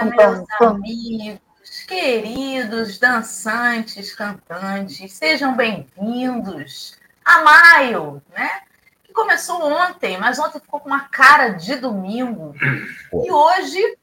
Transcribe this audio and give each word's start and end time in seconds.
dia, 0.00 0.16
meus 0.16 0.48
amigos, 0.62 1.82
queridos 1.86 2.98
dançantes, 2.98 4.14
cantantes, 4.14 5.12
sejam 5.12 5.54
bem-vindos 5.54 6.98
a 7.24 7.42
maio, 7.42 8.22
né? 8.30 8.62
Que 9.04 9.12
começou 9.12 9.62
ontem, 9.62 10.16
mas 10.16 10.38
ontem 10.38 10.58
ficou 10.58 10.80
com 10.80 10.88
uma 10.88 11.08
cara 11.08 11.50
de 11.50 11.76
domingo. 11.76 12.54
E 13.12 13.30
hoje, 13.30 13.98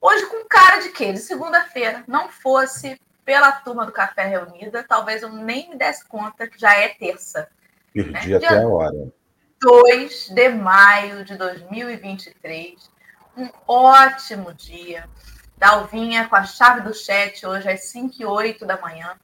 hoje 0.00 0.26
com 0.26 0.48
cara 0.48 0.78
de 0.78 0.90
quê? 0.90 1.12
De 1.12 1.18
segunda-feira. 1.18 2.04
Não 2.06 2.30
fosse 2.30 2.98
pela 3.24 3.52
turma 3.52 3.84
do 3.84 3.92
Café 3.92 4.24
Reunida, 4.24 4.82
talvez 4.82 5.22
eu 5.22 5.30
nem 5.30 5.68
me 5.68 5.76
desse 5.76 6.06
conta 6.06 6.48
que 6.48 6.58
já 6.58 6.74
é 6.74 6.88
terça. 6.88 7.48
Perdi 7.92 8.30
né? 8.30 8.36
até 8.36 8.62
a 8.62 8.66
hora. 8.66 9.12
2 9.60 10.28
de 10.30 10.48
maio 10.50 11.24
de 11.24 11.36
2023 11.36 12.97
um 13.38 13.48
ótimo 13.66 14.52
dia. 14.52 15.08
Dalvinha 15.56 16.28
com 16.28 16.36
a 16.36 16.44
chave 16.44 16.80
do 16.80 16.92
chat 16.92 17.46
hoje 17.46 17.68
às 17.70 17.84
5 17.84 18.16
e 18.18 18.24
8 18.24 18.66
da 18.66 18.80
manhã. 18.80 19.16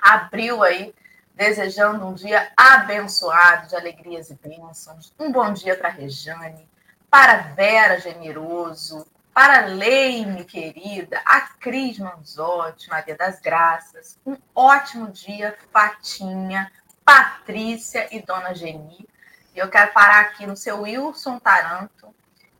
Abriu 0.00 0.62
aí, 0.62 0.94
desejando 1.34 2.06
um 2.06 2.14
dia 2.14 2.50
abençoado 2.56 3.68
de 3.68 3.76
alegrias 3.76 4.30
e 4.30 4.34
bênçãos. 4.34 5.14
Um 5.18 5.30
bom 5.30 5.52
dia 5.52 5.76
para 5.76 5.88
Rejane, 5.88 6.68
para 7.08 7.36
Vera 7.54 8.00
Generoso, 8.00 9.06
para 9.32 9.66
Leime, 9.66 10.44
querida, 10.44 11.20
a 11.24 11.40
Cris 11.40 11.98
Manzotti, 11.98 12.88
Maria 12.88 13.16
das 13.16 13.38
Graças. 13.40 14.18
Um 14.26 14.36
ótimo 14.54 15.10
dia, 15.10 15.56
Fatinha, 15.72 16.72
Patrícia 17.04 18.08
e 18.10 18.20
Dona 18.22 18.54
Geni. 18.54 19.06
E 19.54 19.58
eu 19.58 19.68
quero 19.68 19.92
parar 19.92 20.20
aqui 20.20 20.46
no 20.46 20.56
seu 20.56 20.82
Wilson 20.82 21.38
Taranto, 21.38 22.14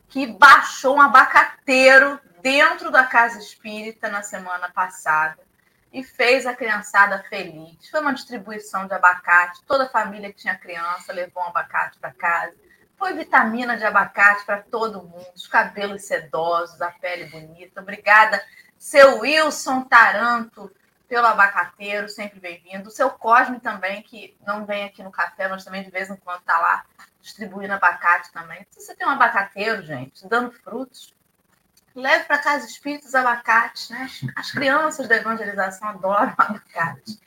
que 0.08 0.26
baixou 0.26 0.96
um 0.96 1.00
abacateiro 1.00 2.20
dentro 2.40 2.90
da 2.90 3.04
casa 3.04 3.38
espírita 3.38 4.08
na 4.08 4.22
semana 4.22 4.70
passada 4.70 5.38
e 5.92 6.04
fez 6.04 6.46
a 6.46 6.54
criançada 6.54 7.24
feliz. 7.28 7.88
Foi 7.90 8.00
uma 8.00 8.14
distribuição 8.14 8.86
de 8.86 8.94
abacate, 8.94 9.64
toda 9.66 9.84
a 9.84 9.88
família 9.88 10.32
que 10.32 10.38
tinha 10.38 10.54
criança 10.54 11.12
levou 11.12 11.42
um 11.42 11.46
abacate 11.46 11.98
para 11.98 12.12
casa. 12.12 12.54
Foi 12.96 13.12
vitamina 13.14 13.76
de 13.76 13.84
abacate 13.84 14.44
para 14.44 14.62
todo 14.62 15.02
mundo, 15.02 15.26
os 15.34 15.46
cabelos 15.46 16.02
sedosos, 16.04 16.80
a 16.80 16.90
pele 16.90 17.26
bonita. 17.26 17.80
Obrigada, 17.80 18.42
seu 18.78 19.20
Wilson 19.20 19.82
Taranto, 19.82 20.70
pelo 21.08 21.26
abacateiro, 21.26 22.08
sempre 22.08 22.40
bem-vindo. 22.40 22.88
O 22.88 22.92
seu 22.92 23.10
Cosme 23.10 23.60
também, 23.60 24.02
que 24.02 24.36
não 24.46 24.64
vem 24.64 24.84
aqui 24.84 25.02
no 25.02 25.10
café, 25.10 25.48
mas 25.48 25.64
também 25.64 25.82
de 25.82 25.90
vez 25.90 26.10
em 26.10 26.16
quando 26.16 26.40
está 26.40 26.58
lá 26.58 26.84
distribuindo 27.26 27.74
abacate 27.74 28.32
também. 28.32 28.64
Se 28.70 28.80
você 28.80 28.94
tem 28.94 29.06
um 29.06 29.10
abacateiro, 29.10 29.82
gente, 29.82 30.26
dando 30.28 30.52
frutos, 30.52 31.12
leve 31.94 32.24
para 32.24 32.38
casa 32.38 32.66
espíritos 32.66 33.14
abacates, 33.14 33.90
né? 33.90 34.08
As 34.36 34.52
crianças 34.52 35.08
da 35.08 35.16
evangelização 35.16 35.88
adoram 35.88 36.32
abacate. 36.38 37.18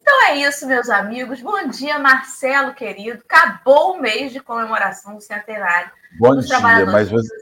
Então 0.00 0.26
é 0.28 0.36
isso, 0.36 0.66
meus 0.66 0.90
amigos. 0.90 1.40
Bom 1.40 1.68
dia, 1.68 1.98
Marcelo, 1.98 2.74
querido. 2.74 3.22
Acabou 3.28 3.94
o 3.94 4.00
mês 4.00 4.32
de 4.32 4.40
comemoração 4.40 5.14
do 5.14 5.20
centenário. 5.20 5.90
Bom 6.18 6.38
dia, 6.38 6.60
mas 6.60 7.10
você... 7.10 7.34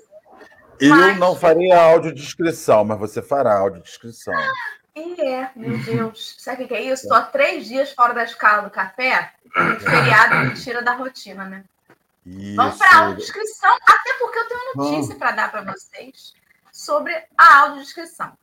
eu 0.80 0.94
mas... 0.94 1.18
não 1.18 1.34
farei 1.34 1.72
a 1.72 1.82
audiodescrição, 1.82 2.84
mas 2.84 2.98
você 2.98 3.20
fará 3.20 3.54
a 3.54 3.58
audiodescrição. 3.58 4.34
E 4.94 5.20
é, 5.20 5.50
meu 5.54 5.78
Deus. 5.78 6.36
Sabe 6.38 6.64
o 6.64 6.68
que 6.68 6.74
é 6.74 6.82
isso? 6.82 7.04
Estou 7.04 7.16
há 7.16 7.22
três 7.22 7.66
dias 7.66 7.92
fora 7.92 8.14
da 8.14 8.24
escala 8.24 8.62
do 8.62 8.70
café. 8.70 9.32
O 9.46 9.80
feriado 9.80 10.36
me 10.48 10.54
tira 10.54 10.82
da 10.82 10.92
rotina, 10.92 11.44
né? 11.44 11.64
Isso. 12.28 12.56
Vamos 12.56 12.76
para 12.76 12.90
a 12.90 12.98
audiodescrição, 13.04 13.74
até 13.86 14.12
porque 14.18 14.38
eu 14.38 14.48
tenho 14.48 14.60
uma 14.60 14.84
notícia 14.84 15.16
para 15.16 15.30
dar 15.30 15.50
para 15.50 15.62
vocês 15.62 16.34
sobre 16.70 17.14
a 17.36 17.60
audiodescrição. 17.60 18.36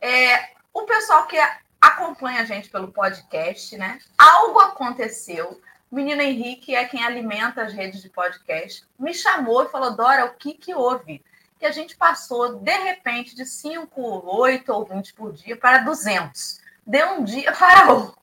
É, 0.00 0.50
o 0.72 0.82
pessoal 0.82 1.26
que 1.26 1.36
acompanha 1.80 2.40
a 2.40 2.44
gente 2.44 2.68
pelo 2.68 2.92
podcast, 2.92 3.76
né? 3.76 4.00
Algo 4.18 4.58
aconteceu. 4.58 5.60
O 5.90 5.94
menino 5.94 6.20
Henrique 6.20 6.74
é 6.74 6.84
quem 6.84 7.04
alimenta 7.04 7.62
as 7.62 7.72
redes 7.72 8.02
de 8.02 8.10
podcast. 8.10 8.84
Me 8.98 9.14
chamou 9.14 9.64
e 9.64 9.68
falou: 9.68 9.94
Dora, 9.94 10.26
o 10.26 10.34
que, 10.34 10.54
que 10.54 10.74
houve? 10.74 11.24
Que 11.58 11.66
a 11.66 11.72
gente 11.72 11.96
passou, 11.96 12.56
de 12.56 12.76
repente, 12.76 13.34
de 13.34 13.46
5, 13.46 14.00
8 14.00 14.72
ou 14.72 14.84
20 14.84 15.14
por 15.14 15.32
dia 15.32 15.56
para 15.56 15.78
200. 15.78 16.60
De 16.86 17.04
um 17.04 17.24
dia 17.24 17.52
para 17.52 17.92
outro. 17.92 18.18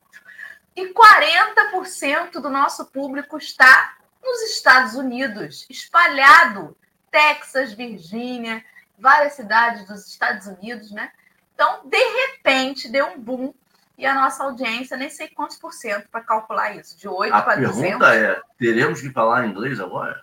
E 0.74 0.92
40% 0.92 2.32
do 2.32 2.50
nosso 2.50 2.84
público 2.86 3.38
está 3.38 3.95
nos 4.26 4.42
Estados 4.42 4.94
Unidos, 4.94 5.66
espalhado, 5.70 6.76
Texas, 7.10 7.72
Virgínia, 7.72 8.62
várias 8.98 9.34
cidades 9.34 9.86
dos 9.86 10.06
Estados 10.06 10.46
Unidos, 10.46 10.90
né? 10.90 11.10
Então, 11.54 11.80
de 11.86 11.96
repente, 11.96 12.88
deu 12.88 13.06
um 13.06 13.18
boom 13.18 13.54
e 13.96 14.04
a 14.04 14.14
nossa 14.14 14.44
audiência, 14.44 14.96
nem 14.96 15.08
sei 15.08 15.28
quantos 15.28 15.56
por 15.56 15.72
cento 15.72 16.06
para 16.10 16.20
calcular 16.20 16.76
isso, 16.76 16.98
de 16.98 17.08
8 17.08 17.30
para 17.30 17.56
200. 17.56 17.78
A 17.78 17.80
pergunta 17.80 18.14
é, 18.14 18.40
teremos 18.58 19.00
que 19.00 19.10
falar 19.10 19.46
inglês 19.46 19.80
agora? 19.80 20.20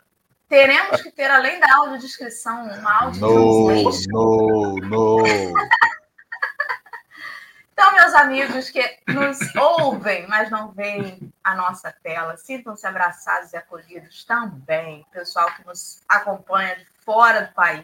Teremos 0.47 1.01
que 1.01 1.11
ter, 1.11 1.31
além 1.31 1.59
da 1.59 1.77
audiodescrição, 1.77 2.65
uma 2.65 3.03
audiodescrição. 3.05 4.13
No, 4.13 4.75
no, 4.75 5.17
no. 5.17 5.53
Então, 7.85 7.95
meus 7.95 8.13
amigos 8.13 8.69
que 8.69 8.97
nos 9.09 9.37
ouvem, 9.57 10.25
mas 10.27 10.49
não 10.49 10.71
veem 10.71 11.19
a 11.43 11.53
nossa 11.53 11.93
tela, 12.01 12.37
sintam-se 12.37 12.87
abraçados 12.87 13.51
e 13.51 13.57
acolhidos 13.57 14.23
também. 14.23 15.05
Pessoal 15.11 15.47
que 15.53 15.67
nos 15.67 16.01
acompanha 16.07 16.77
de 16.77 16.85
fora 17.03 17.41
do 17.41 17.53
país. 17.53 17.83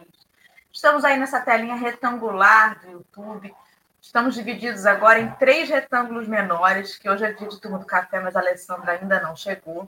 Estamos 0.72 1.04
aí 1.04 1.18
nessa 1.18 1.38
telinha 1.38 1.74
retangular 1.74 2.80
do 2.80 2.92
YouTube. 2.92 3.54
Estamos 4.00 4.34
divididos 4.34 4.86
agora 4.86 5.20
em 5.20 5.30
três 5.32 5.68
retângulos 5.68 6.26
menores, 6.26 6.96
que 6.96 7.10
hoje 7.10 7.26
é 7.26 7.34
dia 7.34 7.48
de 7.48 7.60
turma 7.60 7.78
do 7.78 7.84
café, 7.84 8.20
mas 8.20 8.34
a 8.34 8.40
Alessandra 8.40 8.92
ainda 8.92 9.20
não 9.20 9.36
chegou. 9.36 9.86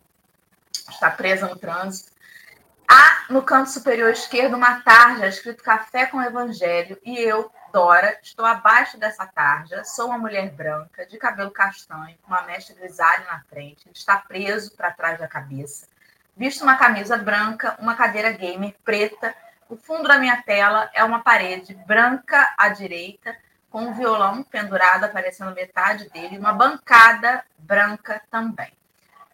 Está 0.91 1.11
presa 1.11 1.49
no 1.49 1.57
trânsito. 1.57 2.13
Há 2.87 3.33
no 3.33 3.41
canto 3.41 3.71
superior 3.71 4.11
esquerdo 4.11 4.57
uma 4.57 4.83
tarja 4.83 5.27
escrito 5.27 5.63
Café 5.63 6.05
com 6.05 6.21
Evangelho 6.21 6.99
e 7.03 7.19
eu 7.19 7.51
Dora, 7.73 8.19
estou 8.23 8.45
abaixo 8.45 8.99
dessa 8.99 9.27
tarja, 9.27 9.83
sou 9.83 10.09
uma 10.09 10.19
mulher 10.19 10.51
branca, 10.51 11.07
de 11.07 11.17
cabelo 11.17 11.51
castanho, 11.51 12.19
com 12.23 12.29
uma 12.29 12.43
mecha 12.43 12.75
grisalha 12.75 13.25
na 13.25 13.41
frente, 13.49 13.89
está 13.95 14.19
preso 14.19 14.77
para 14.77 14.91
trás 14.91 15.19
da 15.19 15.27
cabeça. 15.27 15.89
Visto 16.37 16.63
uma 16.63 16.77
camisa 16.77 17.17
branca, 17.17 17.75
uma 17.81 17.95
cadeira 17.95 18.31
gamer 18.31 18.75
preta. 18.85 19.35
O 19.71 19.77
fundo 19.77 20.07
da 20.07 20.19
minha 20.19 20.43
tela 20.43 20.91
é 20.93 21.03
uma 21.03 21.21
parede 21.21 21.75
branca 21.87 22.55
à 22.59 22.69
direita, 22.69 23.35
com 23.71 23.85
um 23.85 23.95
violão 23.95 24.43
pendurado 24.43 25.05
aparecendo 25.05 25.55
metade 25.55 26.11
dele, 26.11 26.39
uma 26.39 26.53
bancada 26.53 27.43
branca 27.57 28.21
também. 28.31 28.71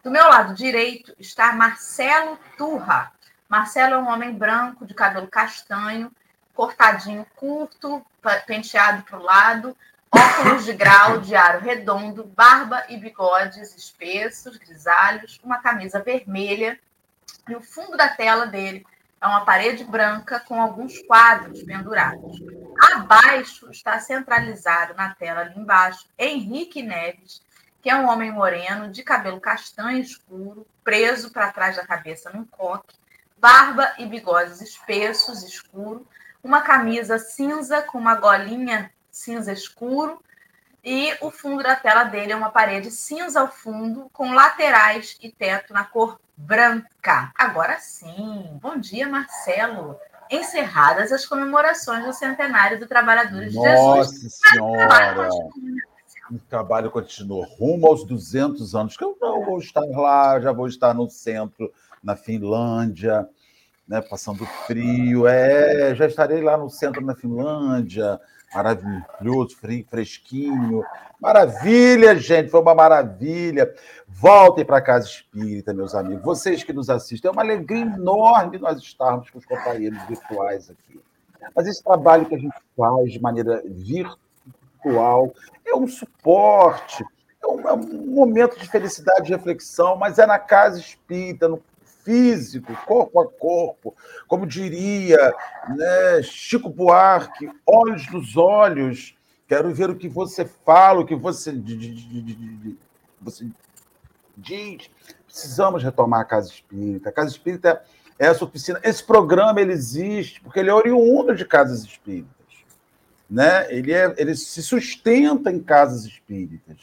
Do 0.01 0.13
meu 0.13 0.29
lado 0.29 0.55
direito 0.55 1.13
está 1.19 1.53
Marcelo 1.53 2.39
Turra. 2.57 3.11
Marcelo 3.49 3.95
é 3.95 3.99
um 3.99 4.09
homem 4.09 4.33
branco, 4.33 4.87
de 4.87 4.95
cabelo 4.95 5.27
castanho, 5.27 6.13
cortadinho 6.55 7.25
curto, 7.37 8.05
penteado 8.47 9.03
para 9.03 9.19
o 9.19 9.23
lado, 9.23 9.77
óculos 10.11 10.65
de 10.65 10.73
grau 10.73 11.21
de 11.21 11.35
aro 11.35 11.61
redondo, 11.61 12.25
barba 12.25 12.85
e 12.89 12.97
bigodes 12.97 13.75
espessos, 13.77 14.57
grisalhos, 14.57 15.41
uma 15.43 15.59
camisa 15.59 16.01
vermelha 16.01 16.79
e 17.49 17.55
o 17.55 17.61
fundo 17.61 17.97
da 17.97 18.09
tela 18.09 18.47
dele 18.47 18.87
é 19.21 19.27
uma 19.27 19.45
parede 19.45 19.83
branca 19.85 20.39
com 20.39 20.61
alguns 20.61 20.99
quadros 21.01 21.63
pendurados. 21.63 22.41
Abaixo 22.93 23.71
está 23.71 23.99
centralizado 23.99 24.95
na 24.95 25.15
tela 25.15 25.41
ali 25.41 25.59
embaixo 25.59 26.07
Henrique 26.19 26.83
Neves, 26.83 27.43
que 27.83 27.91
é 27.91 27.97
um 27.97 28.09
homem 28.09 28.31
moreno 28.31 28.91
de 28.91 29.03
cabelo 29.03 29.41
castanho 29.41 29.99
escuro, 29.99 30.67
preso 30.85 31.33
para 31.33 31.53
trás 31.53 31.77
da 31.77 31.87
cabeça 31.87 32.31
num 32.31 32.45
coque, 32.45 32.95
barba 33.39 33.95
e 33.99 34.07
bigodes 34.07 34.61
espessos, 34.61 35.43
escuro, 35.43 36.07
uma 36.43 36.61
camisa 36.61 37.19
cinza 37.19 37.83
com 37.83 37.99
uma 37.99 38.15
golinha 38.15 38.91
cinza 39.11 39.53
escuro 39.53 40.23
e 40.85 41.13
o 41.21 41.31
fundo 41.31 41.63
da 41.63 41.75
tela 41.75 42.05
dele 42.05 42.33
é 42.33 42.37
uma 42.37 42.51
parede 42.51 42.91
cinza 42.91 43.41
ao 43.41 43.49
fundo 43.49 44.09
com 44.13 44.33
laterais 44.33 45.17
e 45.21 45.31
teto 45.31 45.73
na 45.73 45.85
cor 45.85 46.21
branca. 46.37 47.33
Agora 47.37 47.79
sim. 47.81 48.59
Bom 48.63 48.79
dia, 48.79 49.09
Marcelo. 49.09 49.99
Encerradas 50.31 51.11
as 51.11 51.27
comemorações 51.27 52.05
do 52.05 52.13
centenário 52.13 52.79
do 52.79 52.87
Trabalhadores 52.87 53.53
de 53.53 53.59
Jesus. 53.59 53.77
Nossa 53.79 54.29
Senhora! 54.31 55.29
O 56.31 56.39
trabalho 56.39 56.91
continua 56.91 57.47
rumo 57.59 57.87
aos 57.87 58.05
200 58.05 58.75
anos, 58.75 58.97
que 58.97 59.03
eu 59.03 59.17
não 59.21 59.45
vou 59.45 59.59
estar 59.59 59.85
lá, 59.85 60.39
já 60.39 60.53
vou 60.53 60.69
estar 60.69 60.95
no 60.95 61.09
centro, 61.09 61.73
na 62.03 62.15
Finlândia, 62.15 63.27
né, 63.89 64.03
passando 64.03 64.45
frio. 64.67 65.27
É, 65.27 65.95
já 65.95 66.07
estarei 66.07 66.43
lá 66.43 66.57
no 66.57 66.69
centro 66.69 67.05
da 67.05 67.15
Finlândia, 67.15 68.21
maravilhoso, 68.55 69.57
frio, 69.57 69.87
fresquinho. 69.89 70.85
Maravilha, 71.19 72.15
gente, 72.17 72.51
foi 72.51 72.61
uma 72.61 72.75
maravilha. 72.75 73.75
Voltem 74.07 74.65
para 74.65 74.83
Casa 74.83 75.07
Espírita, 75.07 75.73
meus 75.73 75.95
amigos. 75.95 76.23
Vocês 76.23 76.63
que 76.63 76.73
nos 76.73 76.91
assistem, 76.91 77.29
é 77.29 77.33
uma 77.33 77.43
alegria 77.43 77.83
enorme 77.83 78.59
nós 78.59 78.79
estarmos 78.79 79.31
com 79.31 79.39
os 79.39 79.47
companheiros 79.47 80.01
virtuais 80.07 80.71
aqui. 80.71 81.01
Mas 81.57 81.67
esse 81.67 81.83
trabalho 81.83 82.27
que 82.27 82.35
a 82.35 82.39
gente 82.39 82.57
faz 82.77 83.13
de 83.13 83.21
maneira 83.21 83.63
virtual 83.65 85.33
é 85.67 85.75
um 85.75 85.89
suporte, 85.89 87.05
é 87.43 87.47
um, 87.47 87.69
é 87.69 87.77
momento 87.77 88.59
de 88.59 88.69
felicidade, 88.69 89.27
de 89.27 89.33
reflexão, 89.33 89.97
mas 89.97 90.19
é 90.19 90.27
na 90.27 90.39
casa 90.39 90.79
espírita, 90.79 91.49
no 91.49 91.63
físico, 92.09 92.75
corpo 92.87 93.21
a 93.21 93.29
corpo, 93.29 93.95
como 94.27 94.47
diria 94.47 95.35
né, 95.69 96.23
Chico 96.23 96.71
Buarque, 96.71 97.51
olhos 97.67 98.11
nos 98.11 98.35
olhos. 98.35 99.15
Quero 99.47 99.75
ver 99.75 99.91
o 99.91 99.97
que 99.97 100.09
você 100.09 100.47
fala, 100.65 101.01
o 101.01 101.07
que 101.07 101.15
você, 101.15 101.53
você 103.21 103.47
diz. 104.39 104.91
Precisamos 105.27 105.83
retomar 105.83 106.21
a 106.21 106.25
casa 106.25 106.49
espírita. 106.49 107.11
A 107.11 107.13
casa 107.13 107.31
espírita 107.31 107.83
é 108.19 108.27
essa 108.27 108.45
oficina. 108.45 108.81
Esse 108.83 109.05
programa 109.05 109.61
ele 109.61 109.73
existe 109.73 110.41
porque 110.41 110.61
ele 110.61 110.71
é 110.71 110.75
oriundo 110.75 111.37
de 111.37 111.45
casas 111.45 111.85
espíritas. 111.85 112.33
Né? 113.29 113.71
Ele, 113.71 113.93
é, 113.93 114.15
ele 114.17 114.35
se 114.35 114.63
sustenta 114.63 115.53
em 115.53 115.61
casas 115.61 116.07
espíritas. 116.07 116.79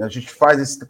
A 0.00 0.08
gente 0.08 0.30
faz 0.30 0.58
esse 0.58 0.88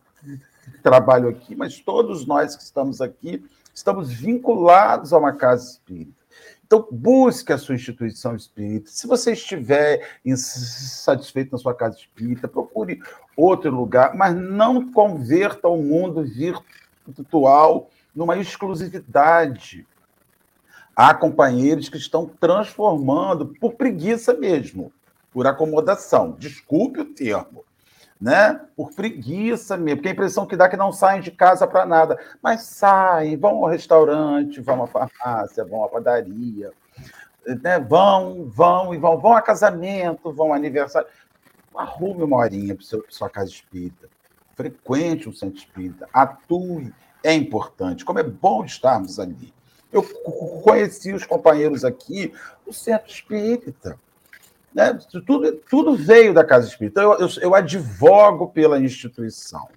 trabalho 0.81 1.29
aqui, 1.29 1.57
mas 1.57 1.81
todos 1.81 2.25
nós 2.25 2.55
que 2.55 2.63
estamos 2.63 3.01
aqui 3.01 3.45
estamos 3.75 4.13
vinculados 4.13 5.13
a 5.13 5.19
uma 5.19 5.33
casa 5.33 5.73
espírita. 5.73 6.25
Então, 6.67 6.89
busque 6.91 7.53
a 7.53 7.59
sua 7.59 7.75
instituição 7.75 8.35
espírita. 8.35 8.91
Se 8.91 9.07
você 9.07 9.33
estiver 9.33 10.19
insatisfeito 10.25 11.53
na 11.53 11.59
sua 11.59 11.75
casa 11.75 11.99
espírita, 11.99 12.49
procure 12.49 13.01
outro 13.37 13.71
lugar, 13.71 14.15
mas 14.15 14.35
não 14.35 14.91
converta 14.91 15.69
o 15.69 15.83
mundo 15.83 16.25
virtual 16.25 17.91
numa 18.15 18.37
exclusividade. 18.39 19.87
Há 20.97 21.13
companheiros 21.13 21.89
que 21.89 21.99
estão 21.99 22.27
transformando 22.27 23.49
por 23.61 23.75
preguiça 23.75 24.33
mesmo, 24.33 24.93
por 25.33 25.47
acomodação. 25.47 26.33
Desculpe 26.39 27.01
o 27.01 27.05
termo 27.05 27.65
né? 28.25 28.59
Por 28.75 28.91
preguiça 28.95 29.77
mesmo, 29.77 29.99
porque 29.99 30.09
a 30.09 30.13
impressão 30.13 30.47
que 30.47 30.57
dá 30.57 30.65
é 30.65 30.69
que 30.71 30.79
não 30.79 30.91
saem 30.91 31.21
de 31.21 31.31
casa 31.31 31.67
para 31.67 31.85
nada, 31.85 32.19
mas 32.43 32.63
saem, 32.63 33.37
vão 33.37 33.57
ao 33.57 33.69
restaurante, 33.69 34.63
vão 34.63 34.83
à 34.83 34.87
farmácia, 34.87 35.63
vão 35.63 35.85
à 35.85 35.91
padaria, 35.91 36.73
né? 37.63 37.79
Vão, 37.79 38.49
vão 38.49 38.95
e 38.95 38.97
vão, 38.97 39.19
vão 39.19 39.37
a 39.37 39.43
casamento, 39.43 40.33
vão 40.33 40.55
a 40.55 40.57
aniversário. 40.57 41.07
Arrume 41.77 42.23
uma 42.23 42.39
horinha 42.39 42.75
para 42.75 42.85
sua 43.11 43.29
casa 43.29 43.51
espírita. 43.51 44.09
Frequente 44.57 45.29
um 45.29 45.33
centro 45.35 45.59
espírita. 45.59 46.09
Atue. 46.11 46.95
É 47.23 47.35
importante. 47.35 48.07
Como 48.07 48.19
é 48.19 48.23
bom 48.23 48.65
estarmos 48.65 49.21
ali. 49.21 49.53
Eu 49.93 50.03
conheci 50.63 51.13
os 51.13 51.27
companheiros 51.27 51.85
aqui 51.85 52.33
no 52.67 52.73
centro 52.73 53.11
espírita. 53.11 53.99
Né? 54.75 54.99
Tudo, 55.25 55.53
tudo 55.71 55.95
veio 55.95 56.35
da 56.35 56.45
Casa 56.45 56.67
Espírita. 56.67 57.01
Eu, 57.01 57.13
eu, 57.19 57.29
eu 57.41 57.55
advogo 57.55 58.49
pela 58.49 58.81
instituição. 58.81 59.69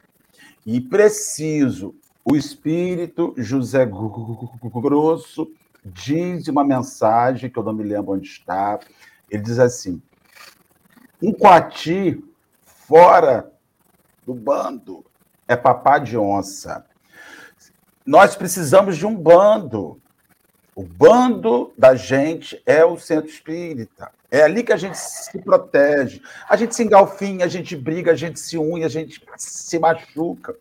E 0.66 0.82
preciso. 0.82 1.96
O 2.26 2.36
espírito 2.36 3.34
José 3.38 3.86
Grosso 3.86 5.50
diz 5.86 6.50
uma 6.50 6.66
mensagem 6.66 7.50
que 7.50 7.58
eu 7.58 7.64
não 7.64 7.72
me 7.72 7.84
lembro 7.84 8.14
onde 8.14 8.28
está. 8.28 8.78
Ele 9.32 9.44
diz 9.44 9.60
assim: 9.60 10.02
um 11.22 11.32
coati 11.32 12.22
fora 12.66 13.50
do 14.26 14.34
bando 14.34 15.06
é 15.48 15.56
papá 15.56 16.00
de 16.00 16.18
onça. 16.18 16.86
Nós 18.06 18.36
precisamos 18.36 18.98
de 18.98 19.06
um 19.06 19.16
bando. 19.16 20.02
O 20.76 20.84
bando 20.84 21.74
da 21.78 21.96
gente 21.96 22.62
é 22.66 22.84
o 22.84 22.98
centro 22.98 23.30
espírita. 23.30 24.12
É 24.30 24.42
ali 24.42 24.64
que 24.64 24.74
a 24.74 24.78
gente 24.78 24.98
se 24.98 25.40
protege. 25.40 26.22
A 26.50 26.56
gente 26.56 26.76
se 26.76 26.84
engalfinha, 26.84 27.46
a 27.46 27.48
gente 27.48 27.76
briga, 27.76 28.12
a 28.12 28.16
gente 28.16 28.40
se 28.40 28.58
une, 28.58 28.84
a 28.84 28.90
gente 28.90 29.22
se 29.38 29.80
machuca. 29.80 30.56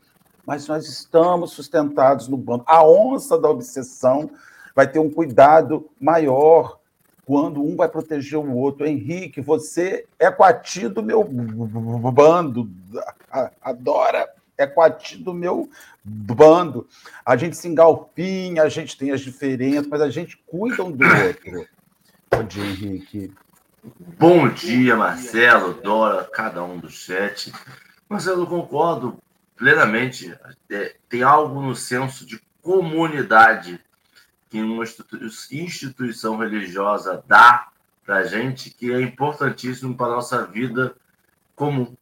Mas 0.47 0.69
nós 0.69 0.87
estamos 0.87 1.53
sustentados 1.53 2.29
no 2.29 2.37
bando. 2.37 2.65
A 2.67 2.87
onça 2.87 3.37
da 3.39 3.51
obsessão 3.51 4.31
vai 4.75 4.87
ter 4.87 5.01
um 5.01 5.11
cuidado 5.11 5.91
maior 6.01 6.79
quando 7.25 7.61
um 7.61 7.75
vai 7.75 7.89
proteger 7.89 8.39
o 8.39 8.55
outro. 8.55 8.87
Henrique, 8.87 9.41
você 9.41 10.07
é 10.17 10.31
coati 10.31 10.87
do 10.89 11.03
meu 11.03 11.25
bando. 11.25 12.71
Adora 13.61 14.29
é 14.57 14.65
coati 14.65 15.19
do 15.19 15.35
meu 15.35 15.69
bando. 16.05 16.87
A 17.25 17.37
gente 17.37 17.57
se 17.57 17.67
engalfinha, 17.67 18.63
a 18.63 18.69
gente 18.69 18.97
tem 18.97 19.11
as 19.11 19.21
diferenças, 19.21 19.89
mas 19.89 20.01
a 20.01 20.09
gente 20.09 20.37
cuida 20.47 20.85
um 20.85 20.93
do 20.93 21.05
outro. 21.05 21.67
Bom 22.31 22.45
dia, 22.45 22.65
Henrique. 22.65 23.33
Bom 24.19 24.49
dia, 24.49 24.97
Marcelo, 24.97 25.75
Dora, 25.75 26.25
cada 26.25 26.65
um 26.65 26.77
do 26.77 26.91
chat. 26.91 27.53
Marcelo, 28.09 28.45
concordo 28.45 29.23
plenamente. 29.55 30.37
É, 30.69 30.97
tem 31.09 31.23
algo 31.23 31.61
no 31.63 31.77
senso 31.77 32.27
de 32.27 32.43
comunidade 32.61 33.81
que 34.51 34.61
uma 34.61 34.83
instituição 34.83 36.37
religiosa 36.37 37.23
dá 37.29 37.69
para 38.05 38.25
gente 38.25 38.71
que 38.71 38.93
é 38.93 39.01
importantíssimo 39.01 39.97
para 39.97 40.15
nossa 40.15 40.45
vida 40.45 40.97
comum. 41.55 41.97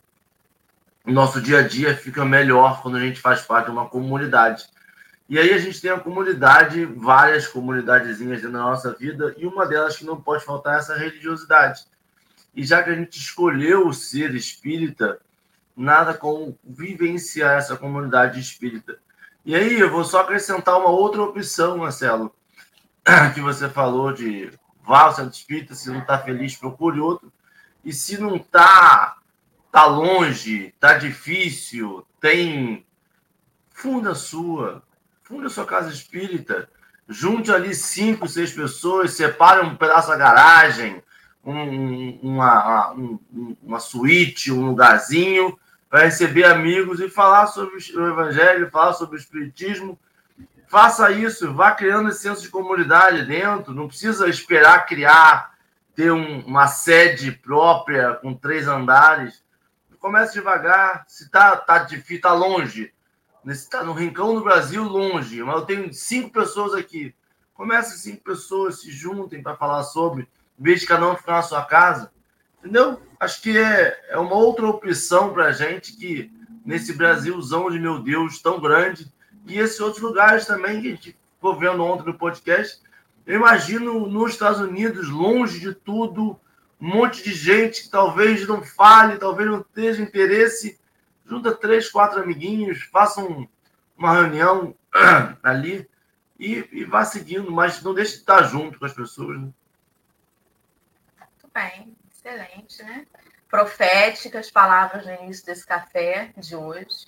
O 1.05 1.13
nosso 1.13 1.39
dia 1.39 1.59
a 1.59 1.69
dia 1.69 1.95
fica 1.95 2.25
melhor 2.25 2.81
quando 2.81 2.97
a 2.97 3.01
gente 3.01 3.21
faz 3.21 3.43
parte 3.43 3.67
de 3.67 3.73
uma 3.73 3.89
comunidade. 3.91 4.65
E 5.29 5.39
aí 5.39 5.53
a 5.55 5.59
gente 5.59 5.81
tem 5.81 5.91
a 5.91 5.99
comunidade, 5.99 6.85
várias 6.85 7.47
comunidadezinhas 7.47 8.43
na 8.43 8.51
nossa 8.51 8.93
vida, 8.93 9.35
e 9.39 9.47
uma 9.47 9.67
delas 9.67 9.97
que 9.97 10.05
não 10.05 10.21
pode 10.21 10.45
faltar 10.45 10.77
é 10.77 10.79
essa 10.79 10.97
religiosidade. 10.97 11.87
E 12.55 12.65
já 12.65 12.83
que 12.83 12.91
a 12.91 12.95
gente 12.95 13.19
escolheu 13.19 13.93
ser 13.93 14.35
espírita, 14.35 15.19
nada 15.77 16.15
como 16.15 16.59
vivenciar 16.63 17.57
essa 17.57 17.77
comunidade 17.77 18.39
espírita. 18.39 18.99
E 19.45 19.55
aí 19.55 19.81
eu 19.81 19.91
vou 19.91 20.05
só 20.05 20.21
acrescentar 20.21 20.79
uma 20.79 20.91
outra 20.91 21.23
opção, 21.23 21.79
Marcelo, 21.79 22.35
que 23.35 23.41
você 23.41 23.69
falou 23.69 24.13
de 24.13 24.51
vá 24.83 25.03
ao 25.03 25.15
centro 25.15 25.33
espírita, 25.33 25.75
se 25.75 25.91
não 25.91 26.01
está 26.01 26.19
feliz, 26.19 26.57
procure 26.57 27.01
outro. 27.01 27.33
E 27.83 27.93
se 27.93 28.19
não 28.19 28.37
está 28.37 29.17
tá 29.73 29.87
longe, 29.87 30.73
tá 30.79 30.97
difícil, 30.97 32.07
tem 32.21 32.87
funda 33.71 34.15
sua, 34.15 34.83
Funde 35.25 35.47
a 35.47 35.51
sua 35.51 35.65
casa 35.65 35.91
espírita. 35.91 36.69
Junte 37.09 37.51
ali 37.51 37.75
cinco, 37.75 38.29
seis 38.29 38.53
pessoas, 38.53 39.13
separe 39.13 39.65
um 39.65 39.75
pedaço 39.75 40.09
da 40.09 40.17
garagem, 40.17 41.03
um, 41.43 42.19
uma, 42.23 42.93
um, 42.93 43.19
uma 43.63 43.81
suíte, 43.81 44.53
um 44.53 44.67
lugarzinho, 44.67 45.59
para 45.89 46.05
receber 46.05 46.45
amigos 46.45 47.01
e 47.01 47.09
falar 47.09 47.47
sobre 47.47 47.77
o 47.77 48.09
evangelho, 48.09 48.71
falar 48.71 48.93
sobre 48.93 49.17
o 49.17 49.19
espiritismo. 49.19 49.99
Faça 50.69 51.11
isso, 51.11 51.55
vá 51.55 51.73
criando 51.73 52.09
esse 52.11 52.21
senso 52.21 52.43
de 52.43 52.49
comunidade 52.49 53.25
dentro. 53.25 53.75
Não 53.75 53.89
precisa 53.89 54.29
esperar 54.29 54.87
criar, 54.87 55.55
ter 55.95 56.11
um, 56.11 56.41
uma 56.41 56.67
sede 56.67 57.33
própria 57.33 58.15
com 58.15 58.35
três 58.35 58.67
andares. 58.67 59.43
Comece 59.99 60.35
devagar. 60.35 61.05
Se 61.09 61.25
está 61.25 61.57
tá 61.57 61.79
difícil, 61.79 62.17
está 62.17 62.33
longe, 62.33 62.93
está 63.53 63.85
no 63.85 63.93
rincão 63.93 64.35
do 64.35 64.43
Brasil, 64.43 64.83
longe, 64.83 65.43
mas 65.43 65.57
eu 65.57 65.67
tenho 65.67 65.93
cinco 65.93 66.31
pessoas 66.31 66.75
aqui. 66.75 67.15
Comece 67.53 67.99
cinco 67.99 68.23
pessoas, 68.23 68.81
se 68.81 68.91
juntem 68.91 69.43
para 69.43 69.57
falar 69.57 69.83
sobre, 69.85 70.29
em 70.59 70.63
vez 70.63 70.81
de 70.81 70.87
cada 70.87 71.09
um 71.09 71.17
ficar 71.17 71.35
na 71.35 71.43
sua 71.43 71.65
casa. 71.65 72.11
Entendeu? 72.59 73.01
Acho 73.21 73.43
que 73.43 73.57
é, 73.57 73.99
é 74.09 74.19
uma 74.19 74.35
outra 74.35 74.67
opção 74.67 75.33
para 75.33 75.47
a 75.47 75.53
gente 75.53 75.97
que, 75.97 76.33
nesse 76.65 76.95
Brasilzão 76.95 77.71
de 77.71 77.79
meu 77.79 77.99
Deus 77.99 78.41
tão 78.41 78.59
grande, 78.61 79.13
e 79.47 79.59
esses 79.59 79.79
outros 79.79 80.03
lugares 80.03 80.47
também 80.47 80.81
que 80.81 80.89
a 80.89 80.91
gente 80.91 81.19
ficou 81.35 81.59
vendo 81.59 81.85
ontem 81.85 82.07
no 82.07 82.19
podcast, 82.19 82.83
eu 83.27 83.37
imagino 83.37 84.07
nos 84.07 84.33
Estados 84.33 84.61
Unidos, 84.61 85.09
longe 85.09 85.61
de 85.61 85.75
tudo, 85.75 86.39
um 86.81 86.89
monte 86.89 87.23
de 87.23 87.33
gente 87.33 87.85
que 87.85 87.91
talvez 87.91 88.47
não 88.47 88.63
fale, 88.63 89.19
talvez 89.19 89.51
não 89.51 89.63
tenha 89.63 89.93
interesse 90.01 90.79
junta 91.25 91.55
três, 91.55 91.91
quatro 91.91 92.21
amiguinhos, 92.21 92.83
faça 92.85 93.21
um, 93.21 93.49
uma 93.97 94.13
reunião 94.13 94.75
ali 95.43 95.89
e, 96.39 96.69
e, 96.73 96.85
vá 96.85 97.05
seguindo, 97.05 97.51
mas 97.51 97.83
não 97.83 97.95
deixe 97.95 98.13
de 98.13 98.19
estar 98.19 98.43
junto 98.43 98.79
com 98.79 98.85
as 98.85 98.93
pessoas. 98.93 99.41
Né? 99.41 99.49
Muito 101.19 101.51
bem, 101.55 101.97
excelente, 102.13 102.83
né? 102.83 103.07
Proféticas 103.49 104.51
palavras 104.51 105.07
no 105.07 105.15
início 105.15 105.47
desse 105.47 105.65
café 105.65 106.33
de 106.37 106.57
hoje. 106.57 107.07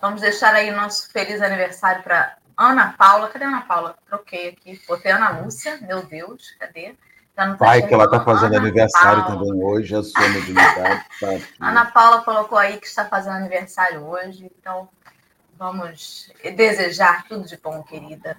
Vamos 0.00 0.20
deixar 0.20 0.54
aí 0.54 0.70
nosso 0.70 1.10
feliz 1.10 1.40
aniversário 1.40 2.02
para 2.02 2.36
Ana 2.56 2.92
Paula. 2.92 3.28
Cadê 3.28 3.46
Ana 3.46 3.62
Paula? 3.62 3.96
Troquei 4.06 4.50
aqui. 4.50 4.80
Botei 4.86 5.12
Ana 5.12 5.40
Lúcia, 5.40 5.78
meu 5.80 6.04
Deus, 6.04 6.54
cadê? 6.58 6.94
Tá 7.36 7.54
Pai, 7.54 7.86
que 7.86 7.92
ela 7.92 8.04
está 8.04 8.18
fazendo 8.24 8.54
Ana 8.54 8.62
aniversário 8.62 9.22
Paula. 9.24 9.44
também 9.44 9.62
hoje, 9.62 9.94
a 9.94 10.02
sua 10.02 10.28
mediunidade. 10.30 11.04
Tá 11.20 11.68
Ana 11.68 11.84
Paula 11.84 12.22
colocou 12.22 12.56
aí 12.56 12.78
que 12.78 12.86
está 12.86 13.04
fazendo 13.04 13.36
aniversário 13.36 14.02
hoje, 14.06 14.50
então 14.58 14.88
vamos 15.58 16.32
desejar 16.56 17.24
tudo 17.28 17.46
de 17.46 17.58
bom, 17.58 17.82
querida. 17.82 18.38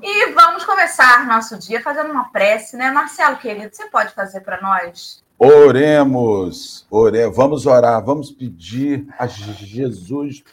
E 0.00 0.32
vamos 0.32 0.64
começar 0.64 1.26
nosso 1.26 1.58
dia 1.58 1.82
fazendo 1.82 2.12
uma 2.12 2.30
prece, 2.30 2.76
né? 2.76 2.90
Marcelo, 2.90 3.36
querido, 3.36 3.74
você 3.74 3.88
pode 3.88 4.14
fazer 4.14 4.40
para 4.42 4.60
nós? 4.60 5.24
Oremos, 5.38 6.86
ore... 6.88 7.28
vamos 7.30 7.66
orar, 7.66 8.04
vamos 8.04 8.30
pedir 8.30 9.06
a 9.18 9.26
Jesus 9.26 10.44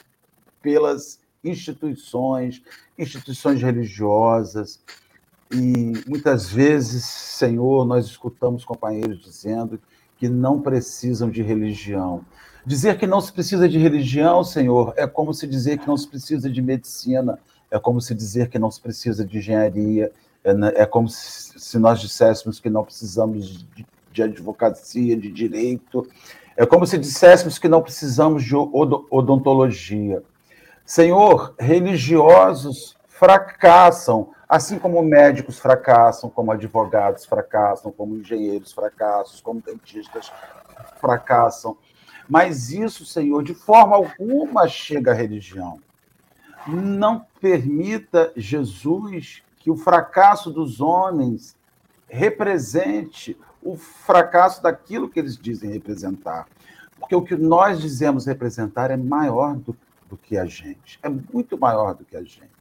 pelas 0.61 1.19
instituições, 1.43 2.63
instituições 2.97 3.61
religiosas. 3.61 4.81
E 5.53 5.93
muitas 6.07 6.49
vezes, 6.49 7.05
Senhor, 7.05 7.85
nós 7.85 8.07
escutamos 8.07 8.65
companheiros 8.65 9.21
dizendo 9.21 9.79
que 10.17 10.27
não 10.27 10.59
precisam 10.59 11.29
de 11.29 11.43
religião. 11.43 12.25
Dizer 12.65 12.97
que 12.97 13.05
não 13.05 13.21
se 13.21 13.31
precisa 13.31 13.69
de 13.69 13.77
religião, 13.77 14.43
Senhor, 14.43 14.93
é 14.97 15.05
como 15.05 15.33
se 15.33 15.45
dizer 15.45 15.77
que 15.77 15.87
não 15.87 15.97
se 15.97 16.07
precisa 16.07 16.49
de 16.49 16.61
medicina, 16.61 17.37
é 17.69 17.77
como 17.77 18.01
se 18.01 18.15
dizer 18.15 18.49
que 18.49 18.57
não 18.57 18.71
se 18.71 18.81
precisa 18.81 19.25
de 19.25 19.37
engenharia, 19.37 20.11
é, 20.43 20.53
né, 20.53 20.71
é 20.75 20.85
como 20.85 21.07
se 21.09 21.77
nós 21.77 21.99
disséssemos 21.99 22.59
que 22.59 22.69
não 22.69 22.83
precisamos 22.83 23.65
de, 24.11 24.23
advocacia, 24.23 25.15
de 25.15 25.31
direito, 25.31 26.07
é 26.57 26.65
como 26.65 26.87
se 26.87 26.97
disséssemos 26.97 27.59
que 27.59 27.67
não 27.67 27.81
precisamos 27.81 28.43
de 28.43 28.55
odontologia. 28.55 30.23
Senhor, 30.85 31.53
religiosos 31.59 32.95
fracassam, 33.13 34.33
assim 34.49 34.79
como 34.79 35.01
médicos 35.03 35.59
fracassam, 35.59 36.29
como 36.29 36.51
advogados 36.51 37.25
fracassam, 37.25 37.91
como 37.91 38.15
engenheiros 38.17 38.73
fracassam, 38.73 39.39
como 39.43 39.61
dentistas 39.61 40.31
fracassam. 40.99 41.77
Mas 42.27 42.71
isso, 42.71 43.05
Senhor, 43.05 43.43
de 43.43 43.53
forma 43.53 43.95
alguma 43.95 44.67
chega 44.67 45.11
à 45.11 45.13
religião. 45.13 45.79
Não 46.67 47.25
permita, 47.39 48.31
Jesus, 48.35 49.43
que 49.59 49.69
o 49.69 49.75
fracasso 49.75 50.49
dos 50.49 50.81
homens 50.81 51.55
represente 52.07 53.37
o 53.61 53.77
fracasso 53.77 54.61
daquilo 54.61 55.07
que 55.07 55.19
eles 55.19 55.37
dizem 55.37 55.71
representar. 55.71 56.47
Porque 56.99 57.15
o 57.15 57.21
que 57.21 57.35
nós 57.35 57.79
dizemos 57.79 58.25
representar 58.25 58.89
é 58.89 58.97
maior 58.97 59.55
do, 59.55 59.75
do 60.09 60.17
que 60.17 60.37
a 60.37 60.45
gente, 60.45 60.99
é 61.03 61.09
muito 61.09 61.57
maior 61.57 61.93
do 61.93 62.05
que 62.05 62.15
a 62.15 62.23
gente. 62.23 62.52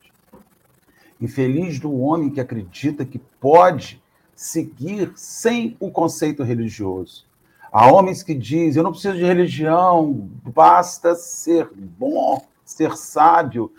Infeliz 1.22 1.78
do 1.78 1.96
homem 1.96 2.30
que 2.30 2.40
acredita 2.40 3.04
que 3.04 3.18
pode 3.18 4.02
seguir 4.34 5.12
sem 5.14 5.76
o 5.78 5.88
conceito 5.88 6.42
religioso. 6.42 7.24
Há 7.70 7.86
homens 7.92 8.24
que 8.24 8.34
dizem: 8.34 8.80
eu 8.80 8.82
não 8.82 8.90
preciso 8.90 9.16
de 9.16 9.24
religião, 9.24 10.28
basta 10.44 11.14
ser 11.14 11.70
bom, 11.72 12.44
ser 12.64 12.96
sábio. 12.96 13.72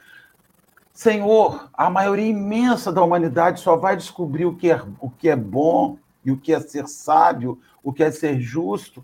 Senhor, 0.93 1.69
a 1.73 1.89
maioria 1.89 2.29
imensa 2.29 2.93
da 2.93 3.03
humanidade 3.03 3.59
só 3.59 3.75
vai 3.75 3.97
descobrir 3.97 4.45
o 4.45 4.55
que 4.55 4.71
é, 4.71 4.81
o 5.01 5.09
que 5.09 5.27
é 5.27 5.35
bom 5.35 5.97
e 6.23 6.31
o 6.31 6.38
que 6.38 6.53
é 6.53 6.62
ser 6.62 6.88
sábio, 6.88 7.59
o 7.83 7.91
que 7.91 8.03
é 8.03 8.09
ser 8.09 8.39
justo, 8.39 9.03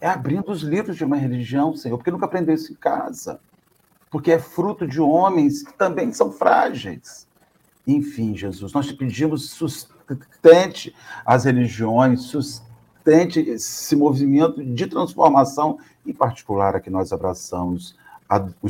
é 0.00 0.08
abrindo 0.08 0.50
os 0.50 0.62
livros 0.62 0.96
de 0.96 1.04
uma 1.04 1.16
religião, 1.16 1.76
Senhor, 1.76 1.98
porque 1.98 2.10
nunca 2.10 2.24
aprendeu 2.24 2.54
isso 2.54 2.72
em 2.72 2.76
casa. 2.76 3.40
Porque 4.10 4.32
é 4.32 4.38
fruto 4.38 4.86
de 4.86 5.00
homens 5.02 5.62
que 5.62 5.74
também 5.74 6.12
são 6.12 6.32
frágeis. 6.32 7.28
Enfim, 7.86 8.36
Jesus, 8.36 8.72
nós 8.72 8.86
te 8.86 8.94
pedimos 8.94 9.50
sustente 9.50 10.94
as 11.24 11.44
religiões, 11.44 12.22
sustente 12.22 13.40
esse 13.40 13.96
movimento 13.96 14.62
de 14.64 14.86
transformação, 14.86 15.78
em 16.06 16.12
particular 16.12 16.76
a 16.76 16.80
que 16.80 16.90
nós 16.90 17.12
abraçamos, 17.12 17.96
a, 18.28 18.38
o 18.62 18.68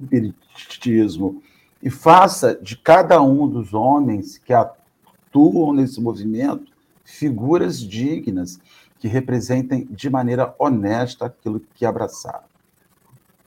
Espiritismo, 0.00 1.42
e 1.82 1.90
faça 1.90 2.54
de 2.54 2.76
cada 2.76 3.20
um 3.22 3.48
dos 3.48 3.74
homens 3.74 4.38
que 4.38 4.52
atuam 4.52 5.72
nesse 5.72 6.00
movimento 6.00 6.70
figuras 7.04 7.80
dignas 7.80 8.60
que 8.98 9.08
representem 9.08 9.86
de 9.86 10.10
maneira 10.10 10.54
honesta 10.58 11.26
aquilo 11.26 11.60
que 11.74 11.84
abraçaram. 11.86 12.44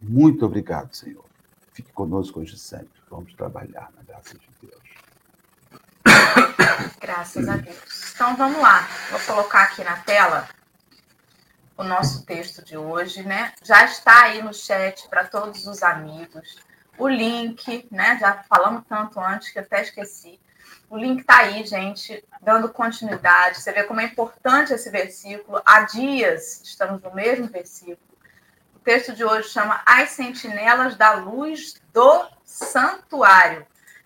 Muito 0.02 0.46
obrigado, 0.46 0.94
Senhor. 0.94 1.24
Fique 1.72 1.92
conosco 1.94 2.40
hoje 2.40 2.58
sempre. 2.58 2.90
Vamos 3.10 3.34
trabalhar 3.34 3.92
na 3.96 4.04
graça 4.04 4.34
de 4.34 4.40
Deus. 4.40 4.53
Graças 7.00 7.48
a 7.48 7.56
Deus. 7.58 8.14
Então 8.14 8.36
vamos 8.36 8.62
lá. 8.62 8.88
Vou 9.10 9.20
colocar 9.22 9.64
aqui 9.64 9.84
na 9.84 9.98
tela 9.98 10.48
o 11.78 11.84
nosso 11.84 12.26
texto 12.26 12.64
de 12.64 12.78
hoje, 12.78 13.24
né? 13.24 13.54
Já 13.64 13.84
está 13.86 14.24
aí 14.24 14.42
no 14.42 14.54
chat 14.54 15.08
para 15.10 15.26
todos 15.26 15.66
os 15.68 15.84
amigos. 15.84 16.58
O 16.98 17.08
link, 17.08 17.88
né? 17.92 18.18
Já 18.20 18.44
falamos 18.48 18.84
tanto 18.88 19.20
antes 19.20 19.52
que 19.52 19.60
até 19.60 19.82
esqueci. 19.82 20.40
O 20.90 20.98
link 20.98 21.22
está 21.22 21.40
aí, 21.40 21.66
gente, 21.66 22.24
dando 22.42 22.70
continuidade. 22.70 23.60
Você 23.60 23.72
vê 23.72 23.84
como 23.84 24.00
é 24.00 24.06
importante 24.06 24.74
esse 24.74 24.90
versículo. 24.92 25.62
Há 25.66 25.82
dias 25.82 26.62
estamos 26.64 27.02
no 27.02 27.14
mesmo 27.14 27.48
versículo. 27.48 27.98
O 28.76 28.80
texto 28.80 29.14
de 29.14 29.24
hoje 29.24 29.50
chama 29.50 29.82
As 29.86 30.12
Sentinelas 30.12 30.96
da 30.96 31.14
Luz 31.14 31.82
do 31.92 32.28
Santuário. 32.46 33.66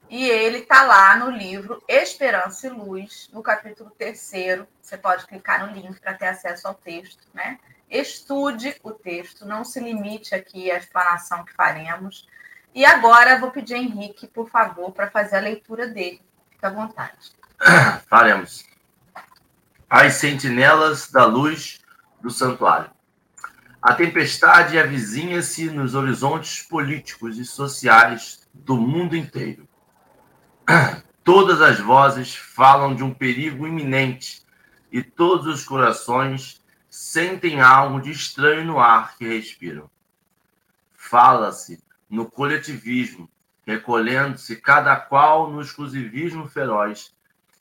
E 0.09 0.29
ele 0.29 0.59
está 0.59 0.83
lá 0.83 1.17
no 1.17 1.29
livro 1.29 1.83
Esperança 1.87 2.67
e 2.67 2.69
Luz, 2.69 3.29
no 3.33 3.43
capítulo 3.43 3.91
3. 3.97 4.65
Você 4.81 4.97
pode 4.97 5.27
clicar 5.27 5.65
no 5.65 5.73
link 5.73 5.99
para 5.99 6.13
ter 6.13 6.27
acesso 6.27 6.67
ao 6.67 6.73
texto, 6.73 7.27
né? 7.33 7.59
Estude 7.89 8.75
o 8.83 8.91
texto, 8.91 9.45
não 9.45 9.65
se 9.65 9.79
limite 9.81 10.33
aqui 10.33 10.71
à 10.71 10.77
explanação 10.77 11.43
que 11.43 11.53
faremos. 11.53 12.27
E 12.73 12.85
agora 12.85 13.39
vou 13.39 13.51
pedir 13.51 13.75
a 13.75 13.79
Henrique, 13.79 14.27
por 14.27 14.49
favor, 14.49 14.91
para 14.91 15.09
fazer 15.09 15.37
a 15.37 15.41
leitura 15.41 15.87
dele. 15.87 16.21
Fique 16.51 16.65
à 16.65 16.69
vontade. 16.69 17.33
Faremos. 18.07 18.65
As 19.89 20.13
sentinelas 20.13 21.11
da 21.11 21.25
luz 21.25 21.81
do 22.21 22.29
santuário. 22.29 22.91
A 23.81 23.93
tempestade 23.93 24.79
avizinha-se 24.79 25.69
nos 25.69 25.95
horizontes 25.95 26.61
políticos 26.63 27.37
e 27.37 27.45
sociais 27.45 28.47
do 28.53 28.77
mundo 28.77 29.15
inteiro 29.15 29.66
Todas 31.23 31.61
as 31.61 31.79
vozes 31.79 32.35
falam 32.35 32.95
de 32.95 33.03
um 33.03 33.13
perigo 33.13 33.67
iminente 33.67 34.41
e 34.91 35.01
todos 35.01 35.47
os 35.47 35.65
corações 35.65 36.61
sentem 36.89 37.61
algo 37.61 38.01
de 38.01 38.11
estranho 38.11 38.65
no 38.65 38.79
ar 38.79 39.17
que 39.17 39.27
respiram. 39.27 39.89
Fala-se 40.93 41.81
no 42.09 42.29
coletivismo, 42.29 43.29
recolhendo-se 43.65 44.55
cada 44.55 44.95
qual 44.95 45.51
no 45.51 45.61
exclusivismo 45.61 46.47
feroz, 46.47 47.13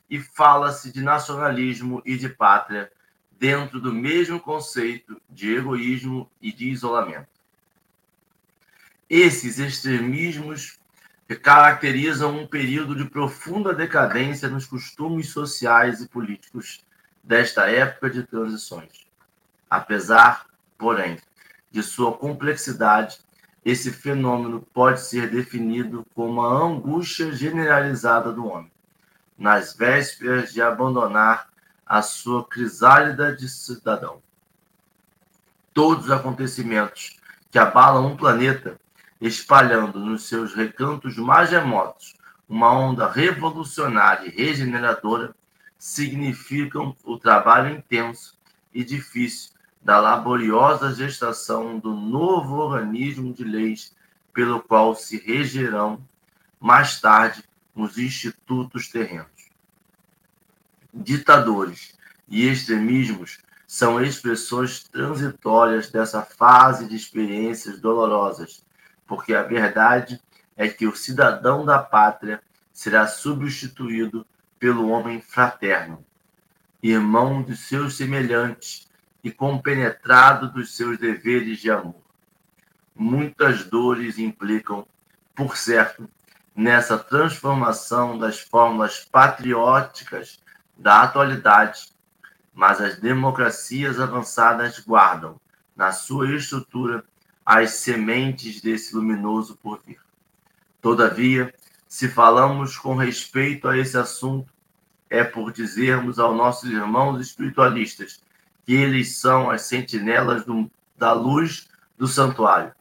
e 0.08 0.20
fala-se 0.20 0.92
de 0.92 1.02
nacionalismo 1.02 2.00
e 2.04 2.16
de 2.16 2.28
pátria 2.28 2.90
dentro 3.32 3.80
do 3.80 3.92
mesmo 3.92 4.38
conceito 4.40 5.20
de 5.28 5.54
egoísmo 5.54 6.30
e 6.40 6.52
de 6.52 6.70
isolamento. 6.70 7.28
Esses 9.10 9.58
extremismos 9.58 10.78
que 11.26 11.34
caracterizam 11.34 12.38
um 12.38 12.46
período 12.46 12.94
de 12.94 13.04
profunda 13.04 13.74
decadência 13.74 14.48
nos 14.48 14.66
costumes 14.66 15.30
sociais 15.30 16.00
e 16.00 16.08
políticos 16.08 16.84
desta 17.22 17.68
época 17.68 18.08
de 18.08 18.22
transições. 18.22 19.06
Apesar, 19.68 20.46
porém, 20.78 21.18
de 21.70 21.82
sua 21.82 22.16
complexidade, 22.16 23.18
esse 23.64 23.90
fenômeno 23.90 24.62
pode 24.72 25.00
ser 25.00 25.28
definido 25.28 26.06
como 26.14 26.40
a 26.40 26.64
angústia 26.64 27.32
generalizada 27.32 28.32
do 28.32 28.46
homem, 28.46 28.70
nas 29.36 29.74
vésperas 29.74 30.52
de 30.52 30.62
abandonar 30.62 31.48
a 31.84 32.00
sua 32.02 32.46
crisálida 32.46 33.34
de 33.34 33.48
cidadão. 33.48 34.22
Todos 35.74 36.04
os 36.04 36.10
acontecimentos 36.12 37.20
que 37.50 37.58
abalam 37.58 38.06
um 38.06 38.16
planeta 38.16 38.78
espalhando 39.20 39.98
nos 39.98 40.28
seus 40.28 40.54
recantos 40.54 41.16
mais 41.16 41.50
remotos 41.50 42.16
uma 42.48 42.72
onda 42.72 43.10
revolucionária 43.10 44.28
e 44.28 44.30
regeneradora, 44.30 45.34
significam 45.78 46.96
o 47.04 47.18
trabalho 47.18 47.74
intenso 47.74 48.38
e 48.72 48.84
difícil 48.84 49.52
da 49.82 49.98
laboriosa 49.98 50.94
gestação 50.94 51.78
do 51.78 51.94
novo 51.94 52.56
organismo 52.56 53.32
de 53.32 53.44
leis 53.44 53.94
pelo 54.32 54.60
qual 54.60 54.94
se 54.94 55.18
regerão 55.18 56.00
mais 56.60 57.00
tarde 57.00 57.44
os 57.74 57.98
institutos 57.98 58.88
terrenos. 58.88 59.50
Ditadores 60.92 61.94
e 62.28 62.48
extremismos 62.48 63.38
são 63.66 64.02
expressões 64.02 64.84
transitórias 64.84 65.90
dessa 65.90 66.22
fase 66.22 66.88
de 66.88 66.96
experiências 66.96 67.80
dolorosas 67.80 68.64
porque 69.06 69.34
a 69.34 69.42
verdade 69.42 70.20
é 70.56 70.68
que 70.68 70.86
o 70.86 70.96
cidadão 70.96 71.64
da 71.64 71.78
pátria 71.78 72.42
será 72.72 73.06
substituído 73.06 74.26
pelo 74.58 74.88
homem 74.88 75.20
fraterno, 75.20 76.04
irmão 76.82 77.42
de 77.42 77.56
seus 77.56 77.96
semelhantes 77.96 78.88
e 79.22 79.30
compenetrado 79.30 80.50
dos 80.50 80.76
seus 80.76 80.98
deveres 80.98 81.58
de 81.58 81.70
amor. 81.70 82.02
Muitas 82.94 83.64
dores 83.64 84.18
implicam, 84.18 84.86
por 85.34 85.56
certo, 85.56 86.08
nessa 86.54 86.98
transformação 86.98 88.18
das 88.18 88.40
fórmulas 88.40 89.04
patrióticas 89.04 90.40
da 90.76 91.02
atualidade, 91.02 91.92
mas 92.54 92.80
as 92.80 92.98
democracias 92.98 94.00
avançadas 94.00 94.78
guardam, 94.78 95.38
na 95.76 95.92
sua 95.92 96.34
estrutura, 96.34 97.04
as 97.46 97.74
sementes 97.74 98.60
desse 98.60 98.92
luminoso 98.92 99.56
porvir. 99.56 100.00
Todavia, 100.82 101.54
se 101.86 102.08
falamos 102.08 102.76
com 102.76 102.96
respeito 102.96 103.68
a 103.68 103.78
esse 103.78 103.96
assunto, 103.96 104.52
é 105.08 105.22
por 105.22 105.52
dizermos 105.52 106.18
aos 106.18 106.36
nossos 106.36 106.68
irmãos 106.68 107.20
espiritualistas 107.20 108.20
que 108.64 108.74
eles 108.74 109.18
são 109.18 109.48
as 109.48 109.62
sentinelas 109.62 110.44
do, 110.44 110.68
da 110.98 111.12
luz 111.12 111.68
do 111.96 112.08
santuário, 112.08 112.74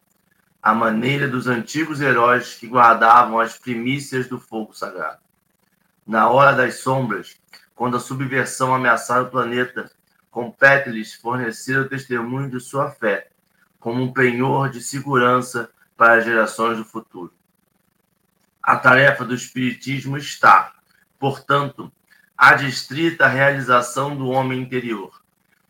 a 0.62 0.74
maneira 0.74 1.28
dos 1.28 1.46
antigos 1.46 2.02
heróis 2.02 2.56
que 2.56 2.66
guardavam 2.66 3.40
as 3.40 3.60
primícias 3.60 4.28
do 4.28 4.40
fogo 4.40 4.74
sagrado. 4.74 5.20
Na 6.08 6.28
hora 6.30 6.54
das 6.54 6.80
sombras, 6.80 7.38
quando 7.76 7.98
a 7.98 8.00
subversão 8.00 8.74
ameaçar 8.74 9.22
o 9.22 9.30
planeta, 9.30 9.92
compete-lhes 10.32 11.14
fornecer 11.14 11.80
o 11.80 11.88
testemunho 11.88 12.50
de 12.50 12.60
sua 12.60 12.90
fé, 12.90 13.30
como 13.86 14.02
um 14.02 14.12
penhor 14.12 14.72
de 14.72 14.82
segurança 14.82 15.70
para 15.96 16.16
as 16.16 16.26
gerações 16.26 16.76
do 16.76 16.84
futuro. 16.84 17.32
A 18.60 18.78
tarefa 18.78 19.24
do 19.24 19.36
Espiritismo 19.36 20.18
está, 20.18 20.74
portanto, 21.20 21.92
adstrita 22.36 23.26
à 23.26 23.28
realização 23.28 24.18
do 24.18 24.28
homem 24.30 24.60
interior, 24.60 25.22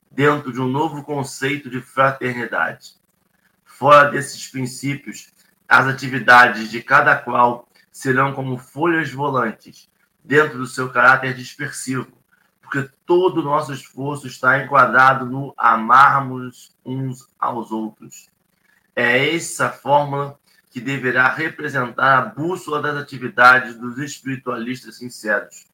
dentro 0.10 0.54
de 0.54 0.62
um 0.62 0.68
novo 0.70 1.04
conceito 1.04 1.70
de 1.70 1.82
fraternidade. 1.82 2.94
Fora 3.66 4.10
desses 4.10 4.48
princípios, 4.48 5.34
as 5.68 5.86
atividades 5.86 6.72
de 6.72 6.82
cada 6.82 7.18
qual 7.18 7.68
serão 7.92 8.32
como 8.32 8.58
folhas 8.58 9.12
volantes, 9.12 9.90
dentro 10.24 10.58
do 10.58 10.68
seu 10.68 10.90
caráter 10.90 11.34
dispersivo, 11.34 12.18
porque 12.66 12.90
todo 13.06 13.40
o 13.40 13.44
nosso 13.44 13.72
esforço 13.72 14.26
está 14.26 14.64
enquadrado 14.64 15.26
no 15.26 15.54
amarmos 15.56 16.76
uns 16.84 17.28
aos 17.40 17.72
outros. 17.72 18.28
É 18.96 19.36
essa 19.36 19.70
fórmula 19.70 20.40
que 20.72 20.82
deverá 20.82 21.30
representar 21.30 22.18
a 22.18 22.22
bússola 22.26 22.82
das 22.82 22.98
atividades 22.98 23.76
dos 23.76 23.98
espiritualistas 24.00 24.98
sinceros, 24.98 25.68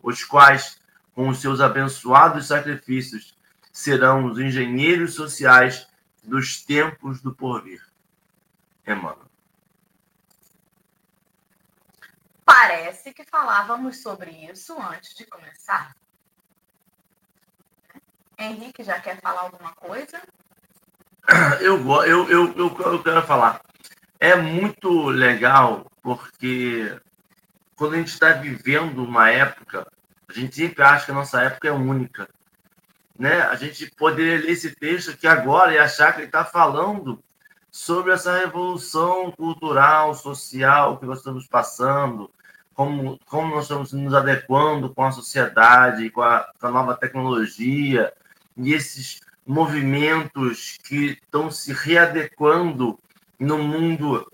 os 0.00 0.22
quais, 0.24 0.80
com 1.14 1.28
os 1.28 1.40
seus 1.40 1.60
abençoados 1.60 2.46
sacrifícios, 2.46 3.36
serão 3.72 4.26
os 4.26 4.38
engenheiros 4.38 5.14
sociais 5.14 5.86
dos 6.22 6.62
tempos 6.64 7.20
do 7.20 7.34
porvir. 7.34 7.82
Emmanuel. 8.86 9.26
Parece 12.44 13.12
que 13.12 13.24
falávamos 13.24 14.00
sobre 14.00 14.30
isso 14.30 14.80
antes 14.80 15.14
de 15.14 15.26
começar. 15.26 15.96
Henrique 18.38 18.82
já 18.82 19.00
quer 19.00 19.20
falar 19.20 19.42
alguma 19.42 19.72
coisa? 19.72 20.20
Eu, 21.60 21.84
eu, 22.04 22.30
eu, 22.30 22.54
eu, 22.56 22.76
eu 22.78 23.02
quero 23.02 23.20
falar. 23.22 23.60
É 24.20 24.36
muito 24.36 25.08
legal 25.08 25.90
porque 26.00 26.96
quando 27.74 27.94
a 27.94 27.96
gente 27.96 28.12
está 28.12 28.30
vivendo 28.32 29.02
uma 29.02 29.28
época, 29.28 29.90
a 30.28 30.32
gente 30.32 30.54
sempre 30.54 30.84
acha 30.84 31.06
que 31.06 31.10
a 31.10 31.14
nossa 31.14 31.42
época 31.42 31.66
é 31.66 31.72
única 31.72 32.28
né, 33.18 33.42
a 33.42 33.54
gente 33.54 33.90
poderia 33.96 34.38
ler 34.38 34.50
esse 34.50 34.74
texto 34.74 35.10
aqui 35.10 35.26
agora 35.26 35.72
e 35.72 35.78
achar 35.78 36.12
que 36.12 36.20
ele 36.20 36.26
está 36.26 36.44
falando 36.44 37.22
sobre 37.70 38.12
essa 38.12 38.38
revolução 38.38 39.30
cultural, 39.32 40.14
social 40.14 40.98
que 40.98 41.06
nós 41.06 41.18
estamos 41.18 41.46
passando, 41.46 42.30
como, 42.74 43.18
como 43.26 43.54
nós 43.54 43.64
estamos 43.64 43.92
nos 43.92 44.14
adequando 44.14 44.94
com 44.94 45.04
a 45.04 45.12
sociedade, 45.12 46.10
com 46.10 46.22
a, 46.22 46.50
com 46.58 46.66
a 46.66 46.70
nova 46.70 46.94
tecnologia, 46.94 48.12
e 48.56 48.72
esses 48.72 49.20
movimentos 49.46 50.78
que 50.84 51.18
estão 51.22 51.50
se 51.50 51.72
readequando 51.72 52.98
no 53.38 53.58
mundo 53.58 54.30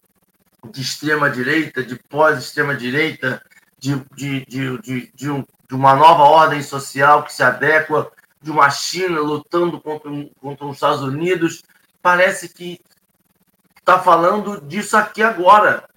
de 0.71 0.81
extrema-direita, 0.81 1.83
de 1.83 1.97
pós-extrema-direita, 1.97 3.43
de, 3.79 4.01
de, 4.15 4.47
de, 4.47 5.13
de, 5.13 5.31
um, 5.31 5.45
de 5.69 5.75
uma 5.75 5.95
nova 5.95 6.23
ordem 6.23 6.63
social 6.63 7.25
que 7.25 7.33
se 7.33 7.43
adequa 7.43 8.11
de 8.41 8.51
uma 8.51 8.71
China 8.71 9.21
lutando 9.21 9.81
contra, 9.81 10.11
contra 10.41 10.67
os 10.67 10.77
Estados 10.77 11.03
Unidos, 11.03 11.63
parece 12.01 12.49
que 12.49 12.81
está 13.79 13.99
falando 13.99 14.61
disso 14.61 14.97
aqui 14.97 15.23
agora. 15.23 15.89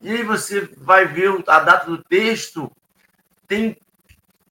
E 0.00 0.10
aí 0.10 0.22
você 0.22 0.68
vai 0.78 1.06
ver 1.06 1.32
a 1.46 1.60
data 1.60 1.90
do 1.90 2.02
texto, 2.02 2.70
tem 3.46 3.76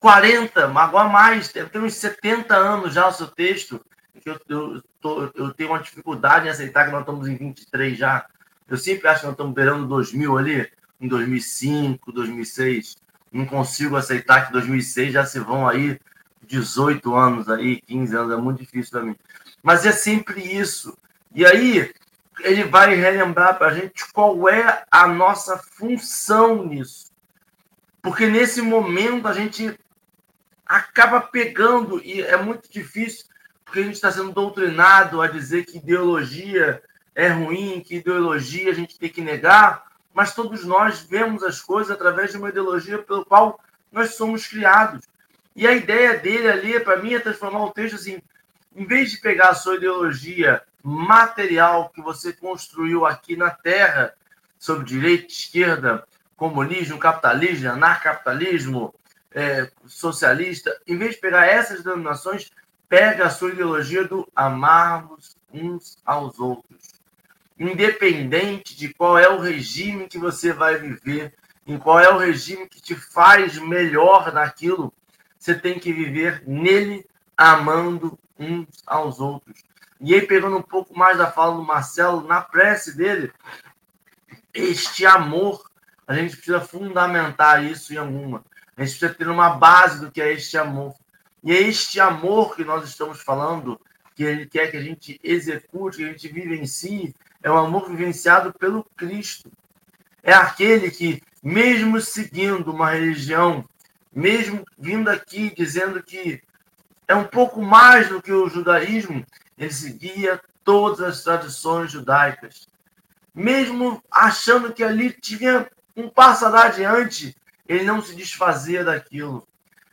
40, 0.02 0.66
agora 0.66 1.08
mais, 1.08 1.52
tem 1.52 1.80
uns 1.80 1.94
70 1.94 2.56
anos 2.56 2.92
já 2.92 3.06
o 3.06 3.12
seu 3.12 3.28
texto, 3.28 3.80
que 4.20 4.28
eu, 4.28 4.40
eu, 4.48 4.82
tô, 5.00 5.30
eu 5.32 5.54
tenho 5.54 5.70
uma 5.70 5.78
dificuldade 5.78 6.46
em 6.46 6.50
aceitar 6.50 6.86
que 6.86 6.90
nós 6.90 7.02
estamos 7.02 7.28
em 7.28 7.36
23 7.36 7.96
já. 7.96 8.26
Eu 8.68 8.76
sempre 8.76 9.06
acho 9.06 9.20
que 9.20 9.26
nós 9.26 9.34
estamos 9.34 9.54
beirando 9.54 9.86
2000 9.86 10.36
ali, 10.36 10.72
em 11.00 11.06
2005, 11.06 12.10
2006. 12.10 12.96
Não 13.30 13.46
consigo 13.46 13.94
aceitar 13.94 14.46
que 14.46 14.52
2006 14.52 15.12
já 15.12 15.24
se 15.24 15.38
vão 15.38 15.68
aí 15.68 16.00
18 16.44 17.14
anos 17.14 17.48
aí, 17.48 17.80
15 17.80 18.16
anos, 18.16 18.32
é 18.32 18.36
muito 18.36 18.58
difícil 18.58 18.90
para 18.90 19.02
mim. 19.02 19.16
Mas 19.62 19.86
é 19.86 19.92
sempre 19.92 20.40
isso. 20.40 20.98
E 21.32 21.46
aí 21.46 21.92
ele 22.40 22.64
vai 22.64 22.92
relembrar 22.96 23.56
para 23.56 23.68
a 23.68 23.74
gente 23.74 24.04
qual 24.12 24.48
é 24.48 24.84
a 24.90 25.06
nossa 25.06 25.56
função 25.58 26.66
nisso. 26.66 27.12
Porque 28.02 28.26
nesse 28.26 28.60
momento 28.60 29.28
a 29.28 29.32
gente 29.32 29.78
acaba 30.72 31.20
pegando, 31.20 32.00
e 32.02 32.22
é 32.22 32.36
muito 32.36 32.70
difícil, 32.70 33.26
porque 33.62 33.80
a 33.80 33.82
gente 33.82 33.94
está 33.94 34.10
sendo 34.10 34.32
doutrinado 34.32 35.20
a 35.20 35.28
dizer 35.28 35.66
que 35.66 35.76
ideologia 35.76 36.82
é 37.14 37.28
ruim, 37.28 37.82
que 37.86 37.96
ideologia 37.96 38.70
a 38.70 38.74
gente 38.74 38.98
tem 38.98 39.10
que 39.10 39.20
negar, 39.20 39.84
mas 40.14 40.34
todos 40.34 40.64
nós 40.64 41.00
vemos 41.00 41.42
as 41.42 41.60
coisas 41.60 41.90
através 41.90 42.30
de 42.30 42.38
uma 42.38 42.48
ideologia 42.48 42.98
pelo 42.98 43.24
qual 43.24 43.60
nós 43.90 44.14
somos 44.14 44.46
criados. 44.46 45.02
E 45.54 45.66
a 45.66 45.72
ideia 45.72 46.16
dele 46.16 46.48
ali, 46.48 46.80
para 46.80 46.96
mim, 46.96 47.12
é 47.12 47.18
transformar 47.18 47.64
o 47.64 47.70
texto 47.70 47.96
assim, 47.96 48.22
em 48.74 48.86
vez 48.86 49.10
de 49.10 49.18
pegar 49.18 49.50
a 49.50 49.54
sua 49.54 49.76
ideologia 49.76 50.62
material 50.82 51.90
que 51.90 52.00
você 52.00 52.32
construiu 52.32 53.04
aqui 53.04 53.36
na 53.36 53.50
Terra, 53.50 54.14
sobre 54.58 54.86
direita, 54.86 55.26
esquerda, 55.26 56.06
comunismo, 56.34 56.98
capitalismo, 56.98 57.68
anarcapitalismo, 57.68 58.94
é, 59.34 59.70
socialista, 59.86 60.76
em 60.86 60.96
vez 60.96 61.14
de 61.14 61.20
pegar 61.20 61.46
essas 61.46 61.82
denominações, 61.82 62.50
pega 62.88 63.26
a 63.26 63.30
sua 63.30 63.50
ideologia 63.50 64.04
do 64.04 64.28
amarmos 64.34 65.36
uns 65.52 65.98
aos 66.04 66.38
outros. 66.38 67.00
Independente 67.58 68.76
de 68.76 68.92
qual 68.92 69.18
é 69.18 69.28
o 69.28 69.40
regime 69.40 70.08
que 70.08 70.18
você 70.18 70.52
vai 70.52 70.76
viver, 70.76 71.34
em 71.66 71.78
qual 71.78 72.00
é 72.00 72.08
o 72.10 72.18
regime 72.18 72.68
que 72.68 72.80
te 72.80 72.94
faz 72.94 73.58
melhor 73.58 74.32
naquilo, 74.32 74.92
você 75.38 75.54
tem 75.54 75.78
que 75.78 75.92
viver 75.92 76.42
nele, 76.46 77.06
amando 77.36 78.18
uns 78.38 78.66
aos 78.86 79.20
outros. 79.20 79.62
E 80.00 80.14
aí, 80.14 80.26
pegando 80.26 80.56
um 80.56 80.62
pouco 80.62 80.98
mais 80.98 81.18
da 81.18 81.30
fala 81.30 81.56
do 81.56 81.62
Marcelo, 81.62 82.26
na 82.26 82.40
prece 82.40 82.96
dele, 82.96 83.32
este 84.52 85.06
amor, 85.06 85.70
a 86.06 86.14
gente 86.14 86.36
precisa 86.36 86.60
fundamentar 86.60 87.64
isso 87.64 87.94
em 87.94 87.96
alguma. 87.96 88.44
A 88.82 88.84
gente 88.84 88.98
precisa 88.98 89.18
ter 89.18 89.28
uma 89.28 89.50
base 89.50 90.00
do 90.00 90.10
que 90.10 90.20
é 90.20 90.32
este 90.32 90.58
amor. 90.58 90.94
E 91.42 91.52
é 91.52 91.60
este 91.60 92.00
amor 92.00 92.54
que 92.54 92.64
nós 92.64 92.88
estamos 92.88 93.20
falando, 93.20 93.80
que 94.14 94.22
ele 94.22 94.46
quer 94.46 94.70
que 94.70 94.76
a 94.76 94.82
gente 94.82 95.20
execute, 95.22 95.98
que 95.98 96.04
a 96.04 96.08
gente 96.08 96.28
vivencie, 96.28 97.14
é 97.42 97.50
um 97.50 97.58
amor 97.58 97.88
vivenciado 97.88 98.52
pelo 98.52 98.84
Cristo. 98.96 99.50
É 100.22 100.32
aquele 100.32 100.90
que, 100.90 101.22
mesmo 101.42 102.00
seguindo 102.00 102.70
uma 102.70 102.90
religião 102.90 103.64
mesmo 104.14 104.64
vindo 104.78 105.08
aqui 105.08 105.52
dizendo 105.56 106.02
que 106.02 106.42
é 107.08 107.14
um 107.14 107.24
pouco 107.24 107.62
mais 107.62 108.08
do 108.08 108.20
que 108.20 108.30
o 108.30 108.48
judaísmo, 108.48 109.24
ele 109.56 109.72
seguia 109.72 110.40
todas 110.62 111.00
as 111.00 111.24
tradições 111.24 111.90
judaicas. 111.90 112.68
Mesmo 113.34 114.02
achando 114.10 114.72
que 114.72 114.84
ali 114.84 115.10
tinha 115.10 115.66
um 115.96 116.08
passo 116.08 116.44
adiante, 116.46 117.34
ele 117.66 117.84
não 117.84 118.02
se 118.02 118.14
desfazia 118.14 118.84
daquilo. 118.84 119.46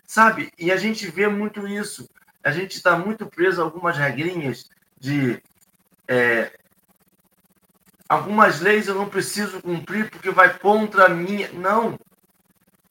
Sabe? 0.06 0.52
E 0.58 0.72
a 0.72 0.78
gente 0.78 1.08
vê 1.08 1.28
muito 1.28 1.68
isso. 1.68 2.10
A 2.44 2.52
gente 2.52 2.76
está 2.76 2.98
muito 2.98 3.26
preso 3.26 3.62
a 3.62 3.64
algumas 3.64 3.98
regrinhas 3.98 4.70
de. 5.00 5.42
É, 6.08 6.58
algumas 8.08 8.60
leis 8.60 8.88
eu 8.88 8.96
não 8.96 9.08
preciso 9.08 9.62
cumprir 9.62 10.10
porque 10.10 10.32
vai 10.32 10.58
contra 10.58 11.06
a 11.06 11.10
minha. 11.10 11.52
Não. 11.52 12.00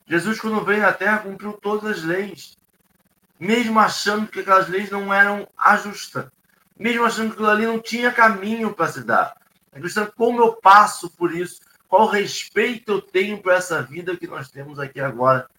Jesus, 0.07 0.39
quando 0.39 0.63
veio 0.63 0.81
na 0.81 0.93
Terra, 0.93 1.19
cumpriu 1.19 1.53
todas 1.53 1.97
as 1.97 2.03
leis, 2.03 2.57
mesmo 3.39 3.79
achando 3.79 4.27
que 4.27 4.39
aquelas 4.39 4.67
leis 4.67 4.89
não 4.89 5.13
eram 5.13 5.47
justas, 5.83 6.25
mesmo 6.77 7.05
achando 7.05 7.27
que 7.27 7.33
aquilo 7.33 7.49
ali 7.49 7.65
não 7.65 7.79
tinha 7.79 8.11
caminho 8.11 8.73
para 8.73 8.87
se 8.87 9.03
dar. 9.03 9.35
A 9.71 9.79
questão 9.79 10.05
é 10.05 10.07
como 10.07 10.41
eu 10.41 10.53
passo 10.55 11.11
por 11.11 11.31
isso, 11.31 11.61
qual 11.89 12.07
respeito 12.07 12.91
eu 12.91 13.01
tenho 13.01 13.41
para 13.41 13.55
essa 13.55 13.81
vida 13.81 14.15
que 14.15 14.27
nós 14.27 14.49
temos 14.49 14.79
aqui 14.79 15.01
agora. 15.01 15.49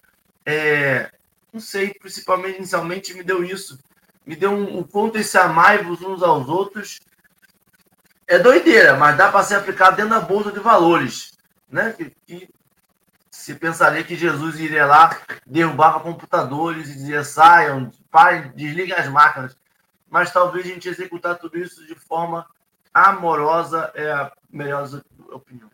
É, 0.46 1.10
não 1.52 1.60
sei, 1.60 1.92
principalmente 1.92 2.58
inicialmente 2.58 3.12
me 3.14 3.24
deu 3.24 3.42
isso. 3.42 3.76
Me 4.24 4.36
deu 4.36 4.52
um, 4.52 4.78
um 4.78 4.82
ponto 4.84 5.18
esse 5.18 5.36
amai-vos 5.36 6.00
uns 6.00 6.22
aos 6.22 6.48
outros. 6.48 7.00
É 8.28 8.38
doideira, 8.38 8.96
mas 8.96 9.18
dá 9.18 9.30
para 9.30 9.42
ser 9.42 9.56
aplicado 9.56 9.96
dentro 9.96 10.12
da 10.12 10.20
bolsa 10.20 10.52
de 10.52 10.60
valores. 10.60 11.36
Né? 11.68 11.92
Que, 11.94 12.12
que 12.24 12.48
se 13.28 13.56
pensaria 13.56 14.04
que 14.04 14.14
Jesus 14.14 14.60
iria 14.60 14.86
lá, 14.86 15.20
derrubava 15.44 15.98
computadores 15.98 16.90
e 16.90 16.94
dizia 16.94 17.24
saiam, 17.24 17.90
pai, 18.08 18.52
desliguem 18.54 18.94
as 18.94 19.08
máquinas. 19.08 19.56
Mas 20.08 20.32
talvez 20.32 20.64
a 20.64 20.68
gente 20.68 20.88
executar 20.88 21.38
tudo 21.38 21.58
isso 21.58 21.84
de 21.84 21.96
forma 21.96 22.46
amorosa 22.94 23.90
é 23.94 24.12
a 24.12 24.32
melhor 24.52 24.88
opinião. 25.32 25.70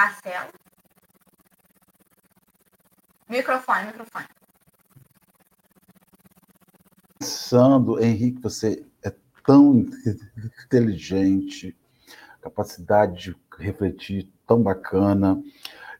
Marcelo? 0.00 0.50
Microfone, 3.28 3.86
microfone. 3.88 4.26
Pensando, 7.18 8.02
Henrique, 8.02 8.40
você 8.40 8.86
é 9.04 9.14
tão 9.44 9.84
inteligente, 10.64 11.76
capacidade 12.40 13.14
de 13.14 13.36
refletir 13.58 14.32
tão 14.46 14.62
bacana. 14.62 15.42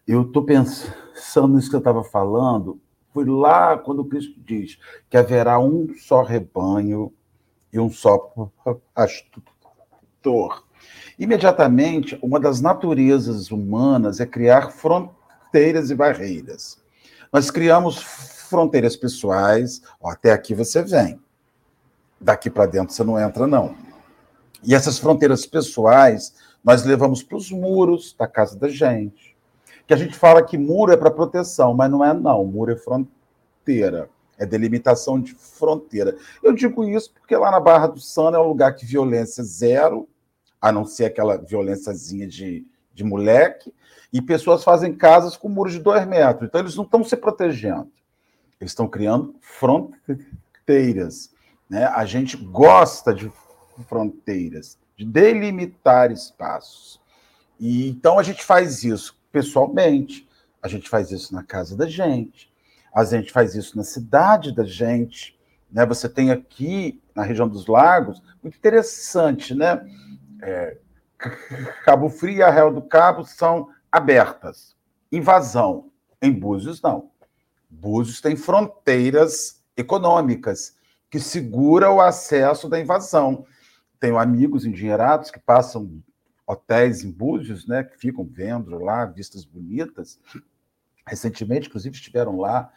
Eu 0.08 0.22
estou 0.22 0.46
pensando 0.46 1.56
nisso 1.56 1.68
que 1.68 1.76
eu 1.76 1.80
estava 1.80 2.02
falando, 2.02 2.80
foi 3.12 3.26
lá 3.26 3.76
quando 3.76 4.06
Cristo 4.06 4.40
diz 4.40 4.78
que 5.10 5.16
haverá 5.18 5.60
um 5.60 5.94
só 5.98 6.22
rebanho 6.22 7.12
e 7.70 7.78
um 7.78 7.90
só 7.90 8.32
pastor. 8.94 10.69
Imediatamente, 11.18 12.18
uma 12.22 12.40
das 12.40 12.60
naturezas 12.60 13.50
humanas 13.50 14.20
é 14.20 14.26
criar 14.26 14.70
fronteiras 14.70 15.90
e 15.90 15.94
barreiras. 15.94 16.78
Nós 17.32 17.50
criamos 17.50 18.02
fronteiras 18.02 18.96
pessoais, 18.96 19.82
ó, 20.00 20.10
até 20.10 20.32
aqui 20.32 20.54
você 20.54 20.82
vem. 20.82 21.20
Daqui 22.20 22.50
para 22.50 22.66
dentro 22.66 22.94
você 22.94 23.04
não 23.04 23.18
entra, 23.18 23.46
não. 23.46 23.74
E 24.62 24.74
essas 24.74 24.98
fronteiras 24.98 25.46
pessoais 25.46 26.34
nós 26.62 26.84
levamos 26.84 27.22
para 27.22 27.36
os 27.36 27.50
muros 27.50 28.14
da 28.18 28.26
casa 28.26 28.58
da 28.58 28.68
gente. 28.68 29.36
Que 29.86 29.94
a 29.94 29.96
gente 29.96 30.16
fala 30.16 30.42
que 30.42 30.58
muro 30.58 30.92
é 30.92 30.96
para 30.96 31.10
proteção, 31.10 31.74
mas 31.74 31.90
não 31.90 32.04
é, 32.04 32.12
não. 32.12 32.44
Muro 32.44 32.72
é 32.72 32.76
fronteira. 32.76 34.10
É 34.38 34.46
delimitação 34.46 35.20
de 35.20 35.34
fronteira. 35.34 36.16
Eu 36.42 36.52
digo 36.54 36.84
isso 36.84 37.12
porque 37.12 37.36
lá 37.36 37.50
na 37.50 37.60
Barra 37.60 37.88
do 37.88 38.00
Sano 38.00 38.36
é 38.36 38.40
um 38.40 38.48
lugar 38.48 38.74
que 38.74 38.86
violência 38.86 39.44
zero, 39.44 40.08
a 40.60 40.70
não 40.70 40.84
ser 40.84 41.06
aquela 41.06 41.36
violênciazinha 41.36 42.26
de, 42.26 42.66
de 42.92 43.04
moleque, 43.04 43.72
e 44.12 44.20
pessoas 44.20 44.64
fazem 44.64 44.94
casas 44.94 45.36
com 45.36 45.48
muros 45.48 45.72
de 45.72 45.78
dois 45.78 46.06
metros. 46.06 46.48
Então, 46.48 46.60
eles 46.60 46.74
não 46.74 46.84
estão 46.84 47.04
se 47.04 47.16
protegendo. 47.16 47.90
Eles 48.60 48.72
estão 48.72 48.88
criando 48.88 49.34
fronteiras. 49.40 51.32
Né? 51.68 51.84
A 51.86 52.04
gente 52.04 52.36
gosta 52.36 53.14
de 53.14 53.32
fronteiras, 53.88 54.76
de 54.96 55.04
delimitar 55.04 56.10
espaços. 56.10 57.00
E 57.58 57.88
então 57.88 58.18
a 58.18 58.22
gente 58.22 58.42
faz 58.42 58.84
isso 58.84 59.18
pessoalmente, 59.30 60.28
a 60.62 60.68
gente 60.68 60.88
faz 60.88 61.10
isso 61.10 61.34
na 61.34 61.42
casa 61.42 61.76
da 61.76 61.86
gente, 61.86 62.52
a 62.94 63.04
gente 63.04 63.30
faz 63.30 63.54
isso 63.54 63.76
na 63.76 63.84
cidade 63.84 64.54
da 64.54 64.64
gente. 64.64 65.38
Né? 65.70 65.86
Você 65.86 66.08
tem 66.08 66.30
aqui 66.30 67.00
na 67.14 67.22
região 67.22 67.48
dos 67.48 67.66
lagos, 67.66 68.20
muito 68.42 68.56
interessante, 68.56 69.54
né? 69.54 69.80
É, 70.42 70.78
Cabo 71.84 72.08
Frio 72.08 72.38
e 72.38 72.42
Arraial 72.42 72.72
do 72.72 72.82
Cabo 72.82 73.24
são 73.24 73.68
abertas. 73.90 74.76
Invasão. 75.12 75.90
Em 76.22 76.32
Búzios, 76.32 76.82
não. 76.82 77.10
Búzios 77.68 78.20
tem 78.20 78.36
fronteiras 78.36 79.62
econômicas 79.76 80.76
que 81.10 81.18
segura 81.18 81.90
o 81.90 82.00
acesso 82.00 82.68
da 82.68 82.78
invasão. 82.78 83.44
Tenho 83.98 84.18
amigos 84.18 84.64
endinheirados 84.64 85.30
que 85.30 85.38
passam 85.38 86.02
hotéis 86.46 87.04
em 87.04 87.10
Búzios, 87.10 87.66
né, 87.66 87.84
que 87.84 87.98
ficam 87.98 88.24
vendo 88.24 88.78
lá 88.78 89.04
vistas 89.04 89.44
bonitas. 89.44 90.18
Recentemente, 91.06 91.68
inclusive, 91.68 91.94
estiveram 91.94 92.38
lá. 92.38 92.70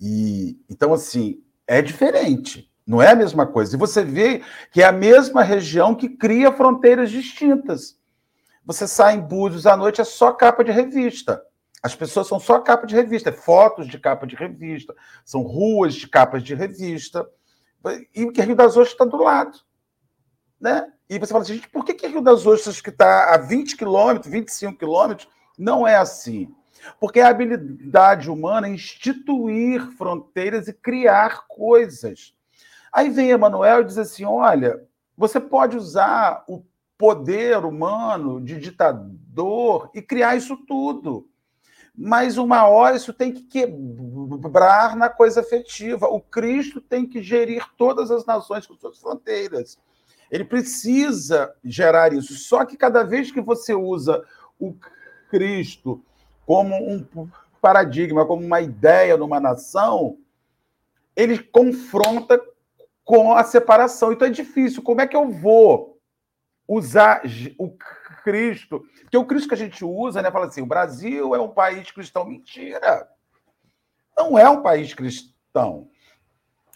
E 0.00 0.58
então, 0.68 0.92
assim, 0.92 1.42
é 1.66 1.82
diferente. 1.82 2.69
Não 2.90 3.00
é 3.00 3.12
a 3.12 3.14
mesma 3.14 3.46
coisa. 3.46 3.76
E 3.76 3.78
você 3.78 4.02
vê 4.02 4.42
que 4.72 4.82
é 4.82 4.84
a 4.84 4.90
mesma 4.90 5.44
região 5.44 5.94
que 5.94 6.08
cria 6.08 6.50
fronteiras 6.50 7.08
distintas. 7.08 7.96
Você 8.66 8.88
sai 8.88 9.14
em 9.14 9.20
Búzios 9.20 9.64
à 9.64 9.76
noite, 9.76 10.00
é 10.00 10.04
só 10.04 10.32
capa 10.32 10.64
de 10.64 10.72
revista. 10.72 11.40
As 11.80 11.94
pessoas 11.94 12.26
são 12.26 12.40
só 12.40 12.58
capa 12.58 12.88
de 12.88 12.96
revista, 12.96 13.28
é 13.28 13.32
fotos 13.32 13.86
de 13.86 13.96
capa 13.96 14.26
de 14.26 14.34
revista, 14.34 14.92
são 15.24 15.42
ruas 15.42 15.94
de 15.94 16.08
capas 16.08 16.42
de 16.42 16.52
revista. 16.52 17.24
E 18.12 18.24
o 18.24 18.32
Rio 18.32 18.56
das 18.56 18.76
Ostras 18.76 18.88
está 18.88 19.04
do 19.04 19.22
lado. 19.22 19.56
Né? 20.60 20.92
E 21.08 21.16
você 21.16 21.28
fala 21.28 21.44
assim, 21.44 21.54
gente, 21.54 21.68
por 21.68 21.84
que, 21.84 21.94
que 21.94 22.08
Rio 22.08 22.20
das 22.20 22.44
Ostras, 22.44 22.80
que 22.80 22.90
está 22.90 23.32
a 23.32 23.38
20 23.38 23.76
quilômetros, 23.76 24.32
25 24.32 24.76
quilômetros, 24.76 25.28
não 25.56 25.86
é 25.86 25.94
assim? 25.94 26.52
Porque 26.98 27.20
a 27.20 27.28
habilidade 27.28 28.28
humana 28.28 28.66
é 28.66 28.70
instituir 28.70 29.80
fronteiras 29.96 30.66
e 30.66 30.72
criar 30.72 31.46
coisas. 31.46 32.34
Aí 32.92 33.10
vem 33.10 33.30
Emanuel 33.30 33.82
e 33.82 33.84
diz 33.84 33.98
assim: 33.98 34.24
olha, 34.24 34.82
você 35.16 35.38
pode 35.38 35.76
usar 35.76 36.44
o 36.48 36.64
poder 36.96 37.64
humano 37.64 38.40
de 38.40 38.58
ditador 38.58 39.90
e 39.94 40.02
criar 40.02 40.36
isso 40.36 40.56
tudo. 40.66 41.26
Mas 41.94 42.38
uma 42.38 42.66
hora 42.66 42.96
isso 42.96 43.12
tem 43.12 43.32
que 43.32 43.42
quebrar 43.42 44.96
na 44.96 45.08
coisa 45.08 45.40
afetiva. 45.40 46.08
O 46.08 46.20
Cristo 46.20 46.80
tem 46.80 47.06
que 47.06 47.22
gerir 47.22 47.66
todas 47.76 48.10
as 48.10 48.24
nações 48.24 48.66
com 48.66 48.74
suas 48.74 48.98
fronteiras. 48.98 49.78
Ele 50.30 50.44
precisa 50.44 51.54
gerar 51.64 52.12
isso. 52.12 52.34
Só 52.34 52.64
que 52.64 52.76
cada 52.76 53.02
vez 53.02 53.30
que 53.30 53.40
você 53.40 53.74
usa 53.74 54.24
o 54.58 54.74
Cristo 55.28 56.02
como 56.46 56.74
um 56.74 57.28
paradigma, 57.60 58.26
como 58.26 58.44
uma 58.44 58.60
ideia 58.60 59.16
numa 59.16 59.40
nação, 59.40 60.18
ele 61.14 61.38
confronta 61.38 62.40
com 63.04 63.34
a 63.34 63.44
separação. 63.44 64.12
Então 64.12 64.28
é 64.28 64.30
difícil. 64.30 64.82
Como 64.82 65.00
é 65.00 65.06
que 65.06 65.16
eu 65.16 65.30
vou 65.30 65.98
usar 66.66 67.22
o 67.58 67.76
Cristo? 68.22 68.84
Porque 69.02 69.16
o 69.16 69.26
Cristo 69.26 69.48
que 69.48 69.54
a 69.54 69.58
gente 69.58 69.84
usa, 69.84 70.22
né? 70.22 70.30
Fala 70.30 70.46
assim: 70.46 70.62
o 70.62 70.66
Brasil 70.66 71.34
é 71.34 71.40
um 71.40 71.48
país 71.48 71.90
cristão. 71.90 72.24
Mentira! 72.24 73.08
Não 74.16 74.38
é 74.38 74.48
um 74.48 74.62
país 74.62 74.94
cristão. 74.94 75.88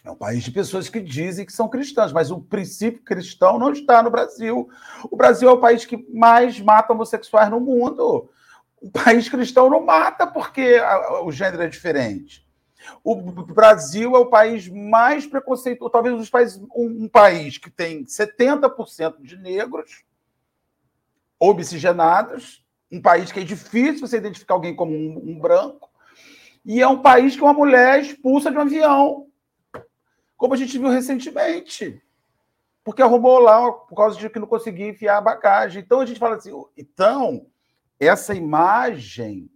É 0.03 0.11
um 0.11 0.15
país 0.15 0.43
de 0.43 0.51
pessoas 0.51 0.87
que 0.87 0.99
dizem 0.99 1.45
que 1.45 1.51
são 1.51 1.67
cristãs, 1.67 2.13
mas 2.13 2.29
o 2.29 2.39
princípio 2.39 3.03
cristão 3.03 3.57
não 3.57 3.71
está 3.71 4.03
no 4.03 4.11
Brasil. 4.11 4.69
O 5.09 5.17
Brasil 5.17 5.49
é 5.49 5.51
o 5.51 5.59
país 5.59 5.83
que 5.83 6.05
mais 6.13 6.59
mata 6.59 6.93
homossexuais 6.93 7.49
no 7.49 7.59
mundo. 7.59 8.29
O 8.79 8.91
país 8.91 9.27
cristão 9.27 9.67
não 9.67 9.83
mata 9.83 10.27
porque 10.27 10.79
o 11.23 11.31
gênero 11.31 11.63
é 11.63 11.67
diferente. 11.67 12.44
O 13.03 13.15
Brasil 13.15 14.15
é 14.15 14.19
o 14.19 14.25
país 14.25 14.67
mais 14.67 15.25
preconceituoso, 15.25 15.91
talvez 15.91 16.15
um 16.15 16.25
país, 16.25 16.57
um, 16.57 17.03
um 17.03 17.07
país 17.07 17.57
que 17.57 17.69
tem 17.69 18.03
70% 18.03 19.21
de 19.21 19.37
negros 19.37 20.03
obsigenados, 21.39 22.65
um 22.91 23.01
país 23.01 23.31
que 23.31 23.39
é 23.39 23.43
difícil 23.43 24.07
você 24.07 24.17
identificar 24.17 24.53
alguém 24.53 24.75
como 24.75 24.93
um, 24.93 25.31
um 25.31 25.39
branco, 25.39 25.89
e 26.63 26.81
é 26.81 26.87
um 26.87 27.01
país 27.01 27.35
que 27.35 27.41
uma 27.41 27.53
mulher 27.53 28.01
expulsa 28.01 28.49
de 28.49 28.57
um 28.57 28.61
avião 28.61 29.27
como 30.37 30.53
a 30.53 30.57
gente 30.57 30.77
viu 30.77 30.89
recentemente. 30.89 32.01
Porque 32.83 33.01
arrumou 33.01 33.39
lá 33.39 33.71
por 33.71 33.95
causa 33.95 34.19
de 34.19 34.29
que 34.29 34.39
não 34.39 34.47
conseguia 34.47 34.87
enfiar 34.87 35.17
a 35.17 35.21
bagagem. 35.21 35.81
Então 35.81 36.01
a 36.01 36.05
gente 36.05 36.19
fala 36.19 36.35
assim: 36.35 36.51
então, 36.77 37.47
essa 37.99 38.33
imagem 38.33 39.49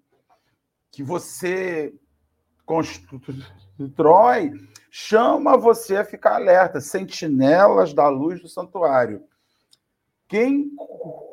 que 0.91 1.03
você 1.03 1.93
constrói 2.69 4.51
chama 4.91 5.57
você 5.57 5.97
a 5.97 6.05
ficar 6.05 6.35
alerta, 6.35 6.79
sentinelas 6.79 7.93
da 7.93 8.07
luz 8.07 8.39
do 8.41 8.47
santuário. 8.47 9.23
Quem 10.27 10.69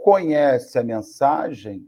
conhece 0.03 0.79
a 0.79 0.85
mensagem 0.85 1.87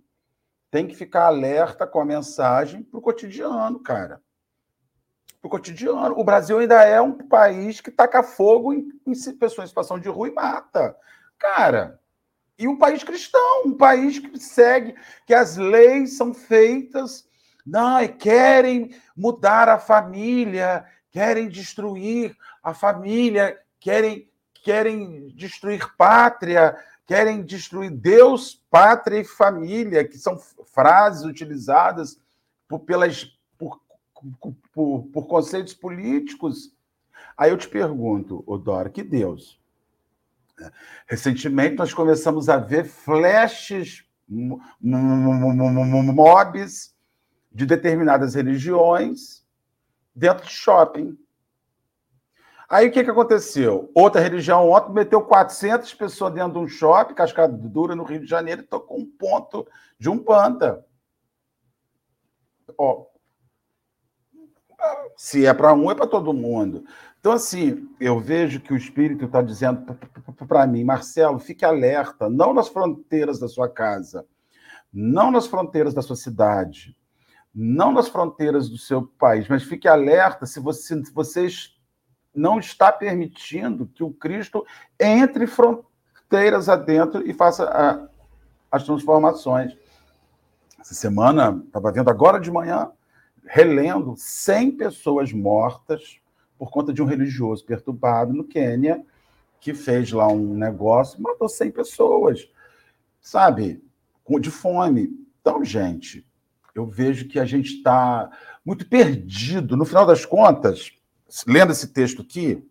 tem 0.71 0.87
que 0.87 0.95
ficar 0.95 1.27
alerta 1.27 1.87
com 1.87 2.01
a 2.01 2.05
mensagem 2.05 2.83
para 2.83 2.99
o 2.99 3.03
cotidiano, 3.03 3.81
cara 3.81 4.21
para 5.41 5.47
o 5.47 5.51
cotidiano. 5.51 6.19
O 6.19 6.25
Brasil 6.25 6.59
ainda 6.59 6.83
é 6.83 7.01
um 7.01 7.13
país 7.13 7.81
que 7.81 7.91
taca 7.91 8.23
fogo 8.23 8.73
em, 8.73 8.93
em 9.07 9.13
pessoas 9.37 9.67
em 9.67 9.69
situação 9.69 9.99
de 9.99 10.09
rua 10.09 10.29
e 10.29 10.33
mata. 10.33 10.97
Cara, 11.39 12.01
e 12.59 12.67
um 12.67 12.77
país 12.77 13.05
cristão, 13.05 13.63
um 13.67 13.77
país 13.77 14.19
que 14.19 14.37
segue, 14.39 14.97
que 15.25 15.33
as 15.33 15.57
leis 15.57 16.17
são 16.17 16.35
feitas, 16.35 17.28
não, 17.69 18.07
querem 18.09 18.95
mudar 19.15 19.69
a 19.69 19.79
família, 19.79 20.85
querem 21.11 21.49
destruir 21.49 22.37
a 22.63 22.73
família, 22.73 23.59
querem, 23.79 24.29
querem 24.55 25.29
destruir 25.29 25.95
pátria, 25.97 26.77
querem 27.07 27.43
destruir 27.43 27.91
Deus, 27.91 28.65
pátria 28.71 29.21
e 29.21 29.25
família, 29.25 30.07
que 30.07 30.17
são 30.17 30.39
frases 30.73 31.25
utilizadas 31.25 32.19
por, 32.67 32.81
pelas, 32.81 33.25
por, 33.59 33.81
por, 34.73 35.03
por 35.13 35.27
conceitos 35.27 35.75
políticos. 35.75 36.75
Aí 37.37 37.51
eu 37.51 37.59
te 37.59 37.69
pergunto, 37.69 38.43
Odora, 38.47 38.89
que 38.89 39.03
Deus? 39.03 39.59
Recentemente 41.07 41.77
nós 41.77 41.93
começamos 41.95 42.49
a 42.49 42.57
ver 42.57 42.85
flashes, 42.85 44.05
mobs 46.13 46.98
de 47.51 47.67
determinadas 47.67 48.35
religiões 48.35 49.45
dentro 50.15 50.47
de 50.47 50.53
shopping. 50.53 51.19
Aí 52.69 52.89
o 52.89 52.93
que, 52.93 53.03
que 53.03 53.11
aconteceu? 53.11 53.91
Outra 53.95 54.21
religião 54.21 54.71
ontem 54.71 54.93
meteu 54.93 55.23
400 55.23 55.95
pessoas 55.95 56.35
dentro 56.35 56.53
de 56.53 56.59
um 56.59 56.69
shopping, 56.69 57.15
Cascadura, 57.15 57.95
no 57.95 58.05
Rio 58.05 58.21
de 58.21 58.27
Janeiro, 58.27 58.61
e 58.61 58.67
tocou 58.67 58.99
um 58.99 59.07
ponto 59.07 59.67
de 59.99 60.11
um 60.11 60.19
panda. 60.19 60.85
Ó, 62.77 63.07
se 65.17 65.47
é 65.47 65.55
para 65.55 65.73
um, 65.73 65.91
é 65.91 65.95
para 65.95 66.07
todo 66.07 66.35
mundo. 66.35 66.85
Então, 67.19 67.33
assim, 67.33 67.89
eu 67.99 68.21
vejo 68.21 68.61
que 68.61 68.73
o 68.73 68.77
Espírito 68.77 69.25
está 69.25 69.41
dizendo 69.41 69.97
para 70.47 70.67
mim, 70.67 70.85
Marcelo, 70.85 71.39
fique 71.39 71.65
alerta, 71.65 72.29
não 72.29 72.53
nas 72.53 72.69
fronteiras 72.69 73.39
da 73.39 73.49
sua 73.49 73.69
casa, 73.69 74.27
não 74.93 75.31
nas 75.31 75.47
fronteiras 75.47 75.95
da 75.95 76.03
sua 76.03 76.17
cidade, 76.17 76.98
não 77.55 77.93
nas 77.93 78.09
fronteiras 78.09 78.69
do 78.69 78.79
seu 78.79 79.03
país, 79.03 79.49
mas 79.49 79.63
fique 79.63 79.89
alerta 79.89 80.47
se 80.47 80.61
você, 80.61 81.05
se 81.05 81.13
vocês 81.13 81.77
não 82.35 82.59
está 82.59 82.93
permitindo 82.93 83.87
que 83.87 84.05
o 84.05 84.13
Cristo 84.13 84.65
entre 84.99 85.47
fronteiras 85.47 86.69
adentro 86.69 87.29
e 87.29 87.35
faça 87.35 87.65
a, 87.65 88.09
as 88.71 88.85
transformações. 88.85 89.77
Essa 90.79 90.95
semana, 90.95 91.63
estava 91.67 91.91
vendo 91.91 92.11
agora 92.11 92.39
de 92.39 92.51
manhã, 92.51 92.91
relendo 93.45 94.15
100 94.17 94.73
pessoas 94.73 95.33
mortas 95.33 96.21
por 96.59 96.71
conta 96.71 96.93
de 96.93 97.03
um 97.03 97.07
religioso 97.07 97.65
perturbado 97.65 98.33
no 98.33 98.45
Quênia, 98.45 99.05
que 99.61 99.75
fez 99.75 100.13
lá 100.13 100.29
um 100.29 100.55
negócio, 100.55 101.21
matou 101.21 101.49
100 101.49 101.71
pessoas, 101.73 102.49
sabe, 103.21 103.83
de 104.41 104.51
fome. 104.51 105.09
Então, 105.41 105.65
gente, 105.65 106.28
eu 106.79 106.87
vejo 106.87 107.29
que 107.29 107.39
a 107.39 107.45
gente 107.45 107.75
está 107.77 108.31
muito 108.65 108.89
perdido. 108.89 109.77
No 109.77 109.85
final 109.85 110.07
das 110.07 110.25
contas, 110.25 110.93
lendo 111.47 111.73
esse 111.73 111.89
texto 111.89 112.23
aqui, 112.23 112.65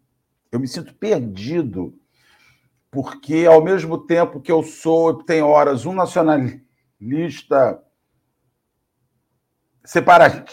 eu 0.51 0.59
me 0.59 0.67
sinto 0.67 0.93
perdido, 0.95 1.93
porque 2.89 3.45
ao 3.45 3.63
mesmo 3.63 3.97
tempo 3.97 4.41
que 4.41 4.51
eu 4.51 4.63
sou, 4.63 5.23
tem 5.23 5.41
horas, 5.41 5.85
um 5.85 5.93
nacionalista 5.93 6.61
separatista, 9.83 10.49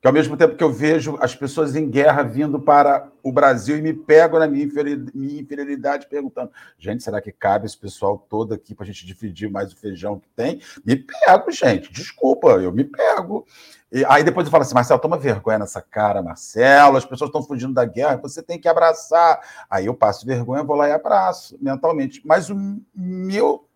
que 0.00 0.06
ao 0.06 0.12
mesmo 0.12 0.36
tempo 0.36 0.56
que 0.56 0.62
eu 0.62 0.72
vejo 0.72 1.16
as 1.20 1.34
pessoas 1.34 1.74
em 1.74 1.88
guerra 1.88 2.22
vindo 2.22 2.60
para 2.60 3.10
o 3.22 3.32
Brasil 3.32 3.78
e 3.78 3.82
me 3.82 3.94
pego 3.94 4.38
na 4.38 4.46
minha 4.46 4.64
inferioridade 4.64 6.06
perguntando: 6.06 6.50
gente, 6.78 7.02
será 7.02 7.20
que 7.20 7.32
cabe 7.32 7.66
esse 7.66 7.76
pessoal 7.76 8.18
todo 8.28 8.52
aqui 8.52 8.74
para 8.74 8.84
a 8.84 8.86
gente 8.86 9.06
dividir 9.06 9.50
mais 9.50 9.72
o 9.72 9.76
feijão 9.76 10.20
que 10.20 10.28
tem? 10.36 10.60
Me 10.84 10.96
pego, 10.96 11.50
gente, 11.50 11.92
desculpa, 11.92 12.48
eu 12.48 12.72
me 12.72 12.84
pego. 12.84 13.46
E 13.90 14.04
aí 14.04 14.22
depois 14.22 14.46
eu 14.46 14.50
falo 14.50 14.62
assim: 14.62 14.74
Marcelo, 14.74 15.00
toma 15.00 15.16
vergonha 15.16 15.58
nessa 15.58 15.80
cara, 15.80 16.22
Marcelo, 16.22 16.98
as 16.98 17.04
pessoas 17.04 17.28
estão 17.28 17.42
fugindo 17.42 17.72
da 17.72 17.84
guerra, 17.84 18.16
você 18.16 18.42
tem 18.42 18.60
que 18.60 18.68
abraçar. 18.68 19.40
Aí 19.70 19.86
eu 19.86 19.94
passo 19.94 20.26
vergonha, 20.26 20.62
vou 20.62 20.76
lá 20.76 20.88
e 20.88 20.92
abraço 20.92 21.56
mentalmente. 21.60 22.20
Mas 22.24 22.50
o 22.50 22.80
meu 22.94 23.66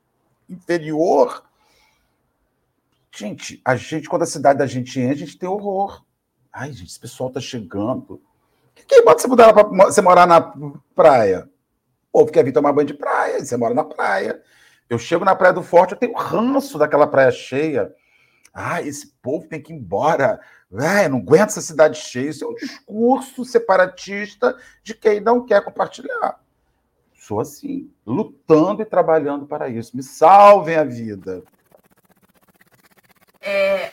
inferior. 0.49 1.45
Gente, 3.13 3.61
a 3.65 3.75
gente, 3.75 4.09
quando 4.09 4.23
a 4.23 4.27
cidade 4.27 4.59
da 4.59 4.67
gente 4.67 5.01
enche, 5.01 5.11
a 5.11 5.27
gente 5.27 5.39
tem 5.39 5.49
horror. 5.49 6.05
Ai, 6.53 6.73
gente, 6.73 6.89
esse 6.89 7.01
pessoal 7.01 7.31
tá 7.31 7.41
chegando. 7.41 8.21
Quem 8.87 9.05
bota 9.05 9.23
você 9.23 9.29
mudar 9.29 9.53
para 9.53 9.65
você 9.87 10.01
morar 10.01 10.27
na 10.27 10.41
praia? 10.95 11.49
O 12.13 12.19
povo 12.19 12.33
quer 12.33 12.45
vir 12.45 12.53
tomar 12.53 12.73
banho 12.73 12.89
de 12.89 12.95
praia, 12.95 13.45
você 13.45 13.57
mora 13.57 13.75
na 13.75 13.85
praia. 13.85 14.43
Eu 14.89 14.99
chego 14.99 15.25
na 15.25 15.37
Praia 15.37 15.55
do 15.55 15.63
Forte, 15.63 15.93
eu 15.93 15.99
tenho 15.99 16.17
ranço 16.17 16.77
daquela 16.77 17.07
praia 17.07 17.31
cheia. 17.31 17.95
Ah, 18.53 18.83
esse 18.83 19.07
povo 19.23 19.47
tem 19.47 19.63
que 19.63 19.73
ir 19.73 19.77
embora. 19.77 20.41
Ah, 20.77 21.05
eu 21.05 21.11
não 21.11 21.19
aguento 21.19 21.51
essa 21.51 21.61
cidade 21.61 21.97
cheia. 21.99 22.31
Isso 22.31 22.45
é 22.45 22.49
um 22.49 22.55
discurso 22.55 23.45
separatista 23.45 24.57
de 24.83 24.93
quem 24.93 25.21
não 25.21 25.47
quer 25.47 25.65
compartilhar. 25.65 26.41
Sou 27.15 27.39
assim, 27.39 27.89
lutando 28.05 28.83
e 28.83 28.85
trabalhando 28.85 29.47
para 29.47 29.69
isso. 29.69 29.97
Me 29.97 30.03
salvem 30.03 30.75
a 30.75 30.83
vida. 30.83 31.45
É, 33.41 33.93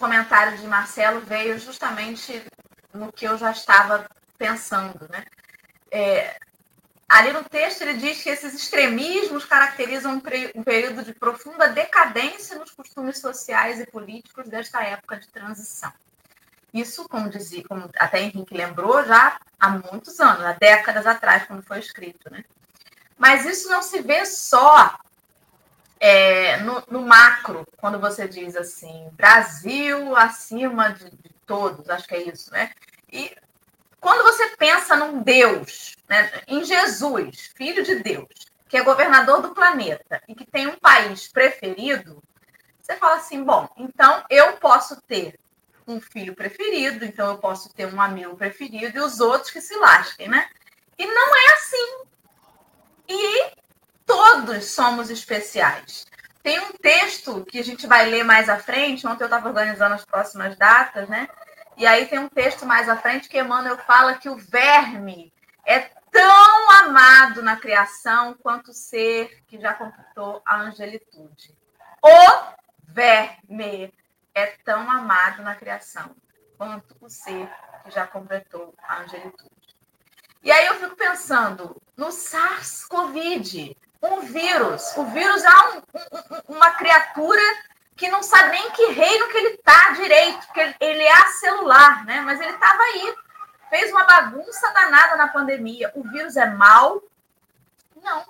comentário 0.00 0.56
de 0.58 0.66
Marcelo 0.66 1.20
veio 1.20 1.58
justamente 1.58 2.42
no 2.92 3.12
que 3.12 3.26
eu 3.26 3.38
já 3.38 3.52
estava 3.52 4.08
pensando, 4.36 5.06
né? 5.10 5.24
É, 5.92 6.38
ali 7.08 7.32
no 7.32 7.44
texto 7.44 7.82
ele 7.82 7.94
diz 7.94 8.22
que 8.22 8.30
esses 8.30 8.54
extremismos 8.54 9.44
caracterizam 9.44 10.14
um, 10.14 10.22
um, 10.54 10.62
período 10.64 11.04
de 11.04 11.12
profunda 11.12 11.68
decadência 11.68 12.58
nos 12.58 12.70
costumes 12.70 13.18
sociais 13.18 13.78
e 13.78 13.86
políticos 13.86 14.48
desta 14.48 14.82
época 14.82 15.18
de 15.18 15.28
transição. 15.28 15.92
Isso, 16.72 17.08
como 17.08 17.28
dizia, 17.28 17.64
como 17.68 17.90
até 17.98 18.20
Henrique 18.20 18.56
lembrou, 18.56 19.04
já 19.04 19.38
há 19.58 19.68
muitos 19.68 20.18
anos, 20.20 20.44
há 20.44 20.52
décadas 20.52 21.06
atrás, 21.06 21.44
quando 21.44 21.62
foi 21.62 21.80
escrito, 21.80 22.30
né? 22.30 22.44
Mas 23.18 23.44
isso 23.44 23.68
não 23.68 23.82
se 23.82 24.00
vê 24.00 24.24
só 24.24 24.98
é, 26.00 26.56
no, 26.58 26.82
no, 26.90 27.02
macro, 27.02 27.66
quando 27.76 28.00
você 28.00 28.26
diz 28.26 28.56
assim, 28.56 29.10
Brasil 29.12 30.16
acima 30.16 30.94
de, 30.94 31.10
de, 31.10 31.30
todos, 31.46 31.90
acho 31.90 32.08
que 32.08 32.14
é 32.14 32.22
isso, 32.22 32.50
né? 32.50 32.72
E 33.12 33.36
quando 34.00 34.22
você 34.22 34.56
pensa 34.56 34.96
num 34.96 35.22
Deus, 35.22 35.94
né, 36.08 36.42
em 36.48 36.64
Jesus, 36.64 37.52
filho 37.54 37.84
de 37.84 37.96
Deus, 37.96 38.28
que 38.66 38.78
é 38.78 38.82
governador 38.82 39.42
do 39.42 39.54
planeta 39.54 40.22
e 40.26 40.34
que 40.34 40.46
tem 40.46 40.66
um 40.68 40.78
país 40.78 41.28
preferido, 41.28 42.22
você 42.80 42.96
fala 42.96 43.16
assim: 43.16 43.44
bom, 43.44 43.68
então 43.76 44.24
eu 44.30 44.54
posso 44.54 45.00
ter 45.02 45.38
um 45.86 46.00
filho 46.00 46.34
preferido, 46.34 47.04
então 47.04 47.28
eu 47.28 47.38
posso 47.38 47.68
ter 47.74 47.92
um 47.92 48.00
amigo 48.00 48.36
preferido 48.36 48.96
e 48.96 49.02
os 49.02 49.20
outros 49.20 49.50
que 49.50 49.60
se 49.60 49.76
lasquem, 49.76 50.28
né? 50.28 50.48
E 50.96 51.06
não 51.06 51.36
é 51.36 51.52
assim. 51.52 52.04
E 53.08 53.59
todos 54.10 54.64
somos 54.64 55.08
especiais. 55.08 56.04
Tem 56.42 56.58
um 56.58 56.72
texto 56.72 57.44
que 57.44 57.60
a 57.60 57.64
gente 57.64 57.86
vai 57.86 58.06
ler 58.06 58.24
mais 58.24 58.48
à 58.48 58.58
frente, 58.58 59.06
ontem 59.06 59.22
eu 59.22 59.26
estava 59.26 59.48
organizando 59.48 59.94
as 59.94 60.04
próximas 60.04 60.56
datas, 60.56 61.08
né? 61.08 61.28
E 61.76 61.86
aí 61.86 62.06
tem 62.06 62.18
um 62.18 62.28
texto 62.28 62.66
mais 62.66 62.88
à 62.88 62.96
frente 62.96 63.28
que 63.28 63.38
Emmanuel 63.38 63.78
fala 63.78 64.14
que 64.14 64.28
o 64.28 64.36
verme 64.36 65.32
é 65.64 65.78
tão 66.10 66.70
amado 66.72 67.40
na 67.40 67.56
criação 67.56 68.34
quanto 68.42 68.72
o 68.72 68.74
ser 68.74 69.44
que 69.46 69.60
já 69.60 69.74
completou 69.74 70.42
a 70.44 70.60
angelitude. 70.62 71.56
O 72.02 72.52
verme 72.82 73.94
é 74.34 74.46
tão 74.64 74.90
amado 74.90 75.42
na 75.42 75.54
criação 75.54 76.16
quanto 76.58 76.96
o 77.00 77.08
ser 77.08 77.48
que 77.84 77.92
já 77.92 78.08
completou 78.08 78.74
a 78.82 79.02
angelitude. 79.02 79.76
E 80.42 80.50
aí 80.50 80.66
eu 80.66 80.74
fico 80.80 80.96
pensando 80.96 81.80
no 81.96 82.08
SARS-CoV 82.08 83.76
um 84.02 84.20
vírus. 84.20 84.96
O 84.96 85.04
vírus 85.06 85.44
é 85.44 85.50
um, 85.50 85.78
um, 85.78 86.56
uma 86.56 86.70
criatura 86.72 87.42
que 87.96 88.08
não 88.08 88.22
sabe 88.22 88.50
nem 88.50 88.70
que 88.70 88.86
reino 88.86 89.28
que 89.28 89.36
ele 89.36 89.54
está 89.54 89.90
direito, 89.90 90.46
porque 90.46 90.74
ele 90.80 91.02
é 91.02 91.26
celular, 91.26 92.04
né? 92.06 92.22
Mas 92.22 92.40
ele 92.40 92.52
estava 92.52 92.82
aí, 92.82 93.14
fez 93.68 93.90
uma 93.90 94.04
bagunça 94.04 94.72
danada 94.72 95.16
na 95.16 95.28
pandemia. 95.28 95.92
O 95.94 96.02
vírus 96.08 96.36
é 96.36 96.46
mal? 96.46 97.02
Não. 98.02 98.24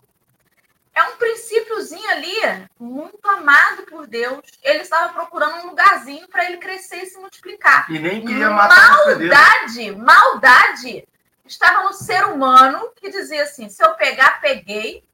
É 0.92 1.04
um 1.04 1.16
princípiozinho 1.16 2.10
ali, 2.10 2.34
muito 2.78 3.26
amado 3.28 3.84
por 3.84 4.08
Deus. 4.08 4.40
Ele 4.62 4.80
estava 4.80 5.12
procurando 5.12 5.58
um 5.58 5.66
lugarzinho 5.68 6.26
para 6.28 6.46
ele 6.46 6.56
crescer 6.56 7.04
e 7.04 7.06
se 7.06 7.18
multiplicar. 7.18 7.88
E 7.88 7.98
nem 7.98 8.24
queria 8.24 8.50
matar 8.50 9.06
Maldade, 9.06 9.92
maldade 9.92 11.08
estava 11.46 11.84
no 11.84 11.92
ser 11.92 12.24
humano 12.26 12.90
que 12.96 13.10
dizia 13.10 13.42
assim: 13.42 13.68
se 13.68 13.84
eu 13.84 13.94
pegar, 13.94 14.40
peguei, 14.40 15.04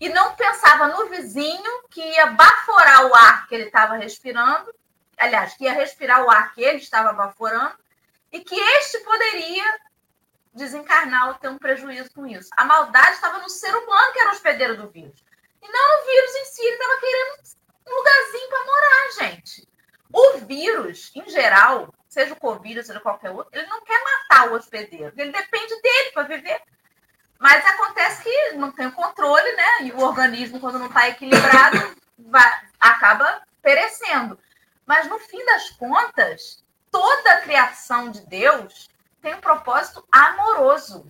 e 0.00 0.08
não 0.08 0.34
pensava 0.34 0.88
no 0.88 1.08
vizinho 1.08 1.82
que 1.90 2.00
ia 2.00 2.26
baforar 2.26 3.06
o 3.06 3.14
ar 3.14 3.46
que 3.46 3.54
ele 3.54 3.64
estava 3.64 3.96
respirando, 3.96 4.72
aliás, 5.16 5.54
que 5.54 5.64
ia 5.64 5.72
respirar 5.72 6.24
o 6.24 6.30
ar 6.30 6.54
que 6.54 6.62
ele 6.62 6.78
estava 6.78 7.12
baforando, 7.12 7.76
e 8.30 8.40
que 8.40 8.54
este 8.54 8.98
poderia 9.00 9.78
desencarnar 10.54 11.28
ou 11.28 11.34
ter 11.34 11.48
um 11.48 11.58
prejuízo 11.58 12.10
com 12.14 12.26
isso. 12.26 12.50
A 12.56 12.64
maldade 12.64 13.12
estava 13.12 13.38
no 13.38 13.48
ser 13.48 13.74
humano 13.74 14.12
que 14.12 14.20
era 14.20 14.30
hospedeiro 14.30 14.76
do 14.76 14.88
vírus. 14.88 15.24
E 15.62 15.68
não 15.68 15.98
no 15.98 16.06
vírus 16.06 16.34
em 16.36 16.44
si, 16.46 16.62
ele 16.62 16.76
estava 16.76 17.00
querendo 17.00 17.58
um 17.86 17.94
lugarzinho 17.94 18.48
para 18.48 18.64
morar, 18.64 19.12
gente. 19.18 19.68
O 20.12 20.38
vírus, 20.38 21.10
em 21.14 21.28
geral, 21.28 21.92
seja 22.08 22.32
o 22.32 22.40
Covid, 22.40 22.82
seja 22.82 23.00
qualquer 23.00 23.30
outro, 23.30 23.50
ele 23.52 23.66
não 23.66 23.82
quer 23.82 24.02
matar 24.02 24.50
o 24.50 24.54
hospedeiro, 24.54 25.12
ele 25.16 25.32
depende 25.32 25.80
dele 25.80 26.12
para 26.12 26.22
viver. 26.22 26.62
Mas 27.38 27.64
acontece 27.64 28.22
que 28.22 28.52
não 28.54 28.72
tem 28.72 28.86
o 28.86 28.92
controle, 28.92 29.52
né? 29.52 29.82
E 29.82 29.92
o 29.92 30.00
organismo, 30.00 30.58
quando 30.58 30.78
não 30.78 30.86
está 30.86 31.08
equilibrado, 31.08 31.96
vai, 32.18 32.60
acaba 32.80 33.42
perecendo. 33.62 34.38
Mas 34.84 35.06
no 35.08 35.18
fim 35.18 35.44
das 35.44 35.70
contas, 35.70 36.64
toda 36.90 37.32
a 37.32 37.40
criação 37.42 38.10
de 38.10 38.26
Deus 38.26 38.88
tem 39.22 39.34
um 39.34 39.40
propósito 39.40 40.04
amoroso. 40.10 41.06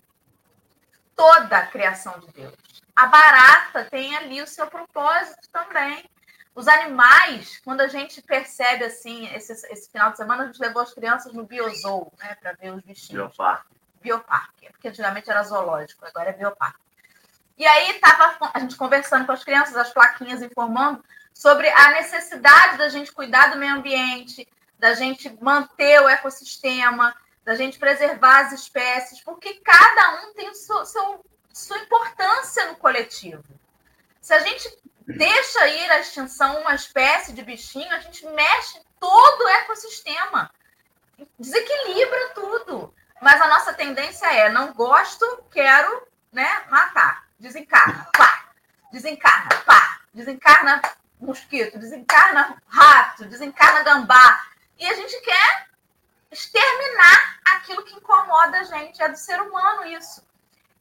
Toda 1.15 1.57
a 1.57 1.67
criação 1.67 2.19
de 2.19 2.27
Deus. 2.31 2.53
A 2.95 3.07
barata 3.07 3.85
tem 3.85 4.15
ali 4.15 4.41
o 4.41 4.47
seu 4.47 4.67
propósito 4.67 5.49
também. 5.51 6.09
Os 6.53 6.67
animais, 6.67 7.61
quando 7.63 7.81
a 7.81 7.87
gente 7.87 8.21
percebe 8.21 8.83
assim, 8.83 9.27
esse, 9.33 9.53
esse 9.53 9.89
final 9.89 10.11
de 10.11 10.17
semana, 10.17 10.43
a 10.43 10.45
gente 10.47 10.59
levou 10.59 10.81
as 10.81 10.93
crianças 10.93 11.33
no 11.33 11.45
Biozoo, 11.45 12.11
né, 12.19 12.35
para 12.35 12.53
ver 12.53 12.73
os 12.73 12.83
bichinhos. 12.83 13.29
Bioparque. 13.29 13.78
Bioparque, 14.01 14.71
porque 14.71 14.87
antigamente 14.87 15.29
era 15.29 15.43
zoológico, 15.43 16.05
agora 16.05 16.29
é 16.29 16.33
bioparque. 16.33 16.79
E 17.57 17.67
aí 17.67 17.91
estava 17.91 18.51
a 18.53 18.59
gente 18.59 18.77
conversando 18.77 19.25
com 19.25 19.33
as 19.33 19.43
crianças, 19.43 19.75
as 19.75 19.91
plaquinhas 19.91 20.41
informando 20.41 21.03
sobre 21.33 21.69
a 21.69 21.91
necessidade 21.91 22.77
da 22.77 22.87
gente 22.87 23.11
cuidar 23.11 23.51
do 23.51 23.57
meio 23.57 23.75
ambiente, 23.75 24.47
da 24.77 24.93
gente 24.93 25.29
manter 25.41 26.01
o 26.01 26.07
ecossistema, 26.07 27.13
da 27.43 27.55
gente 27.55 27.77
preservar 27.77 28.45
as 28.45 28.53
espécies, 28.53 29.21
porque 29.21 29.55
cada 29.55 30.21
um 30.21 30.33
tem 30.33 30.53
seu, 30.53 30.85
seu, 30.85 31.25
sua 31.53 31.77
importância 31.79 32.67
no 32.67 32.77
coletivo. 32.77 33.43
Se 34.21 34.33
a 34.33 34.39
gente 34.39 34.69
deixa 35.05 35.67
ir 35.67 35.91
à 35.91 35.99
extinção 35.99 36.61
uma 36.61 36.75
espécie 36.75 37.33
de 37.33 37.41
bichinho, 37.41 37.91
a 37.91 37.99
gente 37.99 38.25
mexe 38.27 38.79
todo 38.99 39.43
o 39.43 39.49
ecossistema, 39.49 40.49
desequilibra 41.37 42.29
tudo. 42.35 42.93
Mas 43.21 43.41
a 43.41 43.47
nossa 43.47 43.73
tendência 43.73 44.25
é 44.33 44.49
não 44.49 44.73
gosto, 44.73 45.43
quero, 45.51 46.07
né, 46.31 46.63
matar. 46.69 47.27
Desencarna, 47.39 48.07
pá. 48.17 48.49
Desencarna, 48.91 49.55
pá. 49.65 49.99
Desencarna 50.13 50.81
mosquito, 51.19 51.77
desencarna 51.77 52.61
rato, 52.67 53.25
desencarna 53.25 53.83
gambá. 53.83 54.45
E 54.77 54.85
a 54.85 54.93
gente 54.93 55.19
quer 55.21 55.67
exterminar 56.31 57.39
aquilo 57.53 57.83
que 57.83 57.95
incomoda 57.95 58.59
a 58.59 58.63
gente. 58.63 59.01
É 59.01 59.09
do 59.09 59.17
ser 59.17 59.41
humano 59.41 59.85
isso. 59.85 60.23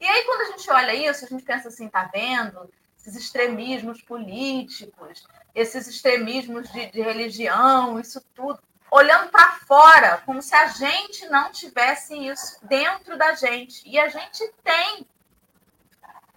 E 0.01 0.07
aí, 0.07 0.25
quando 0.25 0.43
a 0.43 0.57
gente 0.57 0.71
olha 0.71 0.95
isso, 0.95 1.25
a 1.25 1.29
gente 1.29 1.43
pensa 1.43 1.69
assim, 1.69 1.89
tá 1.89 2.09
vendo? 2.13 2.73
Esses 2.97 3.17
extremismos 3.17 4.01
políticos, 4.03 5.27
esses 5.55 5.89
extremismos 5.89 6.71
de, 6.71 6.91
de 6.91 7.01
religião, 7.01 7.99
isso 7.99 8.21
tudo 8.35 8.63
olhando 8.91 9.31
para 9.31 9.53
fora, 9.67 10.23
como 10.25 10.41
se 10.41 10.55
a 10.55 10.67
gente 10.69 11.27
não 11.29 11.51
tivesse 11.53 12.15
isso 12.15 12.59
dentro 12.63 13.17
da 13.17 13.35
gente. 13.35 13.89
E 13.89 13.99
a 13.99 14.09
gente 14.09 14.47
tem. 14.63 15.07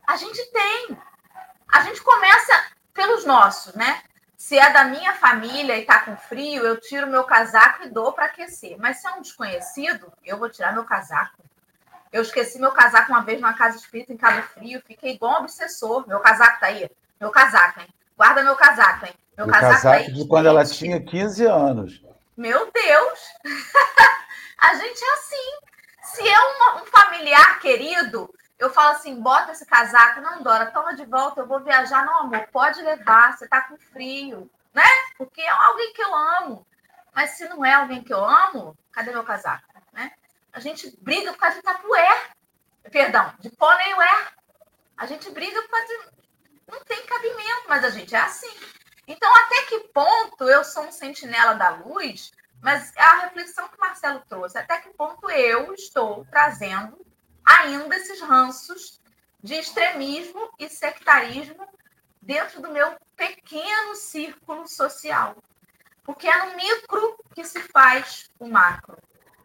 A 0.07 0.17
gente 0.17 0.43
tem. 0.51 0.97
A 1.71 1.81
gente 1.81 2.01
começa 2.01 2.65
pelos 2.93 3.25
nossos, 3.25 3.73
né? 3.73 4.01
Se 4.35 4.57
é 4.57 4.71
da 4.71 4.85
minha 4.85 5.13
família 5.13 5.77
e 5.77 5.85
tá 5.85 5.99
com 5.99 6.17
frio, 6.17 6.65
eu 6.65 6.79
tiro 6.79 7.07
meu 7.07 7.23
casaco 7.23 7.83
e 7.83 7.89
dou 7.89 8.11
para 8.11 8.25
aquecer. 8.25 8.75
Mas 8.79 8.97
se 8.97 9.07
é 9.07 9.11
um 9.11 9.21
desconhecido, 9.21 10.11
eu 10.25 10.37
vou 10.37 10.49
tirar 10.49 10.73
meu 10.73 10.83
casaco. 10.83 11.43
Eu 12.11 12.23
esqueci 12.23 12.59
meu 12.59 12.71
casaco 12.71 13.11
uma 13.11 13.23
vez 13.23 13.39
numa 13.39 13.53
casa 13.53 13.77
espírita 13.77 14.11
em 14.11 14.17
Cabo 14.17 14.41
Frio, 14.41 14.81
fiquei 14.85 15.13
igual 15.13 15.33
um 15.33 15.43
obsessor. 15.43 16.05
Meu 16.07 16.19
casaco 16.19 16.59
tá 16.59 16.65
aí. 16.65 16.89
Meu 17.19 17.29
casaco, 17.29 17.79
hein? 17.79 17.87
Guarda 18.17 18.43
meu 18.43 18.55
casaco, 18.55 19.05
hein? 19.05 19.13
Meu 19.37 19.45
o 19.45 19.49
casaco, 19.49 19.73
casaco 19.73 19.83
tá 19.83 20.05
aí, 20.05 20.11
de 20.11 20.27
quando 20.27 20.47
ela 20.47 20.65
tinha 20.65 20.99
15 20.99 21.45
anos. 21.45 22.11
Meu 22.35 22.71
Deus! 22.71 23.19
a 24.57 24.75
gente 24.75 25.03
é 25.03 25.13
assim. 25.13 25.59
Se 26.03 26.27
é 26.27 26.39
um, 26.39 26.81
um 26.81 26.85
familiar 26.85 27.59
querido, 27.59 28.33
eu 28.57 28.71
falo 28.71 28.95
assim: 28.95 29.21
bota 29.21 29.51
esse 29.51 29.65
casaco, 29.65 30.21
não, 30.21 30.41
Dora, 30.43 30.71
toma 30.71 30.95
de 30.95 31.05
volta, 31.05 31.41
eu 31.41 31.47
vou 31.47 31.59
viajar. 31.59 32.05
Não, 32.05 32.21
amor, 32.21 32.47
pode 32.51 32.81
levar, 32.81 33.37
você 33.37 33.47
tá 33.47 33.61
com 33.61 33.77
frio, 33.77 34.49
né? 34.73 34.83
Porque 35.17 35.41
é 35.41 35.49
alguém 35.49 35.93
que 35.93 36.01
eu 36.01 36.15
amo. 36.15 36.65
Mas 37.13 37.31
se 37.31 37.47
não 37.49 37.65
é 37.65 37.73
alguém 37.73 38.03
que 38.03 38.13
eu 38.13 38.23
amo, 38.23 38.77
cadê 38.91 39.11
meu 39.11 39.23
casaco? 39.23 39.65
Né? 39.91 40.11
A 40.53 40.59
gente 40.59 40.95
briga 41.01 41.33
por 41.33 41.39
causa 41.39 41.57
de 41.57 41.63
tapué. 41.63 42.29
Perdão, 42.89 43.33
de 43.39 43.49
pôneiware. 43.49 44.33
A 44.97 45.05
gente 45.05 45.29
briga 45.31 45.61
por 45.63 45.69
causa 45.69 45.87
de. 45.87 45.99
Não 46.67 46.83
tem 46.85 47.05
cabimento, 47.05 47.65
mas 47.67 47.83
a 47.83 47.89
gente 47.89 48.15
é 48.15 48.19
assim. 48.19 48.55
Então, 49.12 49.30
até 49.36 49.63
que 49.63 49.80
ponto 49.89 50.50
eu 50.50 50.63
sou 50.63 50.86
um 50.86 50.91
sentinela 50.91 51.54
da 51.54 51.69
luz? 51.71 52.32
Mas 52.62 52.95
é 52.95 53.02
a 53.02 53.19
reflexão 53.24 53.67
que 53.67 53.76
o 53.76 53.80
Marcelo 53.80 54.24
trouxe, 54.30 54.58
até 54.58 54.80
que 54.80 54.89
ponto 54.91 55.30
eu 55.30 55.74
estou 55.74 56.26
trazendo 56.32 57.06
ainda 57.43 57.93
esses 57.93 58.21
ranços 58.21 59.02
de 59.43 59.56
extremismo 59.56 60.50
e 60.58 60.69
sectarismo 60.69 61.67
dentro 62.21 62.62
do 62.62 62.71
meu 62.71 62.95
pequeno 63.17 63.95
círculo 63.95 64.65
social. 64.65 65.36
Porque 66.06 66.28
é 66.28 66.45
no 66.45 66.56
micro 66.56 67.17
que 67.36 67.43
se 67.43 67.60
faz 67.63 68.30
o 68.39 68.47
macro. 68.47 68.97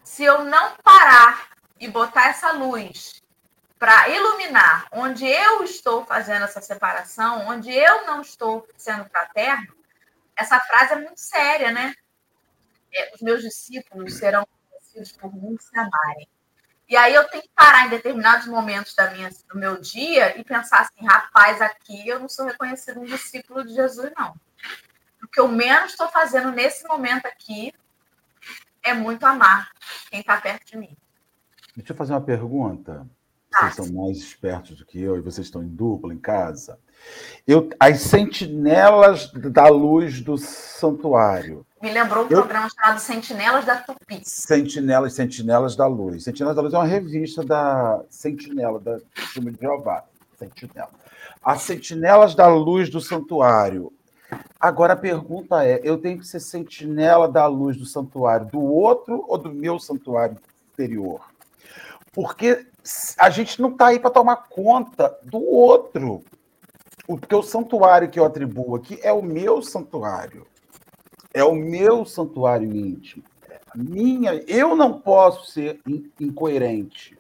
Se 0.05 0.23
eu 0.23 0.45
não 0.45 0.77
parar 0.77 1.51
e 1.81 1.89
botar 1.89 2.29
essa 2.29 2.53
luz 2.53 3.21
para 3.79 4.09
iluminar 4.09 4.87
onde 4.93 5.27
eu 5.27 5.63
estou 5.63 6.05
fazendo 6.05 6.45
essa 6.45 6.61
separação, 6.61 7.47
onde 7.49 7.71
eu 7.71 8.07
não 8.07 8.21
estou 8.21 8.67
sendo 8.77 9.05
fraterno, 9.07 9.75
essa 10.37 10.59
frase 10.61 10.93
é 10.95 10.97
muito 10.97 11.21
séria, 11.21 11.71
né? 11.71 11.95
É, 12.93 13.15
os 13.15 13.21
meus 13.21 13.43
discípulos 13.43 14.15
serão 14.15 14.47
conhecidos 14.69 15.13
por 15.13 15.35
mim 15.35 15.57
se 15.59 15.79
amarem. 15.79 16.29
E 16.89 16.97
aí 16.97 17.15
eu 17.15 17.29
tenho 17.29 17.43
que 17.43 17.51
parar 17.55 17.87
em 17.87 17.91
determinados 17.91 18.47
momentos 18.47 18.95
da 18.95 19.11
minha, 19.11 19.29
do 19.49 19.59
meu 19.59 19.81
dia 19.81 20.39
e 20.39 20.45
pensar 20.45 20.83
assim, 20.83 21.05
rapaz, 21.05 21.61
aqui 21.61 22.07
eu 22.07 22.21
não 22.21 22.29
sou 22.29 22.47
reconhecido 22.47 23.01
um 23.01 23.05
discípulo 23.05 23.65
de 23.65 23.75
Jesus, 23.75 24.13
não. 24.17 24.35
O 25.23 25.27
que 25.27 25.41
eu 25.41 25.49
menos 25.49 25.91
estou 25.91 26.09
fazendo 26.09 26.53
nesse 26.53 26.87
momento 26.87 27.27
aqui 27.27 27.75
é 28.83 28.95
muito 28.95 29.27
amar 29.27 29.69
quem 30.09 30.21
está 30.21 30.41
perto 30.41 30.65
de 30.65 30.77
mim. 30.77 30.97
Deixa 31.75 31.93
eu 31.93 31.97
fazer 31.97 32.13
uma 32.13 32.25
pergunta 32.25 33.05
vocês 33.59 33.75
são 33.75 33.93
mais 33.93 34.19
espertos 34.19 34.77
do 34.77 34.85
que 34.85 35.01
eu 35.01 35.17
e 35.17 35.21
vocês 35.21 35.47
estão 35.47 35.63
em 35.63 35.69
dupla 35.69 36.13
em 36.13 36.19
casa. 36.19 36.79
Eu, 37.47 37.69
as 37.79 38.01
sentinelas 38.01 39.31
da 39.33 39.69
luz 39.69 40.21
do 40.21 40.37
santuário. 40.37 41.67
Me 41.81 41.93
lembrou 41.93 42.25
um 42.25 42.29
eu, 42.29 42.39
programa 42.43 42.69
chamado 42.69 42.99
Sentinelas 42.99 43.65
da 43.65 43.77
Tupi. 43.77 44.21
Sentinelas, 44.25 45.13
Sentinelas 45.13 45.77
da 45.77 45.87
Luz. 45.87 46.25
Sentinelas 46.25 46.57
da 46.57 46.63
Luz 46.63 46.75
é 46.75 46.79
uma 46.79 46.87
revista 46.87 47.45
da 47.45 48.03
Sentinela, 48.09 48.81
da 48.81 48.99
Filme 49.15 49.53
de 49.53 49.61
Jeová. 49.61 50.05
Sentinela. 50.39 50.91
As 51.45 51.63
Sentinelas 51.63 52.35
da 52.35 52.49
Luz 52.49 52.91
do 52.91 53.01
Santuário. 53.01 53.93
Agora 54.59 54.95
a 54.95 54.97
pergunta 54.97 55.65
é: 55.65 55.81
eu 55.85 55.99
tenho 55.99 56.19
que 56.19 56.27
ser 56.27 56.41
sentinela 56.41 57.29
da 57.29 57.47
luz 57.47 57.77
do 57.77 57.87
santuário 57.87 58.47
do 58.47 58.61
outro 58.61 59.25
ou 59.29 59.39
do 59.39 59.53
meu 59.53 59.79
santuário 59.79 60.37
interior? 60.73 61.21
Porque 62.17 62.67
a 63.19 63.29
gente 63.29 63.61
não 63.61 63.69
está 63.69 63.89
aí 63.89 64.01
para 64.01 64.09
tomar 64.09 64.49
conta 64.49 65.15
do 65.23 65.39
outro. 65.39 66.25
Porque 67.07 67.35
o 67.35 67.43
santuário 67.43 68.09
que 68.09 68.19
eu 68.19 68.25
atribuo 68.25 68.75
aqui 68.75 68.99
é 69.03 69.13
o 69.13 69.21
meu 69.21 69.61
santuário. 69.61 70.47
É 71.35 71.45
o 71.45 71.55
meu 71.55 72.07
santuário 72.07 72.75
íntimo. 72.75 73.23
Minha, 73.75 74.33
eu 74.49 74.75
não 74.75 74.99
posso 74.99 75.53
ser 75.53 75.79
incoerente. 76.19 77.19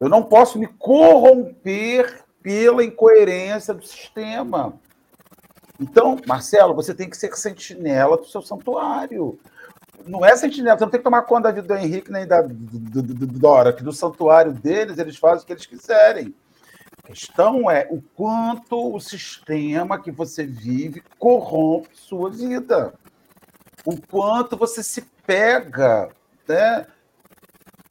Eu 0.00 0.08
não 0.08 0.24
posso 0.24 0.58
me 0.58 0.66
corromper 0.66 2.24
pela 2.42 2.82
incoerência 2.82 3.72
do 3.72 3.86
sistema. 3.86 4.74
Então, 5.78 6.18
Marcelo, 6.26 6.74
você 6.74 6.92
tem 6.92 7.08
que 7.08 7.16
ser 7.16 7.32
sentinela 7.36 8.16
do 8.16 8.26
seu 8.26 8.42
santuário 8.42 9.38
não 10.06 10.24
é 10.24 10.36
sentinela, 10.36 10.76
você 10.76 10.84
não 10.84 10.90
tem 10.90 11.00
que 11.00 11.04
tomar 11.04 11.22
conta 11.22 11.44
da 11.44 11.52
vida 11.52 11.66
do 11.66 11.80
Henrique 11.80 12.10
nem 12.10 12.26
da 12.26 12.42
do, 12.42 12.52
do, 12.52 13.02
do, 13.02 13.26
Dora, 13.26 13.72
que 13.72 13.82
do 13.82 13.92
santuário 13.92 14.52
deles 14.52 14.98
eles 14.98 15.16
fazem 15.16 15.42
o 15.42 15.46
que 15.46 15.52
eles 15.52 15.66
quiserem. 15.66 16.34
A 16.98 17.06
questão 17.06 17.70
é 17.70 17.88
o 17.90 18.00
quanto 18.14 18.94
o 18.94 19.00
sistema 19.00 20.00
que 20.00 20.10
você 20.10 20.44
vive 20.44 21.02
corrompe 21.18 21.88
sua 21.94 22.30
vida. 22.30 22.94
O 23.84 24.00
quanto 24.00 24.56
você 24.56 24.82
se 24.82 25.02
pega. 25.26 26.10
Né? 26.46 26.86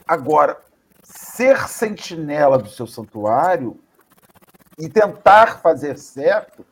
Agora, 0.07 0.61
ser 1.03 1.67
sentinela 1.67 2.57
do 2.57 2.69
seu 2.69 2.87
santuário 2.87 3.79
e 4.77 4.87
tentar 4.87 5.59
fazer 5.59 5.97
certo 5.97 6.65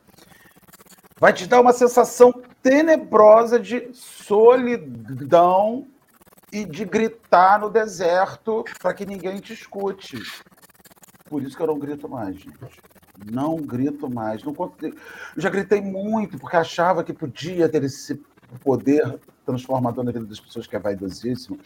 vai 1.18 1.32
te 1.32 1.46
dar 1.46 1.60
uma 1.60 1.72
sensação 1.72 2.32
tenebrosa 2.62 3.58
de 3.58 3.88
solidão 3.92 5.86
e 6.52 6.64
de 6.64 6.84
gritar 6.84 7.60
no 7.60 7.70
deserto 7.70 8.64
para 8.80 8.94
que 8.94 9.04
ninguém 9.04 9.38
te 9.38 9.52
escute. 9.52 10.18
Por 11.28 11.42
isso 11.42 11.56
que 11.56 11.62
eu 11.62 11.66
não 11.66 11.78
grito 11.78 12.08
mais, 12.08 12.36
gente. 12.36 12.58
Não 13.30 13.56
grito 13.56 14.08
mais. 14.08 14.42
Não 14.42 14.54
Eu 14.80 14.92
já 15.36 15.50
gritei 15.50 15.80
muito 15.80 16.38
porque 16.38 16.56
achava 16.56 17.04
que 17.04 17.12
podia 17.12 17.68
ter 17.68 17.84
esse 17.84 18.14
poder 18.62 19.18
transformador 19.44 20.04
na 20.04 20.12
vida 20.12 20.24
das 20.24 20.40
pessoas 20.40 20.66
que 20.66 20.76
é 20.76 20.78
vaidosíssimo. 20.78 21.58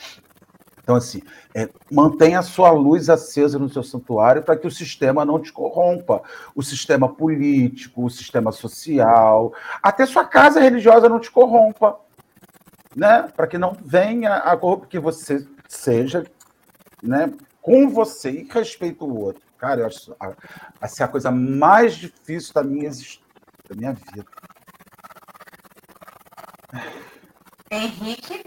Então, 0.83 0.97
assim, 0.97 1.22
é, 1.55 1.68
mantenha 1.91 2.41
a 2.41 2.43
sua 2.43 2.70
luz 2.70 3.09
acesa 3.09 3.59
no 3.59 3.68
seu 3.68 3.85
santuário 3.85 4.43
para 4.43 4.57
que 4.57 4.66
o 4.66 4.70
sistema 4.70 5.24
não 5.24 5.41
te 5.41 5.53
corrompa. 5.53 6.22
O 6.55 6.62
sistema 6.62 7.09
político, 7.09 8.05
o 8.05 8.11
sistema 8.11 8.51
social, 8.51 9.55
até 9.80 10.05
sua 10.05 10.24
casa 10.24 10.61
religiosa 10.61 11.09
não 11.09 11.20
te 11.20 11.30
corrompa. 11.30 11.99
Né? 12.97 13.22
Para 13.35 13.47
que 13.47 13.57
não 13.57 13.76
venha 13.80 14.35
a 14.35 14.57
corrupção, 14.57 14.89
que 14.89 14.99
você 14.99 15.47
seja 15.68 16.24
né, 17.03 17.33
com 17.61 17.89
você 17.89 18.30
e 18.30 18.49
respeite 18.53 19.03
o 19.03 19.16
outro. 19.16 19.43
Cara, 19.57 19.83
eu 19.83 19.87
acho 19.87 20.14
assim, 20.80 21.05
a 21.05 21.09
coisa 21.09 21.30
mais 21.30 21.95
difícil 21.95 22.53
da 22.53 22.64
minha 22.64 22.91
da 23.68 23.76
minha 23.76 23.93
vida. 23.93 24.26
Henrique? 27.70 28.45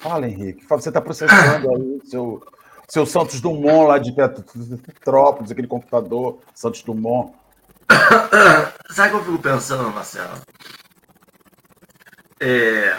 Fala, 0.00 0.28
Henrique. 0.28 0.64
Você 0.66 0.88
está 0.88 1.00
processando 1.00 1.70
aí 1.70 1.98
o 1.98 2.00
seu, 2.04 2.46
seu 2.88 3.06
Santos 3.06 3.40
Dumont 3.40 3.88
lá 3.88 3.98
de 3.98 4.12
Petrópolis, 4.12 5.50
aquele 5.50 5.66
computador 5.66 6.40
Santos 6.54 6.82
Dumont. 6.82 7.34
Sabe 8.90 9.08
o 9.08 9.10
que 9.10 9.16
eu 9.16 9.24
fico 9.32 9.42
pensando, 9.42 9.90
Marcelo? 9.90 10.40
É... 12.40 12.96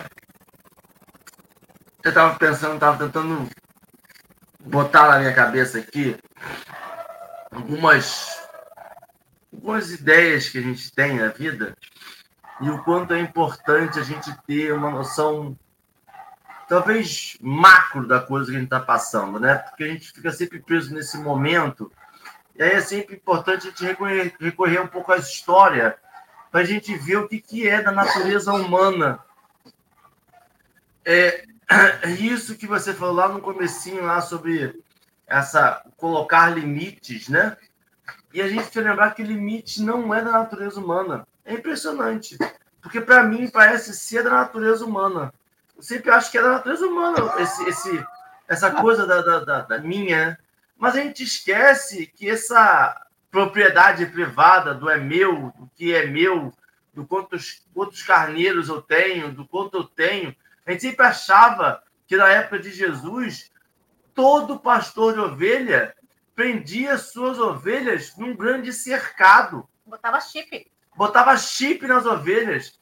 Eu 2.04 2.10
estava 2.10 2.38
pensando, 2.38 2.76
estava 2.76 2.98
tentando 2.98 3.50
botar 4.60 5.10
na 5.10 5.20
minha 5.20 5.34
cabeça 5.34 5.80
aqui 5.80 6.18
algumas, 7.52 8.42
algumas 9.54 9.92
ideias 9.92 10.50
que 10.50 10.58
a 10.58 10.62
gente 10.62 10.92
tem 10.94 11.18
na 11.18 11.28
vida 11.28 11.76
e 12.62 12.70
o 12.70 12.84
quanto 12.84 13.14
é 13.14 13.20
importante 13.20 14.00
a 14.00 14.04
gente 14.04 14.32
ter 14.46 14.74
uma 14.74 14.90
noção 14.90 15.58
talvez 16.70 17.36
macro 17.42 18.08
da 18.08 18.22
coisa 18.22 18.46
que 18.46 18.56
a 18.56 18.60
gente 18.60 18.68
está 18.68 18.80
passando, 18.80 19.40
né? 19.40 19.56
Porque 19.56 19.84
a 19.84 19.88
gente 19.88 20.12
fica 20.12 20.32
sempre 20.32 20.60
preso 20.60 20.94
nesse 20.94 21.18
momento. 21.18 21.92
E 22.56 22.62
aí 22.62 22.74
é 22.74 22.82
sempre 22.82 23.16
importante 23.16 23.68
a 23.68 23.70
gente 23.72 23.84
recorrer, 23.84 24.36
recorrer 24.40 24.80
um 24.80 24.88
pouco 24.88 25.12
à 25.12 25.18
história 25.18 25.98
para 26.52 26.62
a 26.62 26.64
gente 26.64 26.96
ver 26.96 27.18
o 27.18 27.28
que, 27.28 27.42
que 27.42 27.68
é 27.68 27.82
da 27.82 27.92
natureza 27.92 28.54
humana. 28.54 29.20
É, 31.04 31.44
é 32.04 32.10
isso 32.12 32.56
que 32.56 32.68
você 32.68 32.94
falou 32.94 33.16
lá 33.16 33.28
no 33.28 33.42
comecinho 33.42 34.06
lá 34.06 34.22
sobre 34.22 34.80
essa 35.26 35.84
colocar 35.98 36.50
limites, 36.50 37.30
né? 37.30 37.58
E 38.32 38.42
a 38.44 38.48
gente 38.48 38.64
tem 38.64 38.72
que 38.72 38.82
lembrar 38.82 39.16
que 39.16 39.24
limite 39.24 39.82
não 39.82 40.14
é 40.14 40.24
da 40.24 40.32
natureza 40.32 40.80
humana. 40.80 41.28
É 41.44 41.54
impressionante. 41.56 42.38
Porque 42.80 43.02
para 43.02 43.24
mim 43.24 43.50
parece 43.50 43.94
ser 43.94 44.24
da 44.24 44.30
natureza 44.30 44.86
humana. 44.86 45.34
Eu 45.80 45.84
sempre 45.84 46.12
acho 46.12 46.30
que 46.30 46.38
é 46.38 46.42
da 46.42 46.50
natureza 46.50 46.86
humana 46.86 47.36
esse, 47.40 47.64
esse, 47.64 48.06
essa 48.50 48.70
coisa 48.70 49.08
da, 49.08 49.22
da, 49.22 49.40
da, 49.40 49.62
da 49.62 49.78
minha. 49.78 50.32
Né? 50.32 50.38
Mas 50.78 50.94
a 50.94 51.00
gente 51.00 51.24
esquece 51.24 52.06
que 52.06 52.30
essa 52.30 53.02
propriedade 53.32 54.06
privada 54.08 54.74
do 54.74 54.90
é 54.90 54.98
meu, 54.98 55.54
do 55.58 55.72
que 55.78 55.94
é 55.94 56.06
meu, 56.06 56.52
do 56.94 57.06
quantos, 57.06 57.66
quantos 57.74 58.04
carneiros 58.04 58.68
eu 58.68 58.82
tenho, 58.82 59.32
do 59.32 59.48
quanto 59.48 59.78
eu 59.78 59.84
tenho. 59.86 60.36
A 60.66 60.72
gente 60.72 60.82
sempre 60.82 61.06
achava 61.06 61.82
que 62.06 62.18
na 62.18 62.28
época 62.28 62.60
de 62.60 62.72
Jesus, 62.72 63.50
todo 64.14 64.60
pastor 64.60 65.14
de 65.14 65.22
ovelha 65.22 65.96
prendia 66.36 66.98
suas 66.98 67.40
ovelhas 67.40 68.18
num 68.18 68.36
grande 68.36 68.74
cercado. 68.74 69.66
Botava 69.86 70.20
chip. 70.20 70.70
Botava 70.94 71.38
chip 71.38 71.88
nas 71.88 72.06
ovelhas. 72.06 72.78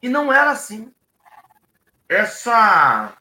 E 0.00 0.08
não 0.08 0.32
era 0.32 0.52
assim 0.52 0.90
essa 2.08 3.14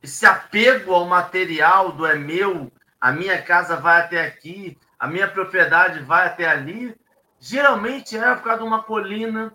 esse 0.00 0.24
apego 0.24 0.94
ao 0.94 1.06
material 1.06 1.90
do 1.92 2.06
é 2.06 2.14
meu, 2.14 2.70
a 3.00 3.10
minha 3.10 3.42
casa 3.42 3.76
vai 3.76 4.00
até 4.00 4.24
aqui, 4.24 4.78
a 4.98 5.08
minha 5.08 5.26
propriedade 5.26 6.00
vai 6.04 6.26
até 6.26 6.48
ali, 6.48 6.94
geralmente 7.40 8.16
era 8.16 8.36
por 8.36 8.44
causa 8.44 8.62
de 8.62 8.68
uma 8.68 8.82
colina, 8.82 9.52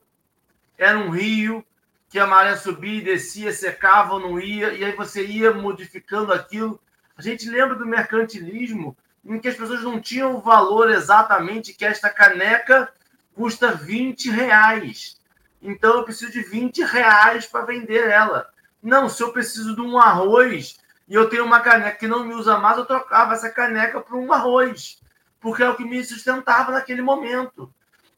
era 0.78 0.98
um 0.98 1.10
rio, 1.10 1.66
que 2.10 2.20
a 2.20 2.28
maré 2.28 2.58
subia 2.58 3.00
e 3.00 3.04
descia, 3.04 3.54
secava 3.54 4.20
não 4.20 4.38
ia, 4.40 4.74
e 4.74 4.84
aí 4.84 4.92
você 4.92 5.26
ia 5.26 5.54
modificando 5.54 6.34
aquilo. 6.34 6.80
A 7.18 7.22
gente 7.22 7.50
lembra 7.50 7.76
do 7.76 7.86
mercantilismo, 7.86 8.96
em 9.26 9.40
que 9.40 9.48
as 9.48 9.56
pessoas 9.56 9.82
não 9.82 10.00
tinham 10.00 10.36
o 10.36 10.42
valor 10.42 10.92
exatamente 10.92 11.74
que 11.74 11.86
esta 11.86 12.10
caneca 12.10 12.92
custa 13.34 13.72
20 13.72 14.30
reais 14.30 15.18
então 15.64 15.98
eu 15.98 16.04
preciso 16.04 16.32
de 16.32 16.42
20 16.42 16.84
reais 16.84 17.48
para 17.48 17.66
vender 17.66 18.08
ela. 18.10 18.50
Não, 18.82 19.08
se 19.08 19.24
eu 19.24 19.32
preciso 19.32 19.74
de 19.74 19.82
um 19.82 19.98
arroz 19.98 20.78
e 21.08 21.16
eu 21.16 21.30
tenho 21.30 21.46
uma 21.46 21.62
caneca 21.62 21.98
que 21.98 22.08
não 22.08 22.26
me 22.26 22.34
usa 22.34 22.58
mais, 22.58 22.78
eu 22.78 22.86
trocava 22.86 23.34
essa 23.34 23.50
caneca 23.50 24.02
por 24.02 24.18
um 24.18 24.32
arroz, 24.34 25.02
porque 25.40 25.64
é 25.64 25.70
o 25.70 25.76
que 25.76 25.86
me 25.86 26.04
sustentava 26.04 26.74
naquele 26.74 27.02
momento. 27.02 27.74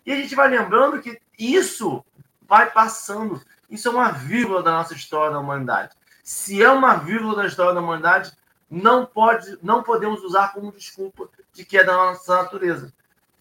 E 0.05 0.11
a 0.11 0.15
gente 0.15 0.33
vai 0.33 0.49
lembrando 0.49 1.01
que 1.01 1.19
isso 1.37 2.03
vai 2.47 2.69
passando. 2.71 3.41
Isso 3.69 3.87
é 3.87 3.91
uma 3.91 4.11
vírgula 4.11 4.63
da 4.63 4.71
nossa 4.71 4.93
história 4.93 5.33
da 5.33 5.39
humanidade. 5.39 5.95
Se 6.23 6.61
é 6.61 6.69
uma 6.69 6.95
vírgula 6.95 7.35
da 7.35 7.47
história 7.47 7.73
da 7.73 7.81
humanidade, 7.81 8.31
não 8.69 9.05
pode, 9.05 9.57
não 9.61 9.83
podemos 9.83 10.23
usar 10.23 10.51
como 10.53 10.71
desculpa 10.71 11.29
de 11.53 11.63
que 11.63 11.77
é 11.77 11.83
da 11.83 11.93
nossa 11.93 12.41
natureza, 12.41 12.91